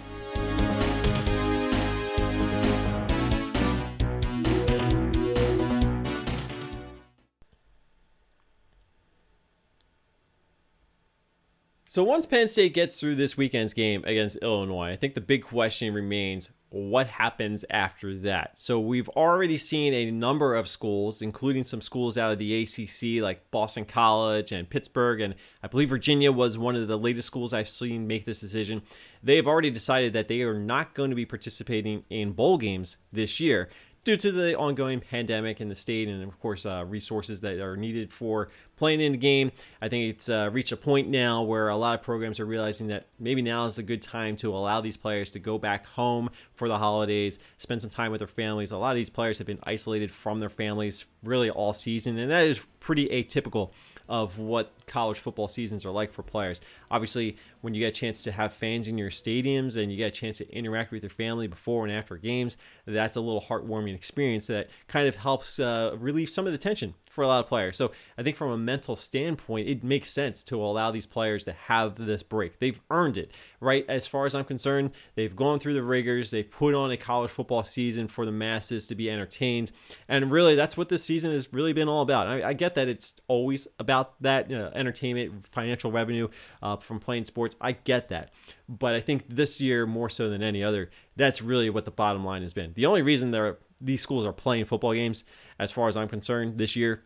So 11.89 12.04
once 12.04 12.28
Penn 12.28 12.47
State 12.47 12.75
gets 12.75 12.99
through 12.99 13.15
this 13.15 13.36
weekend's 13.36 13.73
game 13.73 14.04
against 14.06 14.38
Illinois, 14.43 14.91
I 14.91 14.95
think 14.95 15.15
the 15.15 15.21
big 15.21 15.43
question 15.43 15.91
remains 15.91 16.52
what 16.69 17.08
happens 17.08 17.65
after 17.71 18.15
that. 18.19 18.60
So 18.60 18.80
we've 18.80 19.10
already 19.10 19.58
seen 19.58 19.95
a 19.95 20.12
number 20.12 20.54
of 20.54 20.67
schools, 20.67 21.23
including 21.23 21.63
some 21.63 21.82
schools 21.82 22.15
out 22.15 22.32
of 22.32 22.38
the 22.38 22.62
ACC 22.62 23.23
like 23.23 23.49
Boston 23.49 23.86
College 23.86 24.52
and 24.52 24.69
Pittsburgh, 24.69 25.19
and 25.19 25.34
I 25.63 25.67
believe 25.67 25.89
Virginia 25.89 26.32
was 26.32 26.60
one 26.60 26.75
of 26.75 26.88
the 26.88 26.95
latest 26.95 27.25
schools 27.25 27.54
I've 27.54 27.67
seen 27.67 28.06
make 28.06 28.23
this 28.23 28.39
decision. 28.39 28.84
They 29.23 29.38
have 29.38 29.47
already 29.47 29.71
decided 29.71 30.13
that 30.13 30.28
they 30.28 30.43
are 30.43 30.60
not 30.60 30.93
going 30.93 31.10
to 31.10 31.15
be 31.15 31.25
participating 31.25 32.04
in 32.12 32.34
bowl 32.34 32.60
games 32.60 32.97
this 33.12 33.39
year 33.39 33.67
due 34.03 34.17
to 34.17 34.31
the 34.31 34.57
ongoing 34.57 34.99
pandemic 34.99 35.59
in 35.62 35.69
the 35.69 35.75
state 35.75 36.07
and 36.07 36.23
of 36.23 36.39
course 36.39 36.65
uh, 36.65 36.83
resources 36.88 37.41
that 37.41 37.59
are 37.59 37.77
needed 37.77 38.12
for 38.12 38.49
playing 38.75 39.01
in 39.01 39.12
the 39.12 39.17
game 39.17 39.51
i 39.81 39.89
think 39.89 40.13
it's 40.13 40.29
uh, 40.29 40.49
reached 40.51 40.71
a 40.71 40.77
point 40.77 41.07
now 41.07 41.41
where 41.43 41.69
a 41.69 41.75
lot 41.75 41.97
of 41.97 42.03
programs 42.03 42.39
are 42.39 42.45
realizing 42.45 42.88
that 42.88 43.07
maybe 43.19 43.41
now 43.41 43.65
is 43.65 43.77
a 43.77 43.83
good 43.83 44.01
time 44.01 44.35
to 44.35 44.53
allow 44.53 44.81
these 44.81 44.97
players 44.97 45.31
to 45.31 45.39
go 45.39 45.57
back 45.57 45.85
home 45.88 46.29
for 46.55 46.67
the 46.67 46.77
holidays 46.77 47.39
spend 47.57 47.81
some 47.81 47.89
time 47.89 48.12
with 48.12 48.19
their 48.19 48.27
families. 48.27 48.71
A 48.71 48.77
lot 48.77 48.91
of 48.91 48.97
these 48.97 49.09
players 49.09 49.38
have 49.38 49.47
been 49.47 49.59
isolated 49.63 50.12
from 50.12 50.39
their 50.39 50.49
families 50.49 51.05
really 51.23 51.49
all 51.49 51.73
season 51.73 52.17
and 52.17 52.31
that 52.31 52.45
is 52.45 52.65
pretty 52.79 53.07
atypical 53.09 53.71
of 54.07 54.39
what 54.39 54.71
college 54.89 55.19
football 55.19 55.47
seasons 55.47 55.86
are 55.86 55.91
like 55.91 56.12
for 56.12 56.23
players. 56.23 56.60
Obviously, 56.91 57.38
when 57.62 57.73
you 57.73 57.80
get 57.80 57.88
a 57.97 57.99
chance 57.99 58.23
to 58.23 58.32
have 58.32 58.52
fans 58.54 58.88
in 58.88 58.97
your 58.97 59.10
stadiums 59.10 59.78
and 59.78 59.91
you 59.91 59.97
get 59.97 60.08
a 60.08 60.12
chance 60.12 60.39
to 60.39 60.52
interact 60.54 60.91
with 60.91 61.04
your 61.04 61.10
family 61.10 61.47
before 61.47 61.86
and 61.86 61.95
after 61.95 62.17
games, 62.17 62.58
that's 62.86 63.15
a 63.15 63.21
little 63.21 63.41
heartwarming 63.41 63.95
experience 63.95 64.47
that 64.47 64.69
kind 64.88 65.08
of 65.08 65.15
helps 65.15 65.60
uh, 65.60 65.95
relieve 65.97 66.30
some 66.30 66.45
of 66.45 66.52
the 66.52 66.58
tension 66.58 66.93
for 67.10 67.23
a 67.23 67.28
lot 67.28 67.39
of 67.39 67.47
players. 67.47 67.78
So 67.78 67.91
I 68.17 68.23
think 68.23 68.36
from 68.36 68.52
a 68.52 68.58
mental 68.58 68.95
standpoint, 68.95 69.67
it 69.67 69.84
makes 69.84 70.12
sense 70.12 70.43
to 70.45 70.56
allow 70.56 70.91
these 70.91 71.06
players 71.06 71.43
to 71.45 71.54
have 71.54 71.95
this 71.95 72.23
break. 72.23 72.60
They've 72.60 72.80
earned 72.89 73.17
it, 73.17 73.32
right? 73.60 73.86
As 73.88 74.08
far 74.08 74.25
as 74.25 74.36
I'm 74.36 74.45
concerned, 74.45 74.91
they've 75.15 75.36
gone 75.36 75.60
through 75.60 75.73
the 75.73 75.84
rigors. 75.84 76.32
They've 76.32 76.49
put 76.49 76.73
on 76.73 76.91
a 76.91 76.97
college 76.97 77.32
football 77.32 77.63
season 77.63 78.08
for 78.08 78.25
the 78.25 78.32
masses 78.32 78.88
to 78.88 78.95
be 78.95 79.10
entertained, 79.10 79.71
and 80.08 80.32
really, 80.32 80.56
that's 80.56 80.78
what 80.78 80.89
this 80.89 81.04
season 81.04 81.32
has 81.32 81.54
really 81.54 81.73
been 81.73 81.88
all 81.88 82.02
about. 82.02 82.28
I, 82.28 82.49
I 82.49 82.54
get 82.54 82.75
that 82.75 82.88
it's 82.88 83.15
always 83.28 83.67
about 83.80 84.21
that 84.21 84.52
uh, 84.52 84.71
entertainment, 84.79 85.45
financial 85.51 85.91
revenue 85.91 86.29
uh, 86.63 86.77
from 86.77 86.99
playing 86.99 87.25
sports. 87.25 87.55
I 87.59 87.73
get 87.73 88.07
that, 88.07 88.31
but 88.67 88.95
I 88.95 89.01
think 89.01 89.25
this 89.27 89.61
year 89.61 89.85
more 89.85 90.09
so 90.09 90.29
than 90.29 90.41
any 90.41 90.63
other, 90.63 90.89
that's 91.15 91.41
really 91.41 91.69
what 91.69 91.85
the 91.85 91.91
bottom 91.91 92.23
line 92.23 92.41
has 92.41 92.53
been. 92.53 92.73
The 92.73 92.85
only 92.85 93.01
reason 93.01 93.35
these 93.81 94.01
schools 94.01 94.25
are 94.25 94.33
playing 94.33 94.65
football 94.65 94.93
games, 94.93 95.23
as 95.59 95.71
far 95.71 95.87
as 95.87 95.97
I'm 95.97 96.07
concerned, 96.07 96.57
this 96.57 96.75
year 96.75 97.03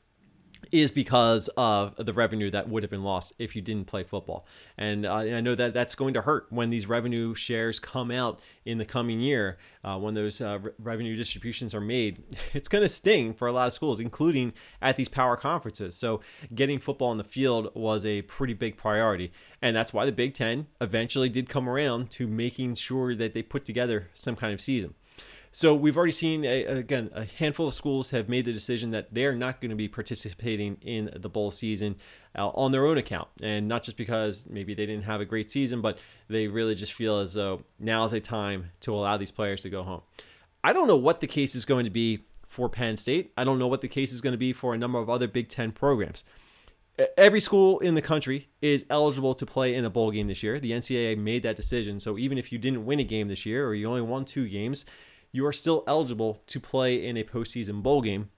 is 0.74 0.90
because 0.90 1.50
of 1.56 1.96
the 1.98 2.12
revenue 2.12 2.50
that 2.50 2.68
would 2.68 2.82
have 2.82 2.90
been 2.90 3.04
lost 3.04 3.32
if 3.38 3.56
you 3.56 3.62
didn't 3.62 3.86
play 3.86 4.04
football. 4.04 4.48
And 4.76 5.06
uh, 5.06 5.14
I 5.14 5.40
know 5.40 5.54
that 5.54 5.72
that's 5.76 5.94
going 5.94 6.16
to 6.16 6.22
hurt 6.22 6.48
when 6.50 6.72
these 6.72 6.88
revenue 6.88 7.36
shares 7.36 7.80
come 7.80 8.10
out 8.10 8.40
in 8.66 8.80
the 8.80 8.86
coming 8.86 9.20
year, 9.20 9.60
uh, 9.84 10.00
when 10.00 10.16
those 10.16 10.42
uh, 10.42 10.58
re- 10.60 10.72
revenue 10.80 11.16
distributions 11.16 11.76
are 11.76 11.82
made. 11.82 12.24
It's 12.54 12.68
going 12.68 12.84
to 12.84 12.90
sting 12.90 13.34
for 13.34 13.48
a 13.48 13.52
lot 13.52 13.68
of 13.68 13.74
schools, 13.74 14.00
including 14.00 14.54
at 14.82 14.96
these 14.96 15.10
power 15.10 15.36
conferences. 15.36 15.96
So 15.96 16.22
getting 16.54 16.80
football 16.80 17.10
on 17.10 17.18
the 17.18 17.24
field 17.24 17.72
was 17.76 18.06
a 18.06 18.22
pretty 18.24 18.54
big 18.54 18.78
priority. 18.78 19.32
And 19.62 19.76
that's 19.76 19.94
why 19.94 20.06
the 20.06 20.12
Big 20.12 20.34
Ten 20.34 20.68
eventually 20.82 21.30
did 21.30 21.50
come 21.50 21.70
around 21.70 22.10
to 22.12 22.28
making 22.28 22.76
sure 22.76 23.16
that 23.16 23.34
they 23.34 23.42
put 23.42 23.66
together 23.66 24.10
some 24.14 24.36
kind 24.36 24.54
of 24.54 24.62
season. 24.62 24.94
So 25.56 25.76
we've 25.76 25.96
already 25.96 26.14
seen, 26.14 26.46
a, 26.46 26.66
again, 26.66 27.12
a 27.14 27.26
handful 27.26 27.68
of 27.68 27.76
schools 27.76 28.10
have 28.10 28.28
made 28.28 28.46
the 28.46 28.52
decision 28.52 28.90
that 28.90 29.14
they're 29.14 29.36
not 29.36 29.62
going 29.62 29.70
to 29.70 29.76
be 29.76 29.88
participating 29.88 30.78
in 30.82 31.12
the 31.16 31.30
bowl 31.30 31.52
season 31.52 31.96
uh, 32.36 32.50
on 32.50 32.72
their 32.72 32.88
own 32.88 32.98
account. 32.98 33.28
And 33.40 33.68
not 33.68 33.84
just 33.84 33.96
because 33.96 34.48
maybe 34.50 34.74
they 34.74 34.88
didn't 34.88 35.04
have 35.04 35.22
a 35.22 35.26
great 35.26 35.52
season, 35.52 35.80
but 35.80 36.00
they 36.28 36.48
really 36.48 36.74
just 36.74 36.94
feel 36.94 37.20
as 37.20 37.36
though 37.36 37.62
now 37.78 38.04
is 38.04 38.14
a 38.14 38.20
time 38.20 38.72
to 38.80 38.96
allow 38.96 39.16
these 39.16 39.30
players 39.30 39.62
to 39.62 39.70
go 39.70 39.84
home. 39.84 40.02
I 40.64 40.74
don't 40.74 40.88
know 40.88 40.98
what 40.98 41.22
the 41.22 41.28
case 41.28 41.54
is 41.54 41.66
going 41.66 41.86
to 41.86 41.92
be 41.92 42.26
for 42.48 42.68
Penn 42.68 42.98
State. 42.98 43.32
I 43.38 43.44
don't 43.44 43.60
know 43.60 43.68
what 43.68 43.82
the 43.82 43.88
case 43.88 44.12
is 44.12 44.22
going 44.22 44.34
to 44.34 44.40
be 44.40 44.54
for 44.54 44.74
a 44.74 44.78
number 44.78 44.98
of 44.98 45.08
other 45.08 45.28
Big 45.28 45.50
Ten 45.50 45.72
programs. 45.72 46.24
Every 47.16 47.40
school 47.40 47.78
in 47.78 47.94
the 47.94 48.02
country 48.02 48.50
is 48.60 48.86
eligible 48.90 49.36
to 49.36 49.46
play 49.46 49.76
in 49.76 49.86
a 49.86 49.90
bowl 49.92 50.10
game 50.10 50.28
this 50.28 50.42
year. 50.42 50.60
The 50.60 50.72
NCAA 50.72 51.16
made 51.20 51.44
that 51.44 51.56
decision. 51.56 52.00
So 52.00 52.18
even 52.18 52.40
if 52.40 52.52
you 52.52 52.58
didn't 52.58 52.88
win 52.88 53.00
a 53.00 53.04
game 53.04 53.28
this 53.28 53.46
year 53.46 53.68
or 53.68 53.76
you 53.76 53.86
only 53.88 54.02
won 54.02 54.26
two 54.26 54.48
games, 54.48 54.86
you 55.34 55.46
are 55.46 55.52
still 55.52 55.84
eligible 55.86 56.42
to 56.48 56.60
play 56.62 57.06
in 57.06 57.18
a 57.18 57.24
postseason 57.26 57.84
bowl 57.84 58.02
game. 58.02 58.30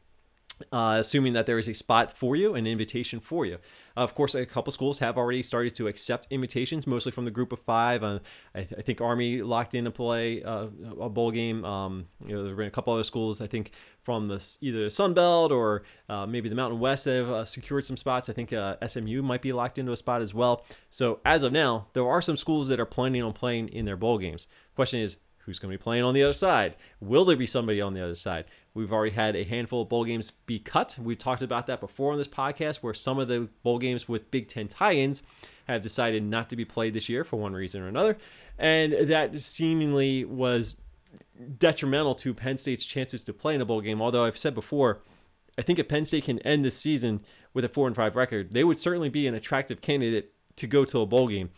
Uh, 0.71 0.95
assuming 1.01 1.33
that 1.33 1.45
there 1.45 1.59
is 1.59 1.67
a 1.67 1.73
spot 1.73 2.17
for 2.17 2.33
you, 2.33 2.55
an 2.55 2.65
invitation 2.65 3.19
for 3.19 3.45
you. 3.45 3.55
Uh, 3.97 3.99
of 3.99 4.15
course, 4.15 4.33
a 4.35 4.45
couple 4.45 4.71
schools 4.71 4.99
have 4.99 5.17
already 5.17 5.43
started 5.43 5.75
to 5.75 5.89
accept 5.89 6.27
invitations, 6.29 6.87
mostly 6.87 7.11
from 7.11 7.25
the 7.25 7.31
group 7.31 7.51
of 7.51 7.59
five. 7.59 8.03
Uh, 8.03 8.19
I, 8.53 8.59
th- 8.59 8.79
I, 8.79 8.81
think 8.81 9.01
Army 9.01 9.41
locked 9.41 9.75
in 9.75 9.83
to 9.83 9.91
play 9.91 10.41
uh, 10.43 10.67
a 10.97 11.09
bowl 11.09 11.31
game. 11.31 11.65
Um, 11.65 12.07
you 12.25 12.33
know, 12.33 12.43
there 12.43 12.51
have 12.51 12.57
been 12.57 12.67
a 12.67 12.71
couple 12.71 12.93
other 12.93 13.03
schools, 13.03 13.41
I 13.41 13.47
think, 13.47 13.71
from 14.01 14.27
the 14.27 14.57
either 14.61 14.85
the 14.85 14.89
Sun 14.89 15.13
Belt 15.13 15.51
or 15.51 15.83
uh, 16.07 16.25
maybe 16.25 16.47
the 16.47 16.55
Mountain 16.55 16.79
West 16.79 17.03
that 17.03 17.17
have 17.17 17.29
uh, 17.29 17.43
secured 17.43 17.83
some 17.83 17.97
spots. 17.97 18.29
I 18.29 18.33
think 18.33 18.53
SMU 18.87 19.21
might 19.23 19.41
be 19.41 19.51
locked 19.51 19.77
into 19.77 19.91
a 19.91 19.97
spot 19.97 20.21
as 20.21 20.33
well. 20.33 20.63
So 20.89 21.19
as 21.25 21.43
of 21.43 21.51
now, 21.51 21.87
there 21.91 22.07
are 22.07 22.21
some 22.21 22.37
schools 22.37 22.69
that 22.69 22.79
are 22.79 22.85
planning 22.85 23.21
on 23.21 23.33
playing 23.33 23.67
in 23.69 23.83
their 23.83 23.97
bowl 23.97 24.19
games. 24.19 24.47
Question 24.73 25.01
is, 25.01 25.17
who's 25.45 25.59
going 25.59 25.71
to 25.71 25.77
be 25.77 25.81
playing 25.81 26.03
on 26.03 26.13
the 26.13 26.23
other 26.23 26.33
side? 26.33 26.75
Will 26.99 27.25
there 27.25 27.37
be 27.37 27.45
somebody 27.45 27.81
on 27.81 27.93
the 27.93 28.03
other 28.03 28.15
side? 28.15 28.45
We've 28.73 28.91
already 28.91 29.15
had 29.15 29.35
a 29.35 29.43
handful 29.43 29.83
of 29.83 29.89
bowl 29.89 30.03
games 30.03 30.31
be 30.45 30.59
cut. 30.59 30.97
We've 30.99 31.17
talked 31.17 31.41
about 31.41 31.67
that 31.67 31.79
before 31.79 32.11
on 32.11 32.17
this 32.17 32.27
podcast, 32.27 32.77
where 32.77 32.93
some 32.93 33.19
of 33.19 33.27
the 33.27 33.49
bowl 33.63 33.79
games 33.79 34.09
with 34.09 34.31
Big 34.31 34.47
Ten 34.47 34.67
tie 34.67 34.93
ins 34.93 35.23
have 35.67 35.81
decided 35.81 36.23
not 36.23 36.49
to 36.49 36.55
be 36.55 36.65
played 36.65 36.93
this 36.93 37.07
year 37.07 37.23
for 37.23 37.37
one 37.37 37.53
reason 37.53 37.81
or 37.81 37.87
another. 37.87 38.17
And 38.57 38.93
that 39.09 39.39
seemingly 39.41 40.25
was 40.25 40.77
detrimental 41.57 42.15
to 42.15 42.33
Penn 42.33 42.57
State's 42.57 42.85
chances 42.85 43.23
to 43.23 43.33
play 43.33 43.55
in 43.55 43.61
a 43.61 43.65
bowl 43.65 43.81
game. 43.81 44.01
Although 44.01 44.25
I've 44.25 44.37
said 44.37 44.55
before, 44.55 45.01
I 45.57 45.61
think 45.61 45.79
if 45.79 45.87
Penn 45.87 46.05
State 46.05 46.25
can 46.25 46.39
end 46.39 46.65
this 46.65 46.77
season 46.77 47.21
with 47.53 47.63
a 47.63 47.69
4 47.69 47.87
and 47.87 47.95
5 47.95 48.15
record, 48.15 48.53
they 48.53 48.63
would 48.63 48.79
certainly 48.79 49.09
be 49.09 49.27
an 49.27 49.35
attractive 49.35 49.81
candidate 49.81 50.33
to 50.57 50.67
go 50.67 50.85
to 50.85 51.01
a 51.01 51.05
bowl 51.05 51.27
game 51.27 51.49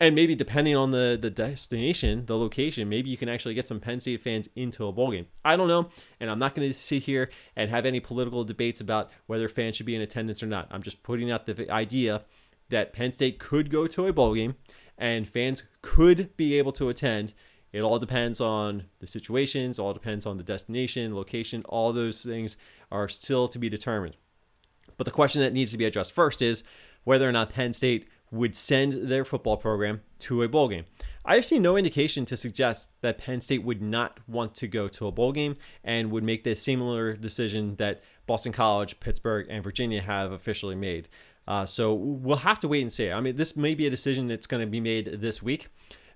and 0.00 0.14
maybe 0.14 0.34
depending 0.34 0.76
on 0.76 0.90
the 0.90 1.18
the 1.20 1.30
destination, 1.30 2.26
the 2.26 2.36
location, 2.36 2.88
maybe 2.88 3.10
you 3.10 3.16
can 3.16 3.28
actually 3.28 3.54
get 3.54 3.68
some 3.68 3.80
Penn 3.80 4.00
State 4.00 4.22
fans 4.22 4.48
into 4.56 4.86
a 4.86 4.92
bowl 4.92 5.12
game. 5.12 5.26
I 5.44 5.56
don't 5.56 5.68
know, 5.68 5.90
and 6.20 6.30
I'm 6.30 6.38
not 6.38 6.54
going 6.54 6.68
to 6.68 6.74
sit 6.74 7.04
here 7.04 7.30
and 7.54 7.70
have 7.70 7.86
any 7.86 8.00
political 8.00 8.44
debates 8.44 8.80
about 8.80 9.10
whether 9.26 9.48
fans 9.48 9.76
should 9.76 9.86
be 9.86 9.94
in 9.94 10.02
attendance 10.02 10.42
or 10.42 10.46
not. 10.46 10.68
I'm 10.70 10.82
just 10.82 11.02
putting 11.02 11.30
out 11.30 11.46
the 11.46 11.70
idea 11.70 12.22
that 12.70 12.92
Penn 12.92 13.12
State 13.12 13.38
could 13.38 13.70
go 13.70 13.86
to 13.86 14.06
a 14.06 14.12
bowl 14.12 14.34
game 14.34 14.56
and 14.98 15.28
fans 15.28 15.62
could 15.82 16.36
be 16.36 16.58
able 16.58 16.72
to 16.72 16.88
attend. 16.88 17.32
It 17.72 17.80
all 17.80 17.98
depends 17.98 18.40
on 18.40 18.84
the 19.00 19.06
situations, 19.06 19.78
all 19.78 19.92
depends 19.92 20.26
on 20.26 20.36
the 20.36 20.44
destination, 20.44 21.14
location, 21.14 21.62
all 21.68 21.92
those 21.92 22.22
things 22.22 22.56
are 22.90 23.08
still 23.08 23.48
to 23.48 23.58
be 23.58 23.68
determined. 23.68 24.16
But 24.96 25.04
the 25.04 25.10
question 25.10 25.40
that 25.42 25.52
needs 25.52 25.72
to 25.72 25.78
be 25.78 25.84
addressed 25.84 26.12
first 26.12 26.40
is 26.40 26.62
whether 27.02 27.28
or 27.28 27.32
not 27.32 27.50
Penn 27.50 27.74
State 27.74 28.08
would 28.30 28.56
send 28.56 29.08
their 29.08 29.24
football 29.24 29.56
program 29.56 30.02
to 30.18 30.42
a 30.42 30.48
bowl 30.48 30.68
game. 30.68 30.84
I 31.24 31.36
have 31.36 31.46
seen 31.46 31.62
no 31.62 31.76
indication 31.76 32.24
to 32.26 32.36
suggest 32.36 33.00
that 33.00 33.18
Penn 33.18 33.40
State 33.40 33.64
would 33.64 33.80
not 33.80 34.20
want 34.28 34.54
to 34.56 34.68
go 34.68 34.88
to 34.88 35.06
a 35.06 35.12
bowl 35.12 35.32
game 35.32 35.56
and 35.82 36.10
would 36.10 36.24
make 36.24 36.44
the 36.44 36.54
similar 36.54 37.14
decision 37.14 37.76
that 37.76 38.02
Boston 38.26 38.52
College, 38.52 39.00
Pittsburgh, 39.00 39.46
and 39.48 39.64
Virginia 39.64 40.02
have 40.02 40.32
officially 40.32 40.74
made. 40.74 41.08
Uh, 41.46 41.64
so 41.64 41.94
we'll 41.94 42.38
have 42.38 42.60
to 42.60 42.68
wait 42.68 42.82
and 42.82 42.92
see. 42.92 43.10
I 43.10 43.20
mean, 43.20 43.36
this 43.36 43.56
may 43.56 43.74
be 43.74 43.86
a 43.86 43.90
decision 43.90 44.28
that's 44.28 44.46
going 44.46 44.62
to 44.62 44.66
be 44.66 44.80
made 44.80 45.20
this 45.20 45.42
week 45.42 45.68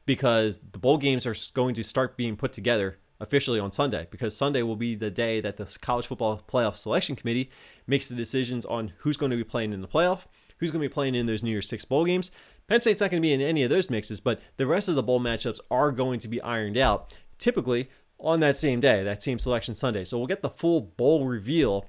because 0.07 0.59
the 0.73 0.79
bowl 0.79 0.99
games 0.99 1.27
are 1.27 1.37
going 1.55 1.75
to 1.75 1.85
start 1.85 2.17
being 2.17 2.37
put 2.37 2.53
together 2.53 2.99
officially 3.21 3.59
on 3.59 3.73
Sunday 3.73 4.07
because 4.11 4.37
Sunday 4.37 4.63
will 4.63 4.77
be 4.77 4.95
the 4.95 5.11
day 5.11 5.41
that 5.41 5.57
the 5.57 5.77
College 5.81 6.07
Football 6.07 6.43
Playoff 6.49 6.77
Selection 6.77 7.17
Committee 7.17 7.51
makes 7.87 8.09
the 8.09 8.15
decisions 8.15 8.65
on 8.65 8.93
who's 8.99 9.17
going 9.17 9.31
to 9.31 9.37
be 9.37 9.45
playing 9.45 9.73
in 9.73 9.81
the 9.81 9.89
playoff 9.89 10.27
who's 10.59 10.71
going 10.71 10.83
to 10.83 10.89
be 10.89 10.93
playing 10.93 11.15
in 11.15 11.27
those 11.27 11.43
New 11.43 11.51
Year's 11.51 11.69
Six 11.69 11.85
bowl 11.85 12.05
games. 12.05 12.31
Penn 12.69 12.81
State's 12.81 13.01
not 13.01 13.11
going 13.11 13.23
to 13.23 13.27
be 13.27 13.33
in 13.33 13.41
any 13.41 13.63
of 13.63 13.71
those 13.71 13.91
mixes, 13.91 14.21
but 14.21 14.41
the 14.57 14.67
rest 14.67 14.89
of 14.89 14.95
the 14.95 15.03
bowl 15.03 15.21
matchups 15.21 15.61
are 15.71 15.91
going 15.91 16.21
to 16.21 16.29
be 16.29 16.41
ironed 16.43 16.77
out. 16.77 17.15
Typically, 17.39 17.89
on 18.21 18.41
that 18.41 18.57
same 18.57 18.81
day, 18.81 19.03
that 19.03 19.23
same 19.23 19.39
selection 19.39 19.75
Sunday. 19.75 20.05
So 20.05 20.19
we'll 20.19 20.27
get 20.27 20.43
the 20.43 20.51
full 20.51 20.81
bowl 20.81 21.27
reveal, 21.27 21.87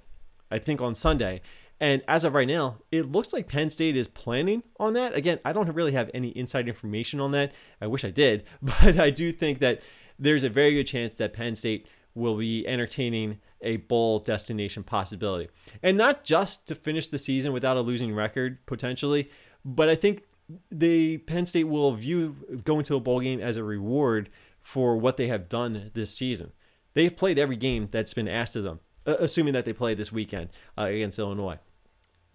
I 0.49 0.60
think, 0.60 0.79
on 0.82 0.95
Sunday. 0.95 1.41
And 1.82 2.01
as 2.08 2.23
of 2.23 2.34
right 2.34 2.47
now, 2.47 2.77
it 2.91 3.12
looks 3.12 3.32
like 3.32 3.47
Penn 3.47 3.69
State 3.69 3.95
is 3.95 4.08
planning 4.08 4.63
on 4.79 4.93
that. 4.93 5.15
Again, 5.15 5.39
I 5.45 5.53
don't 5.53 5.69
really 5.73 5.93
have 5.93 6.12
any 6.13 6.29
inside 6.29 6.67
information 6.67 7.19
on 7.19 7.32
that. 7.32 7.53
I 7.82 7.88
wish 7.88 8.03
I 8.03 8.12
did, 8.12 8.43
but 8.62 8.99
I 8.99 9.10
do 9.10 9.32
think 9.32 9.60
that 9.60 9.82
there's 10.17 10.43
a 10.43 10.49
very 10.49 10.73
good 10.73 10.86
chance 10.86 11.15
that 11.15 11.34
Penn 11.34 11.55
State 11.55 11.88
will 12.13 12.38
be 12.38 12.67
entertaining 12.67 13.39
a 13.61 13.77
bowl 13.77 14.19
destination 14.19 14.83
possibility. 14.83 15.49
And 15.83 15.97
not 15.97 16.23
just 16.23 16.67
to 16.67 16.75
finish 16.75 17.07
the 17.07 17.19
season 17.19 17.53
without 17.53 17.77
a 17.77 17.81
losing 17.81 18.13
record 18.13 18.65
potentially, 18.65 19.29
but 19.65 19.89
I 19.89 19.95
think 19.95 20.23
the 20.71 21.17
Penn 21.19 21.45
State 21.45 21.65
will 21.65 21.91
view 21.93 22.61
going 22.63 22.83
to 22.85 22.95
a 22.95 22.99
bowl 22.99 23.19
game 23.19 23.39
as 23.39 23.57
a 23.57 23.63
reward 23.63 24.29
for 24.61 24.97
what 24.97 25.17
they 25.17 25.27
have 25.27 25.49
done 25.49 25.91
this 25.93 26.13
season. 26.13 26.51
They've 26.93 27.15
played 27.15 27.37
every 27.37 27.55
game 27.55 27.87
that's 27.91 28.13
been 28.13 28.27
asked 28.27 28.55
of 28.55 28.63
them, 28.63 28.79
assuming 29.05 29.53
that 29.53 29.65
they 29.65 29.73
play 29.73 29.93
this 29.93 30.11
weekend 30.11 30.49
uh, 30.77 30.83
against 30.83 31.19
Illinois. 31.19 31.59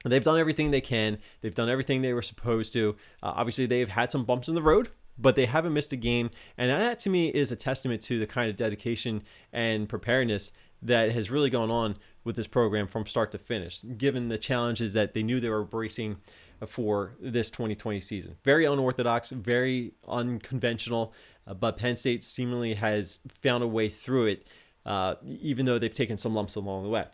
They've 0.05 0.23
done 0.23 0.39
everything 0.39 0.71
they 0.71 0.81
can. 0.81 1.19
They've 1.41 1.55
done 1.55 1.71
everything 1.71 2.03
they 2.03 2.13
were 2.13 2.23
supposed 2.23 2.73
to. 2.75 2.97
Uh, 3.23 3.33
obviously, 3.37 3.67
they've 3.67 3.89
had 3.89 4.13
some 4.13 4.25
bumps 4.25 4.49
in 4.49 4.55
the 4.55 4.63
road, 4.63 4.91
but 5.19 5.35
they 5.35 5.47
haven't 5.47 5.73
missed 5.73 5.93
a 5.93 5.97
game. 5.97 6.31
And 6.59 6.71
that 6.71 6.99
to 7.01 7.11
me 7.11 7.29
is 7.29 7.51
a 7.51 7.57
testament 7.57 8.03
to 8.03 8.19
the 8.19 8.27
kind 8.27 8.51
of 8.51 8.57
dedication 8.57 9.23
and 9.53 9.89
preparedness 9.89 10.53
that 10.85 11.11
has 11.13 11.31
really 11.31 11.51
gone 11.51 11.71
on 11.71 11.97
with 12.23 12.37
this 12.37 12.47
program 12.47 12.87
from 12.87 13.07
start 13.07 13.33
to 13.33 13.39
finish, 13.39 13.83
given 13.97 14.29
the 14.29 14.39
challenges 14.39 14.93
that 14.93 15.15
they 15.15 15.23
knew 15.23 15.41
they 15.41 15.49
were 15.49 15.65
bracing 15.65 16.19
for 16.67 17.15
this 17.21 17.51
2020 17.51 18.01
season. 18.01 18.37
Very 18.45 18.65
unorthodox, 18.65 19.31
very 19.31 19.93
unconventional, 20.07 21.13
uh, 21.47 21.55
but 21.55 21.77
Penn 21.77 21.97
State 21.97 22.23
seemingly 22.23 22.75
has 22.75 23.19
found 23.43 23.65
a 23.65 23.67
way 23.67 23.89
through 23.89 24.27
it, 24.27 24.47
uh, 24.87 25.17
even 25.27 25.67
though 25.67 25.79
they've 25.79 25.93
taken 25.93 26.17
some 26.17 26.35
lumps 26.35 26.55
along 26.55 26.85
the 26.85 26.91
way. 26.91 27.07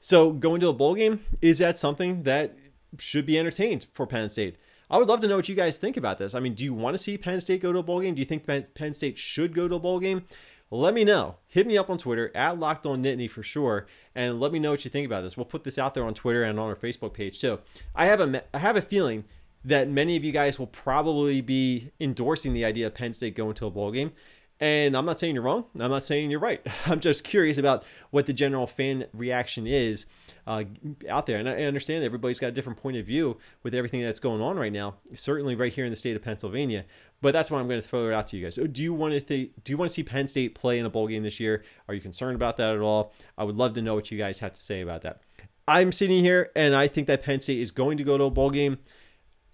So, 0.00 0.32
going 0.32 0.60
to 0.60 0.68
a 0.68 0.74
bowl 0.74 0.94
game, 0.94 1.24
is 1.40 1.58
that 1.58 1.78
something 1.78 2.24
that 2.24 2.56
should 2.98 3.24
be 3.24 3.38
entertained 3.38 3.86
for 3.92 4.06
Penn 4.06 4.28
State? 4.28 4.56
I 4.90 4.98
would 4.98 5.08
love 5.08 5.20
to 5.20 5.28
know 5.28 5.36
what 5.36 5.48
you 5.48 5.54
guys 5.54 5.78
think 5.78 5.96
about 5.96 6.18
this. 6.18 6.34
I 6.34 6.40
mean, 6.40 6.54
do 6.54 6.62
you 6.62 6.74
want 6.74 6.94
to 6.94 7.02
see 7.02 7.16
Penn 7.16 7.40
State 7.40 7.62
go 7.62 7.72
to 7.72 7.78
a 7.78 7.82
bowl 7.82 8.00
game? 8.00 8.14
Do 8.14 8.20
you 8.20 8.26
think 8.26 8.44
Penn 8.46 8.92
State 8.92 9.16
should 9.16 9.54
go 9.54 9.66
to 9.66 9.76
a 9.76 9.78
bowl 9.78 9.98
game? 9.98 10.24
Let 10.70 10.94
me 10.94 11.04
know. 11.04 11.36
Hit 11.46 11.66
me 11.66 11.76
up 11.76 11.90
on 11.90 11.98
Twitter 11.98 12.32
at 12.34 12.58
Locked 12.58 12.86
On 12.86 13.02
Nittany 13.02 13.30
for 13.30 13.42
sure, 13.42 13.86
and 14.14 14.40
let 14.40 14.52
me 14.52 14.58
know 14.58 14.72
what 14.72 14.84
you 14.84 14.90
think 14.90 15.06
about 15.06 15.22
this. 15.22 15.36
We'll 15.36 15.44
put 15.44 15.64
this 15.64 15.78
out 15.78 15.94
there 15.94 16.04
on 16.04 16.14
Twitter 16.14 16.42
and 16.42 16.58
on 16.58 16.68
our 16.68 16.76
Facebook 16.76 17.12
page 17.12 17.40
too. 17.40 17.60
I 17.94 18.06
have 18.06 18.20
a 18.20 18.42
I 18.52 18.58
have 18.58 18.76
a 18.76 18.82
feeling 18.82 19.24
that 19.64 19.88
many 19.88 20.16
of 20.16 20.24
you 20.24 20.32
guys 20.32 20.58
will 20.58 20.66
probably 20.66 21.40
be 21.40 21.90
endorsing 22.00 22.52
the 22.52 22.64
idea 22.64 22.86
of 22.86 22.94
Penn 22.94 23.14
State 23.14 23.34
going 23.34 23.54
to 23.54 23.66
a 23.66 23.70
bowl 23.70 23.90
game. 23.92 24.12
And 24.60 24.96
I'm 24.96 25.04
not 25.04 25.18
saying 25.18 25.34
you're 25.34 25.42
wrong. 25.42 25.64
I'm 25.78 25.90
not 25.90 26.04
saying 26.04 26.30
you're 26.30 26.40
right. 26.40 26.64
I'm 26.86 27.00
just 27.00 27.24
curious 27.24 27.58
about 27.58 27.84
what 28.10 28.26
the 28.26 28.32
general 28.32 28.66
fan 28.66 29.06
reaction 29.12 29.66
is 29.66 30.06
uh, 30.46 30.64
out 31.08 31.26
there. 31.26 31.38
And 31.38 31.48
I 31.48 31.64
understand 31.64 32.04
everybody's 32.04 32.38
got 32.38 32.48
a 32.48 32.52
different 32.52 32.78
point 32.78 32.96
of 32.96 33.04
view 33.04 33.38
with 33.62 33.74
everything 33.74 34.02
that's 34.02 34.20
going 34.20 34.40
on 34.40 34.56
right 34.56 34.72
now, 34.72 34.94
certainly 35.12 35.54
right 35.54 35.72
here 35.72 35.84
in 35.84 35.90
the 35.90 35.96
state 35.96 36.14
of 36.14 36.22
Pennsylvania. 36.22 36.84
But 37.24 37.32
that's 37.32 37.50
why 37.50 37.58
I'm 37.58 37.68
going 37.68 37.80
to 37.80 37.88
throw 37.88 38.06
it 38.08 38.12
out 38.12 38.26
to 38.26 38.36
you 38.36 38.44
guys. 38.44 38.56
Do 38.56 38.82
you 38.82 38.92
want 38.92 39.14
to 39.14 39.20
th- 39.22 39.52
do 39.64 39.72
you 39.72 39.78
want 39.78 39.88
to 39.88 39.94
see 39.94 40.02
Penn 40.02 40.28
State 40.28 40.54
play 40.54 40.78
in 40.78 40.84
a 40.84 40.90
bowl 40.90 41.08
game 41.08 41.22
this 41.22 41.40
year? 41.40 41.64
Are 41.88 41.94
you 41.94 42.02
concerned 42.02 42.34
about 42.34 42.58
that 42.58 42.74
at 42.74 42.80
all? 42.80 43.14
I 43.38 43.44
would 43.44 43.56
love 43.56 43.72
to 43.76 43.80
know 43.80 43.94
what 43.94 44.10
you 44.10 44.18
guys 44.18 44.40
have 44.40 44.52
to 44.52 44.60
say 44.60 44.82
about 44.82 45.00
that. 45.04 45.22
I'm 45.66 45.90
sitting 45.90 46.22
here 46.22 46.50
and 46.54 46.76
I 46.76 46.86
think 46.86 47.06
that 47.06 47.22
Penn 47.22 47.40
State 47.40 47.60
is 47.60 47.70
going 47.70 47.96
to 47.96 48.04
go 48.04 48.18
to 48.18 48.24
a 48.24 48.30
bowl 48.30 48.50
game. 48.50 48.76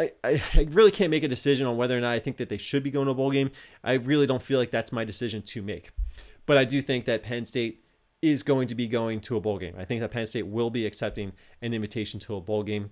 I, 0.00 0.10
I, 0.24 0.42
I 0.52 0.66
really 0.72 0.90
can't 0.90 1.12
make 1.12 1.22
a 1.22 1.28
decision 1.28 1.64
on 1.64 1.76
whether 1.76 1.96
or 1.96 2.00
not 2.00 2.12
I 2.12 2.18
think 2.18 2.38
that 2.38 2.48
they 2.48 2.56
should 2.56 2.82
be 2.82 2.90
going 2.90 3.04
to 3.04 3.12
a 3.12 3.14
bowl 3.14 3.30
game. 3.30 3.52
I 3.84 3.92
really 3.92 4.26
don't 4.26 4.42
feel 4.42 4.58
like 4.58 4.72
that's 4.72 4.90
my 4.90 5.04
decision 5.04 5.40
to 5.42 5.62
make. 5.62 5.90
But 6.46 6.56
I 6.56 6.64
do 6.64 6.82
think 6.82 7.04
that 7.04 7.22
Penn 7.22 7.46
State 7.46 7.84
is 8.20 8.42
going 8.42 8.66
to 8.66 8.74
be 8.74 8.88
going 8.88 9.20
to 9.20 9.36
a 9.36 9.40
bowl 9.40 9.58
game. 9.58 9.76
I 9.78 9.84
think 9.84 10.00
that 10.00 10.10
Penn 10.10 10.26
State 10.26 10.48
will 10.48 10.70
be 10.70 10.86
accepting 10.86 11.34
an 11.62 11.72
invitation 11.72 12.18
to 12.18 12.34
a 12.34 12.40
bowl 12.40 12.64
game. 12.64 12.90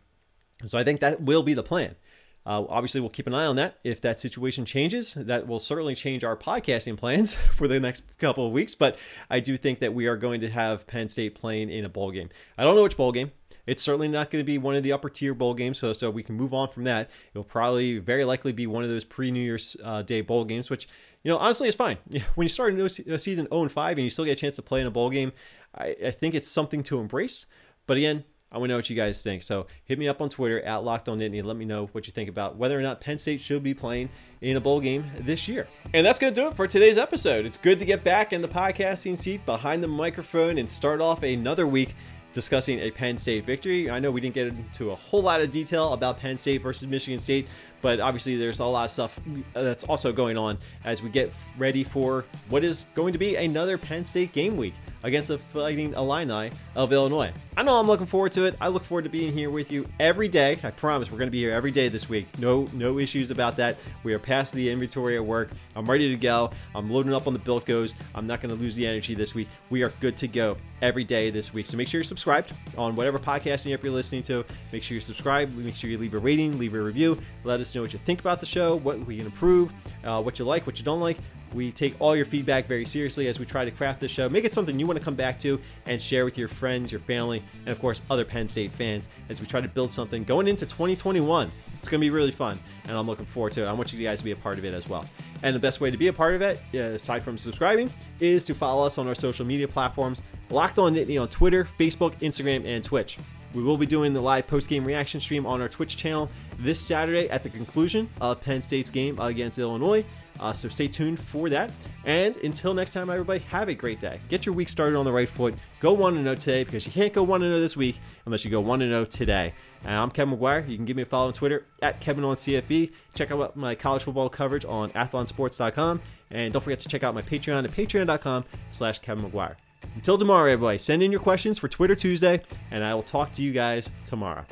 So 0.67 0.79
I 0.79 0.85
think 0.85 1.01
that 1.01 1.21
will 1.21 1.43
be 1.43 1.55
the 1.55 1.65
plan. 1.65 1.97
Uh, 2.47 2.65
obviously, 2.69 3.01
we'll 3.01 3.11
keep 3.11 3.27
an 3.27 3.35
eye 3.35 3.45
on 3.45 3.57
that. 3.57 3.79
If 3.85 4.01
that 4.01 4.21
situation 4.21 4.65
changes, 4.65 5.15
that 5.15 5.47
will 5.47 5.59
certainly 5.59 5.95
change 5.95 6.25
our 6.25 6.37
podcasting 6.37 6.97
plans 6.97 7.35
for 7.53 7.69
the 7.69 7.79
next 7.79 8.05
couple 8.19 8.47
of 8.47 8.53
weeks. 8.53 8.75
But 8.75 8.99
I 9.29 9.41
do 9.41 9.57
think 9.57 9.81
that 9.81 9.93
we 9.93 10.07
are 10.07 10.17
going 10.17 10.41
to 10.41 10.51
have 10.51 10.87
Penn 10.87 11.09
State 11.09 11.35
playing 11.35 11.71
in 11.71 11.85
a 11.85 11.89
bowl 11.89 12.11
game. 12.11 12.31
I 12.57 12.65
don't 12.65 12.75
know 12.75 12.83
which 12.83 12.97
bowl 12.97 13.13
game. 13.13 13.33
It's 13.67 13.83
certainly 13.83 14.09
not 14.09 14.31
going 14.31 14.41
to 14.43 14.47
be 14.47 14.57
one 14.57 14.77
of 14.77 14.83
the 14.83 14.93
upper 14.93 15.11
tier 15.11 15.35
bowl 15.35 15.53
games, 15.53 15.79
so 15.79 15.93
so 15.93 16.09
we 16.09 16.23
can 16.23 16.37
move 16.37 16.55
on 16.55 16.69
from 16.69 16.85
that. 16.85 17.11
It'll 17.35 17.45
probably 17.45 17.99
very 17.99 18.25
likely 18.25 18.53
be 18.53 18.67
one 18.67 18.83
of 18.83 18.89
those 18.89 19.05
pre 19.05 19.31
New 19.31 19.43
Year's 19.43 19.77
uh, 19.85 20.01
Day 20.01 20.23
bowl 20.23 20.47
games, 20.47 20.71
which 20.71 20.89
you 21.23 21.31
know 21.31 21.37
honestly 21.37 21.69
is 21.69 21.75
fine. 21.75 21.99
When 22.35 22.47
you 22.47 22.49
start 22.49 22.73
a 22.73 22.77
new 22.77 22.89
season 22.89 23.47
0 23.51 23.63
and 23.63 23.71
5 23.71 23.99
and 23.99 24.05
you 24.05 24.09
still 24.09 24.25
get 24.25 24.39
a 24.39 24.41
chance 24.41 24.57
to 24.57 24.63
play 24.63 24.81
in 24.81 24.87
a 24.87 24.91
bowl 24.91 25.11
game, 25.11 25.33
I, 25.75 25.95
I 26.07 26.11
think 26.13 26.35
it's 26.35 26.49
something 26.49 26.83
to 26.85 26.99
embrace. 26.99 27.45
But 27.87 27.99
again, 27.99 28.25
I 28.51 28.57
want 28.57 28.69
to 28.69 28.73
know 28.73 28.79
what 28.79 28.89
you 28.89 28.97
guys 28.97 29.23
think. 29.23 29.43
So 29.43 29.67
hit 29.85 29.99
me 29.99 30.09
up 30.09 30.23
on 30.23 30.31
Twitter 30.31 30.61
at 30.63 30.83
Locked 30.83 31.09
On 31.09 31.19
Nittany 31.19 31.45
let 31.45 31.57
me 31.57 31.67
know 31.67 31.87
what 31.93 32.07
you 32.07 32.13
think 32.13 32.31
about 32.31 32.57
whether 32.57 32.79
or 32.79 32.83
not 32.83 33.01
Penn 33.01 33.19
State 33.19 33.41
should 33.41 33.63
be 33.63 33.75
playing 33.75 34.09
in 34.41 34.57
a 34.57 34.61
bowl 34.61 34.81
game 34.81 35.05
this 35.21 35.49
year. 35.49 35.69
And 35.93 36.07
that's 36.07 36.19
going 36.19 36.33
to 36.33 36.41
do 36.41 36.49
it 36.49 36.55
for 36.55 36.67
today's 36.67 36.97
episode. 36.97 37.45
It's 37.45 37.59
good 37.59 37.79
to 37.79 37.85
get 37.85 38.05
back 38.05 38.33
in 38.33 38.41
the 38.41 38.49
podcasting 38.49 39.19
seat 39.19 39.45
behind 39.45 39.83
the 39.83 39.89
microphone 39.89 40.59
and 40.59 40.71
start 40.71 41.01
off 41.01 41.23
another 41.23 41.67
week 41.67 41.95
discussing 42.33 42.79
a 42.81 42.91
Penn 42.91 43.19
State 43.19 43.45
victory. 43.45 43.91
I 43.91 43.99
know 43.99 44.11
we 44.11 44.21
didn't 44.21 44.35
get 44.35 44.47
into 44.47 44.93
a 44.93 44.95
whole 44.95 45.23
lot 45.23 45.41
of 45.41 45.51
detail 45.51 45.93
about 45.93 46.19
Penn 46.19 46.39
State 46.39 46.63
versus 46.63 46.89
Michigan 46.89 47.19
State, 47.19 47.49
but 47.83 48.01
obviously 48.01 48.37
there's 48.37 48.61
a 48.61 48.65
lot 48.65 48.85
of 48.85 48.91
stuff 48.91 49.19
that's 49.55 49.85
also 49.85 50.13
going 50.13 50.37
on 50.37 50.59
as 50.85 51.03
we 51.03 51.11
get 51.11 51.33
ready 51.57 51.85
for 51.85 52.25
what 52.49 52.65
is 52.65 52.87
going 52.95 53.13
to 53.13 53.19
be 53.19 53.37
another 53.37 53.79
Penn 53.79 54.05
State 54.05 54.33
game 54.33 54.57
week 54.57 54.75
against 55.03 55.29
the 55.29 55.39
Fighting 55.39 55.95
Illini 55.95 56.51
of 56.75 56.93
Illinois. 56.93 57.33
I 57.57 57.63
know 57.63 57.79
I'm 57.79 57.87
looking 57.87 58.07
forward 58.07 58.33
to 58.33 58.45
it. 58.45 58.57
I 58.61 58.69
look 58.69 58.85
forward 58.85 59.05
to 59.05 59.11
being 59.11 59.33
here 59.33 59.51
with 59.51 59.71
you 59.71 59.87
every 60.01 60.29
day. 60.29 60.59
I 60.63 60.71
promise 60.71 61.11
we're 61.11 61.19
going 61.19 61.29
to 61.29 61.33
be 61.33 61.39
here 61.39 61.53
every 61.53 61.71
day 61.71 61.89
this 61.89 62.09
week. 62.09 62.27
No, 62.39 62.69
no 62.73 62.99
issues 62.99 63.31
about 63.31 63.57
that. 63.57 63.79
We 64.03 64.13
are 64.15 64.19
past 64.19 64.55
the 64.55 64.71
inventory 64.71 65.17
at 65.17 65.25
work. 65.25 65.51
I'm 65.77 65.89
ready 65.89 66.09
to 66.09 66.17
go. 66.17 66.51
I'm 66.75 66.91
loading 66.91 67.15
up 67.15 67.27
on 67.27 67.33
the 67.33 67.39
built 67.39 67.65
goes. 67.65 67.95
I'm 68.15 68.27
not 68.27 68.41
going 68.41 68.55
to 68.55 68.61
lose 68.61 68.75
the 68.75 68.87
energy 68.87 69.15
this 69.15 69.35
week. 69.35 69.49
We 69.71 69.83
are 69.83 69.91
good 70.01 70.17
to 70.19 70.29
go 70.29 70.57
every 70.83 71.05
day 71.05 71.31
this 71.31 71.53
week. 71.53 71.67
So 71.67 71.77
make 71.77 71.89
sure 71.89 71.99
you're 71.99 72.05
subscribed 72.05 72.53
on 72.77 72.97
whatever 72.97 73.19
podcasting 73.19 73.75
app 73.75 73.83
you're 73.83 73.93
listening 73.93 74.23
to. 74.25 74.45
Make 74.73 74.83
sure 74.83 74.95
you're 74.95 75.03
subscribed. 75.03 75.57
Make 75.57 75.77
sure 75.77 75.91
you 75.91 75.99
leave 75.99 76.15
a 76.15 76.19
rating, 76.19 76.59
leave 76.59 76.75
a 76.75 76.81
review. 76.81 77.19
Let 77.45 77.61
us 77.61 77.68
know 77.75 77.83
what 77.83 77.93
you 77.93 77.99
think 77.99 78.21
about 78.21 78.41
the 78.41 78.47
show, 78.47 78.77
what 78.77 78.99
we 79.07 79.19
can 79.19 79.27
improve, 79.27 79.73
uh, 80.05 80.21
what 80.23 80.39
you 80.39 80.45
like, 80.45 80.67
what 80.67 80.79
you 80.79 80.85
don't 80.85 81.01
like. 81.01 81.19
We 81.55 81.73
take 81.73 81.99
all 81.99 82.15
your 82.15 82.27
feedback 82.27 82.67
very 82.67 82.85
seriously 82.85 83.27
as 83.29 83.39
we 83.39 83.47
try 83.47 83.65
to 83.65 83.71
craft 83.71 84.01
this 84.01 84.11
show. 84.11 84.29
Make 84.29 84.45
it 84.45 84.53
something 84.53 84.79
you 84.79 84.87
want 84.87 84.99
to 84.99 85.05
come 85.05 85.15
back 85.15 85.41
to 85.41 85.59
and 85.87 86.01
share 86.01 86.25
with 86.27 86.37
your 86.37 86.49
friends, 86.49 86.93
your 86.93 87.01
family, 87.01 87.43
and 87.61 87.69
of 87.69 87.81
course, 87.81 88.03
other 88.11 88.25
Penn 88.25 88.49
State 88.49 88.71
fans 88.71 89.09
as 89.31 89.41
we 89.41 89.47
try 89.47 89.61
to 89.61 89.69
build 89.69 89.91
something 89.91 90.25
going 90.25 90.47
into 90.47 90.67
2021. 90.67 91.51
It's 91.79 91.89
going 91.89 92.01
to 92.01 92.05
be 92.05 92.11
really 92.11 92.33
fun, 92.33 92.59
and 92.87 92.97
I'm 92.99 93.07
looking 93.07 93.25
forward 93.25 93.53
to 93.55 93.63
it. 93.63 93.67
I 93.67 93.73
want 93.73 93.93
you 93.93 94.05
guys 94.05 94.19
to 94.19 94.25
be 94.25 94.33
a 94.33 94.37
part 94.37 94.59
of 94.59 94.65
it 94.65 94.75
as 94.75 94.89
well. 94.89 95.07
And 95.43 95.55
the 95.55 95.61
best 95.61 95.81
way 95.81 95.91
to 95.91 95.97
be 95.97 96.09
a 96.09 96.13
part 96.13 96.35
of 96.35 96.43
it, 96.43 96.61
uh, 96.75 96.79
aside 96.79 97.23
from 97.23 97.39
subscribing, 97.39 97.91
is 98.21 98.45
to 98.45 98.55
follow 98.55 98.85
us 98.85 98.99
on 98.99 99.07
our 99.07 99.15
social 99.15 99.47
media 99.47 99.69
platforms 99.69 100.21
Locked 100.51 100.79
On 100.79 100.95
Nittany 100.95 101.21
on 101.21 101.29
Twitter, 101.29 101.69
Facebook, 101.79 102.15
Instagram, 102.21 102.67
and 102.67 102.83
Twitch. 102.83 103.19
We 103.55 103.63
will 103.63 103.77
be 103.77 103.87
doing 103.87 104.13
the 104.13 104.21
live 104.21 104.47
post-game 104.47 104.85
reaction 104.85 105.21
stream 105.21 105.47
on 105.47 105.61
our 105.61 105.69
Twitch 105.69 105.97
channel 105.97 106.29
this 106.59 106.81
Saturday 106.81 107.29
at 107.31 107.43
the 107.43 107.49
conclusion 107.49 108.09
of 108.21 108.41
Penn 108.41 108.63
State's 108.63 108.91
game 108.91 109.19
against 109.21 109.59
Illinois. 109.59 110.05
Uh, 110.41 110.53
so 110.53 110.69
stay 110.69 110.89
tuned 110.89 111.19
for 111.19 111.49
that. 111.51 111.71
And 112.05 112.37
until 112.39 112.75
next 112.75 112.93
time, 112.93 113.11
everybody, 113.11 113.41
have 113.41 113.69
a 113.69 113.75
great 113.75 114.01
day. 114.01 114.21
Get 114.29 114.47
your 114.47 114.55
week 114.55 114.69
started 114.69 114.97
on 114.97 115.05
the 115.05 115.13
right 115.13 115.29
foot. 115.29 115.55
Go 115.81 115.93
1 115.93 116.23
0 116.23 116.35
today 116.37 116.65
because 116.65 116.87
you 116.87 116.93
can't 116.93 117.13
go 117.13 117.23
1 117.23 117.41
0 117.41 117.59
this 117.59 117.77
week 117.77 117.99
unless 118.27 118.45
you 118.45 118.51
go 118.51 118.61
1 118.61 118.81
0 118.81 119.05
today. 119.07 119.53
And 119.85 119.95
I'm 119.95 120.11
Kevin 120.11 120.37
McGuire. 120.37 120.69
You 120.69 120.77
can 120.77 120.85
give 120.85 120.97
me 120.97 121.03
a 121.03 121.07
follow 121.07 121.29
on 121.29 121.33
Twitter 121.33 121.67
at 121.83 122.01
Kevin 122.01 122.25
on 122.25 122.37
CFB. 122.37 122.93
Check 123.15 123.31
out 123.31 123.57
my 123.57 123.75
college 123.75 124.03
football 124.03 124.29
coverage 124.29 124.65
on 124.65 124.91
athlonsports.com. 124.91 126.01
And 126.31 126.53
don't 126.53 126.63
forget 126.63 126.81
to 126.81 126.89
check 126.89 127.05
out 127.05 127.15
my 127.15 127.23
Patreon 127.23 127.65
at 127.65 127.71
patreon.com 127.71 128.45
slash 128.71 128.99
Kevin 129.01 129.31
McGuire. 129.31 129.57
Until 129.95 130.19
tomorrow, 130.19 130.53
everybody, 130.53 130.79
send 130.79 131.03
in 131.03 131.11
your 131.11 131.21
questions 131.21 131.59
for 131.59 131.69
Twitter 131.69 131.95
Tuesday, 131.95 132.43
and 132.71 132.85
I 132.85 132.95
will 132.95 133.03
talk 133.03 133.33
to 133.33 133.43
you 133.43 133.53
guys 133.53 133.89
tomorrow. 134.07 134.45